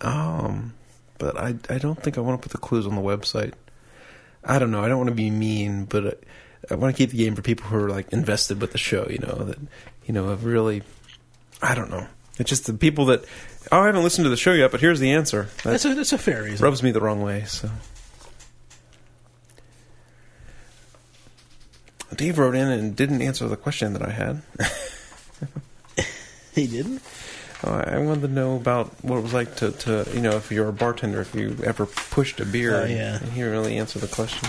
Um, 0.00 0.74
but 1.18 1.36
I 1.38 1.54
I 1.68 1.78
don't 1.78 2.02
think 2.02 2.18
I 2.18 2.20
want 2.20 2.40
to 2.40 2.48
put 2.48 2.52
the 2.52 2.66
clues 2.66 2.86
on 2.86 2.94
the 2.94 3.02
website. 3.02 3.54
I 4.44 4.58
don't 4.58 4.70
know. 4.70 4.82
I 4.82 4.88
don't 4.88 4.98
want 4.98 5.08
to 5.10 5.14
be 5.14 5.30
mean, 5.30 5.84
but 5.84 6.22
I, 6.70 6.74
I 6.74 6.76
want 6.76 6.94
to 6.94 6.98
keep 6.98 7.10
the 7.10 7.18
game 7.18 7.34
for 7.34 7.42
people 7.42 7.66
who 7.66 7.76
are 7.76 7.88
like 7.88 8.12
invested 8.12 8.60
with 8.60 8.72
the 8.72 8.78
show. 8.78 9.06
You 9.08 9.18
know 9.18 9.34
that 9.44 9.58
you 10.04 10.14
know 10.14 10.28
have 10.28 10.44
really. 10.44 10.82
I 11.62 11.74
don't 11.74 11.90
know. 11.90 12.06
It's 12.38 12.50
just 12.50 12.66
the 12.66 12.74
people 12.74 13.06
that 13.06 13.24
oh 13.72 13.80
I 13.80 13.86
haven't 13.86 14.02
listened 14.02 14.24
to 14.26 14.30
the 14.30 14.36
show 14.36 14.52
yet, 14.52 14.70
but 14.70 14.80
here's 14.80 15.00
the 15.00 15.12
answer. 15.12 15.48
That 15.62 15.70
That's 15.70 15.84
a, 15.84 15.94
that's 15.94 16.12
a 16.12 16.18
fair 16.18 16.42
reason. 16.42 16.62
rubs 16.64 16.82
me 16.82 16.90
the 16.90 17.00
wrong 17.00 17.22
way. 17.22 17.44
So. 17.44 17.70
Dave 22.14 22.38
wrote 22.38 22.54
in 22.54 22.68
and 22.68 22.96
didn't 22.96 23.20
answer 23.20 23.46
the 23.48 23.56
question 23.56 23.92
that 23.94 24.02
I 24.02 24.10
had. 24.10 24.42
He 26.56 26.66
didn't? 26.66 27.02
Uh, 27.62 27.84
I 27.86 27.98
wanted 27.98 28.22
to 28.22 28.28
know 28.28 28.56
about 28.56 29.04
what 29.04 29.18
it 29.18 29.22
was 29.22 29.34
like 29.34 29.56
to, 29.56 29.72
to 29.72 30.06
you 30.14 30.22
know, 30.22 30.32
if 30.32 30.50
you're 30.50 30.68
a 30.68 30.72
bartender, 30.72 31.20
if 31.20 31.34
you 31.34 31.54
ever 31.62 31.84
pushed 31.84 32.40
a 32.40 32.46
beer. 32.46 32.74
Oh, 32.80 32.84
yeah. 32.86 33.18
And 33.18 33.30
he 33.32 33.40
didn't 33.40 33.52
really 33.52 33.76
answer 33.76 33.98
the 33.98 34.08
question. 34.08 34.48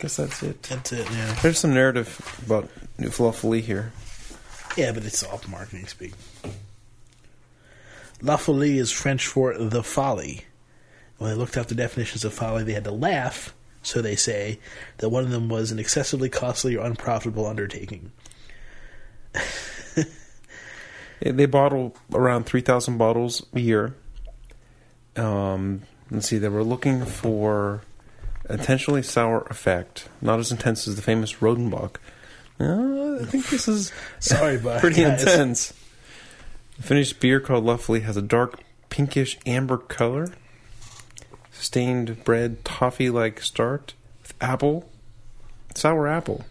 Guess 0.00 0.16
that's 0.16 0.42
it. 0.42 0.62
That's 0.64 0.92
it, 0.92 1.06
yeah. 1.10 1.38
There's 1.42 1.58
some 1.58 1.74
narrative 1.74 2.40
about 2.46 2.68
New 2.98 3.10
Folie 3.10 3.60
here. 3.60 3.92
Yeah, 4.76 4.92
but 4.92 5.04
it's 5.04 5.22
all 5.22 5.40
marketing 5.48 5.86
speak. 5.86 6.12
La 8.22 8.36
folie 8.36 8.78
is 8.78 8.92
French 8.92 9.26
for 9.26 9.56
the 9.56 9.82
folly. 9.82 10.44
When 11.18 11.30
they 11.30 11.36
looked 11.36 11.56
up 11.56 11.66
the 11.66 11.74
definitions 11.74 12.24
of 12.24 12.32
folly, 12.32 12.64
they 12.64 12.72
had 12.72 12.84
to 12.84 12.90
laugh, 12.92 13.54
so 13.82 14.00
they 14.00 14.16
say, 14.16 14.58
that 14.98 15.08
one 15.08 15.24
of 15.24 15.30
them 15.30 15.48
was 15.48 15.70
an 15.70 15.78
excessively 15.78 16.28
costly 16.28 16.76
or 16.76 16.84
unprofitable 16.86 17.46
undertaking. 17.46 18.12
They- 19.32 20.04
They 21.32 21.44
bottle 21.44 21.94
around 22.14 22.44
3,000 22.46 22.96
bottles 22.96 23.44
a 23.52 23.60
year. 23.60 23.94
Um, 25.16 25.82
let's 26.10 26.28
see, 26.28 26.38
they 26.38 26.48
were 26.48 26.64
looking 26.64 27.04
for 27.04 27.82
intentionally 28.52 29.02
sour 29.02 29.42
effect, 29.50 30.08
not 30.20 30.38
as 30.38 30.50
intense 30.52 30.86
as 30.88 30.96
the 30.96 31.02
famous 31.02 31.34
Rodenbach. 31.34 31.96
Uh, 32.58 33.22
I 33.22 33.24
think 33.24 33.48
this 33.48 33.68
is 33.68 33.92
Sorry, 34.20 34.58
but 34.58 34.80
pretty 34.80 35.02
guys. 35.02 35.22
intense. 35.22 35.72
The 36.76 36.82
finished 36.82 37.20
beer 37.20 37.40
called 37.40 37.64
La 37.64 37.76
Folie 37.76 38.00
has 38.00 38.16
a 38.16 38.22
dark 38.22 38.60
pinkish 38.88 39.38
amber 39.46 39.76
color, 39.78 40.28
stained 41.52 42.24
bread 42.24 42.64
toffee 42.64 43.10
like 43.10 43.40
start 43.42 43.94
with 44.22 44.34
apple, 44.40 44.88
sour 45.74 46.06
apple. 46.08 46.44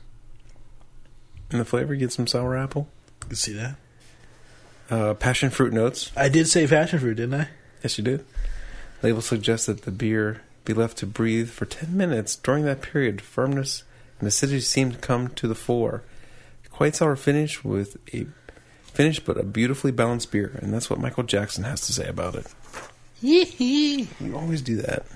And 1.52 1.60
the 1.60 1.66
flavor, 1.66 1.96
get 1.96 2.12
some 2.12 2.28
sour 2.28 2.56
apple. 2.56 2.88
You 3.24 3.28
can 3.30 3.36
see 3.36 3.54
that. 3.54 3.76
Uh, 4.90 5.14
passion 5.16 5.50
fruit 5.50 5.74
notes. 5.74 6.12
I 6.16 6.30
did 6.30 6.48
say 6.48 6.66
passion 6.68 7.00
fruit, 7.00 7.16
didn't 7.16 7.42
I? 7.42 7.50
Yes, 7.84 7.98
you 7.98 8.04
did. 8.04 8.26
Label 9.02 9.22
suggests 9.22 9.66
that 9.68 9.84
the 9.84 9.92
beer 9.92 10.42
be 10.70 10.74
left 10.76 10.98
to 11.00 11.08
breathe 11.08 11.50
for 11.50 11.66
10 11.66 11.98
minutes. 11.98 12.36
During 12.36 12.64
that 12.66 12.84
period, 12.84 13.22
firmness 13.22 13.84
and 14.20 14.28
acidity 14.28 14.60
seem 14.60 14.92
to 14.92 15.00
come 15.00 15.30
to 15.30 15.48
the 15.48 15.56
fore. 15.56 16.04
Quite 16.70 16.96
sour 16.96 17.16
finish 17.16 17.64
with 17.64 17.98
a 18.14 18.28
finish, 18.86 19.20
but 19.20 19.36
a 19.36 19.44
beautifully 19.44 19.92
balanced 19.92 20.32
beer. 20.32 20.60
And 20.62 20.72
that's 20.72 20.88
what 20.88 21.00
Michael 21.00 21.24
Jackson 21.24 21.64
has 21.64 21.82
to 21.88 21.94
say 21.94 22.08
about 22.08 22.36
it. 22.36 22.46
You 23.20 24.08
always 24.36 24.62
do 24.62 24.76
that. 24.78 25.08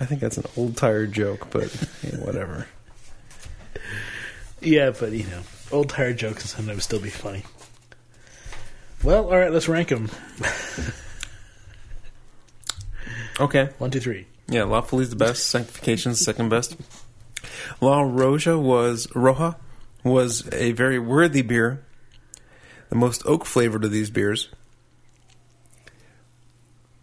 I 0.00 0.04
think 0.04 0.20
that's 0.20 0.38
an 0.38 0.46
old 0.56 0.76
tired 0.76 1.12
joke, 1.12 1.48
but 1.50 1.74
yeah, 2.04 2.16
whatever. 2.18 2.68
Yeah, 4.60 4.92
but 4.98 5.10
you 5.10 5.24
know, 5.24 5.42
old 5.72 5.88
tired 5.88 6.16
jokes 6.16 6.42
can 6.42 6.48
sometimes 6.48 6.84
still 6.84 7.00
be 7.00 7.10
funny. 7.10 7.42
Well, 9.02 9.24
all 9.24 9.36
right, 9.36 9.52
let's 9.52 9.68
rank 9.68 9.88
them. 9.88 10.10
Okay. 13.40 13.70
One, 13.78 13.90
two, 13.90 14.00
three. 14.00 14.26
Yeah, 14.48 14.64
La 14.64 14.80
Folie's 14.80 15.10
the 15.10 15.16
best. 15.16 15.46
Sanctification's 15.46 16.20
second 16.20 16.48
best. 16.48 16.76
La 17.80 18.02
Roja 18.02 18.60
was 18.60 19.06
Roja 19.08 19.56
was 20.02 20.48
a 20.52 20.72
very 20.72 20.98
worthy 20.98 21.42
beer, 21.42 21.84
the 22.88 22.96
most 22.96 23.22
oak 23.26 23.44
flavored 23.44 23.84
of 23.84 23.90
these 23.90 24.10
beers. 24.10 24.48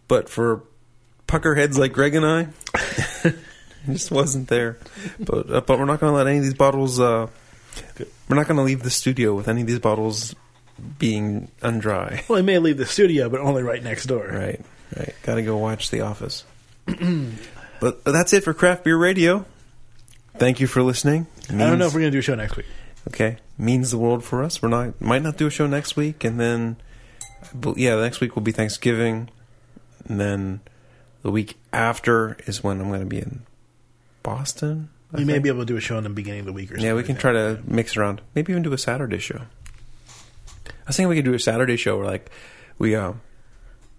But 0.07 0.29
for 0.29 0.63
puckerheads 1.27 1.77
like 1.77 1.93
Greg 1.93 2.15
and 2.15 2.25
I, 2.25 2.47
it 3.23 3.35
just 3.87 4.11
wasn't 4.11 4.47
there. 4.47 4.77
But 5.19 5.49
uh, 5.51 5.61
but 5.61 5.79
we're 5.79 5.85
not 5.85 5.99
going 5.99 6.11
to 6.11 6.17
let 6.17 6.27
any 6.27 6.37
of 6.37 6.43
these 6.43 6.53
bottles. 6.53 6.99
Uh, 6.99 7.27
we're 8.29 8.35
not 8.35 8.47
going 8.47 8.57
to 8.57 8.63
leave 8.63 8.83
the 8.83 8.91
studio 8.91 9.33
with 9.35 9.47
any 9.47 9.61
of 9.61 9.67
these 9.67 9.79
bottles 9.79 10.35
being 10.99 11.49
undry. 11.61 12.21
Well, 12.27 12.37
he 12.37 12.43
may 12.43 12.59
leave 12.59 12.77
the 12.77 12.85
studio, 12.85 13.29
but 13.29 13.39
only 13.39 13.63
right 13.63 13.83
next 13.83 14.05
door. 14.05 14.27
Right, 14.27 14.61
right. 14.95 15.13
Got 15.23 15.35
to 15.35 15.41
go 15.41 15.57
watch 15.57 15.89
The 15.89 16.01
Office. 16.01 16.43
but 17.79 18.03
that's 18.03 18.33
it 18.33 18.43
for 18.43 18.53
Craft 18.53 18.83
Beer 18.83 18.97
Radio. 18.97 19.45
Thank 20.37 20.59
you 20.59 20.67
for 20.67 20.83
listening. 20.83 21.27
I 21.49 21.57
don't 21.57 21.79
know 21.79 21.87
if 21.87 21.93
we're 21.93 22.01
going 22.01 22.11
to 22.11 22.15
do 22.15 22.19
a 22.19 22.23
show 22.23 22.35
next 22.35 22.57
week. 22.57 22.65
Okay, 23.07 23.37
means 23.57 23.91
the 23.91 23.97
world 23.97 24.23
for 24.23 24.43
us. 24.43 24.61
We're 24.61 24.69
not 24.69 24.99
might 24.99 25.21
not 25.21 25.37
do 25.37 25.47
a 25.47 25.51
show 25.51 25.67
next 25.67 25.95
week, 25.95 26.23
and 26.23 26.39
then, 26.39 26.77
but 27.53 27.77
yeah, 27.77 27.95
next 27.95 28.19
week 28.19 28.35
will 28.35 28.41
be 28.41 28.51
Thanksgiving, 28.51 29.29
and 30.07 30.19
then 30.19 30.61
the 31.21 31.31
week 31.31 31.57
after 31.71 32.37
is 32.47 32.63
when 32.63 32.81
I'm 32.81 32.87
going 32.87 33.01
to 33.01 33.05
be 33.05 33.19
in 33.19 33.43
Boston. 34.23 34.89
I 35.13 35.17
We 35.17 35.25
may 35.25 35.39
be 35.39 35.49
able 35.49 35.59
to 35.59 35.65
do 35.65 35.77
a 35.77 35.81
show 35.81 35.97
in 35.97 36.03
the 36.03 36.09
beginning 36.09 36.41
of 36.41 36.45
the 36.47 36.53
week 36.53 36.71
or 36.71 36.75
something. 36.75 36.85
Yeah, 36.85 36.95
we 36.95 37.03
can 37.03 37.15
try 37.15 37.31
to 37.31 37.59
mix 37.65 37.95
around. 37.95 38.21
Maybe 38.33 38.51
even 38.51 38.63
do 38.63 38.73
a 38.73 38.77
Saturday 38.77 39.19
show. 39.19 39.41
I 40.67 40.71
was 40.87 40.97
thinking 40.97 41.09
we 41.09 41.15
could 41.15 41.25
do 41.25 41.33
a 41.33 41.39
Saturday 41.39 41.77
show 41.77 41.97
where 41.97 42.07
like 42.07 42.31
we 42.79 42.95
uh, 42.95 43.13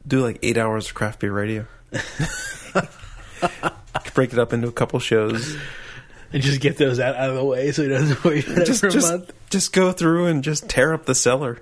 do 0.06 0.20
like 0.22 0.38
eight 0.42 0.56
hours 0.56 0.88
of 0.88 0.94
craft 0.94 1.20
beer 1.20 1.32
radio. 1.32 1.66
Break 4.14 4.32
it 4.32 4.38
up 4.38 4.52
into 4.52 4.68
a 4.68 4.72
couple 4.72 4.98
shows. 4.98 5.56
and 6.32 6.42
just 6.42 6.60
get 6.60 6.78
those 6.78 6.98
out, 6.98 7.16
out 7.16 7.30
of 7.30 7.36
the 7.36 7.44
way 7.44 7.70
so 7.72 7.82
he 7.82 7.88
doesn't 7.88 8.24
wait 8.24 8.44
Just 8.46 8.80
for 8.80 8.86
a 8.86 8.90
just 8.90 9.10
month. 9.12 9.32
just 9.50 9.72
go 9.74 9.92
through 9.92 10.26
and 10.26 10.42
just 10.42 10.68
tear 10.68 10.94
up 10.94 11.04
the 11.06 11.14
cellar. 11.14 11.60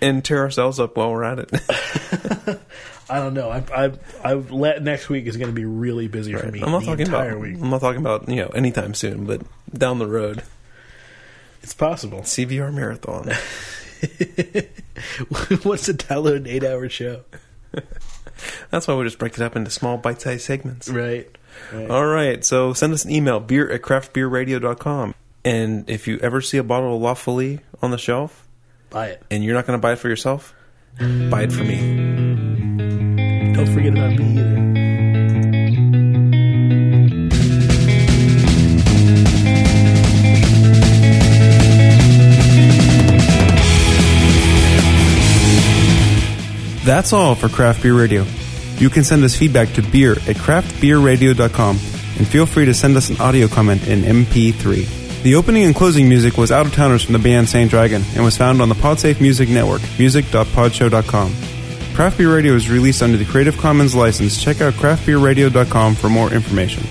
And 0.00 0.24
tear 0.24 0.38
ourselves 0.40 0.80
up 0.80 0.96
while 0.96 1.12
we're 1.12 1.22
at 1.22 1.38
it. 1.38 1.50
I 3.08 3.20
don't 3.20 3.34
know. 3.34 3.50
I, 3.50 3.62
I, 3.72 3.92
I 4.24 4.34
let 4.34 4.82
next 4.82 5.08
week 5.08 5.26
is 5.26 5.36
going 5.36 5.50
to 5.50 5.54
be 5.54 5.64
really 5.64 6.08
busy 6.08 6.32
for 6.34 6.50
me. 6.50 6.60
I'm 6.60 6.72
not 6.72 6.80
the 6.80 6.86
talking 6.86 7.06
entire 7.06 7.30
about 7.30 7.40
week. 7.40 7.54
I'm 7.60 7.70
not 7.70 7.80
talking 7.80 8.00
about 8.00 8.28
you 8.28 8.34
know 8.36 8.48
anytime 8.48 8.94
soon, 8.94 9.26
but 9.26 9.42
down 9.72 10.00
the 10.00 10.08
road, 10.08 10.42
It's 11.62 11.74
possible. 11.74 12.22
CBR 12.22 12.74
marathon. 12.74 13.30
What's 15.62 15.86
the 15.86 15.94
download 15.94 16.36
an 16.36 16.46
eight-hour 16.46 16.88
show? 16.88 17.22
That's 18.70 18.88
why 18.88 18.94
we 18.94 19.04
just 19.04 19.18
break 19.18 19.34
it 19.34 19.40
up 19.40 19.54
into 19.56 19.70
small 19.70 19.96
bite-sized 19.98 20.42
segments. 20.42 20.88
Right. 20.88 21.30
right. 21.72 21.90
All 21.90 22.06
right, 22.06 22.44
so 22.44 22.72
send 22.72 22.92
us 22.92 23.04
an 23.04 23.10
email, 23.12 23.38
beer 23.40 23.70
at 23.70 23.82
craftbeerradio.com. 23.82 25.14
And 25.44 25.88
if 25.90 26.06
you 26.08 26.18
ever 26.18 26.40
see 26.40 26.58
a 26.58 26.62
bottle 26.62 26.96
of 26.96 27.02
La 27.02 27.14
Folie 27.14 27.60
on 27.80 27.90
the 27.90 27.98
shelf 27.98 28.46
Buy 28.90 29.08
it. 29.08 29.22
and 29.30 29.42
you're 29.44 29.54
not 29.54 29.66
going 29.66 29.78
to 29.78 29.82
buy 29.82 29.92
it 29.92 29.98
for 29.98 30.08
yourself, 30.08 30.54
buy 30.98 31.42
it 31.42 31.52
for 31.52 31.64
me. 31.64 33.52
Don't 33.52 33.72
forget 33.72 33.92
about 33.92 34.12
me 34.18 34.38
either. 34.40 34.61
That's 46.92 47.14
all 47.14 47.34
for 47.34 47.48
Craft 47.48 47.82
Beer 47.82 47.94
Radio. 47.94 48.26
You 48.76 48.90
can 48.90 49.02
send 49.02 49.24
us 49.24 49.34
feedback 49.34 49.72
to 49.76 49.82
beer 49.82 50.12
at 50.12 50.36
craftbeerradio.com 50.36 51.76
and 51.76 52.28
feel 52.28 52.44
free 52.44 52.66
to 52.66 52.74
send 52.74 52.98
us 52.98 53.08
an 53.08 53.18
audio 53.18 53.48
comment 53.48 53.88
in 53.88 54.02
MP3. 54.02 55.22
The 55.22 55.36
opening 55.36 55.62
and 55.62 55.74
closing 55.74 56.06
music 56.06 56.36
was 56.36 56.52
Out 56.52 56.66
of 56.66 56.74
Towners 56.74 57.02
from 57.02 57.14
the 57.14 57.18
band 57.18 57.48
Saint 57.48 57.70
Dragon 57.70 58.02
and 58.14 58.22
was 58.22 58.36
found 58.36 58.60
on 58.60 58.68
the 58.68 58.74
Podsafe 58.74 59.22
Music 59.22 59.48
Network, 59.48 59.80
music.podshow.com. 59.98 61.34
Craft 61.94 62.18
Beer 62.18 62.34
Radio 62.34 62.52
is 62.52 62.68
released 62.68 63.02
under 63.02 63.16
the 63.16 63.24
Creative 63.24 63.56
Commons 63.56 63.94
license. 63.94 64.38
Check 64.38 64.60
out 64.60 64.74
craftbeerradio.com 64.74 65.94
for 65.94 66.10
more 66.10 66.30
information. 66.30 66.82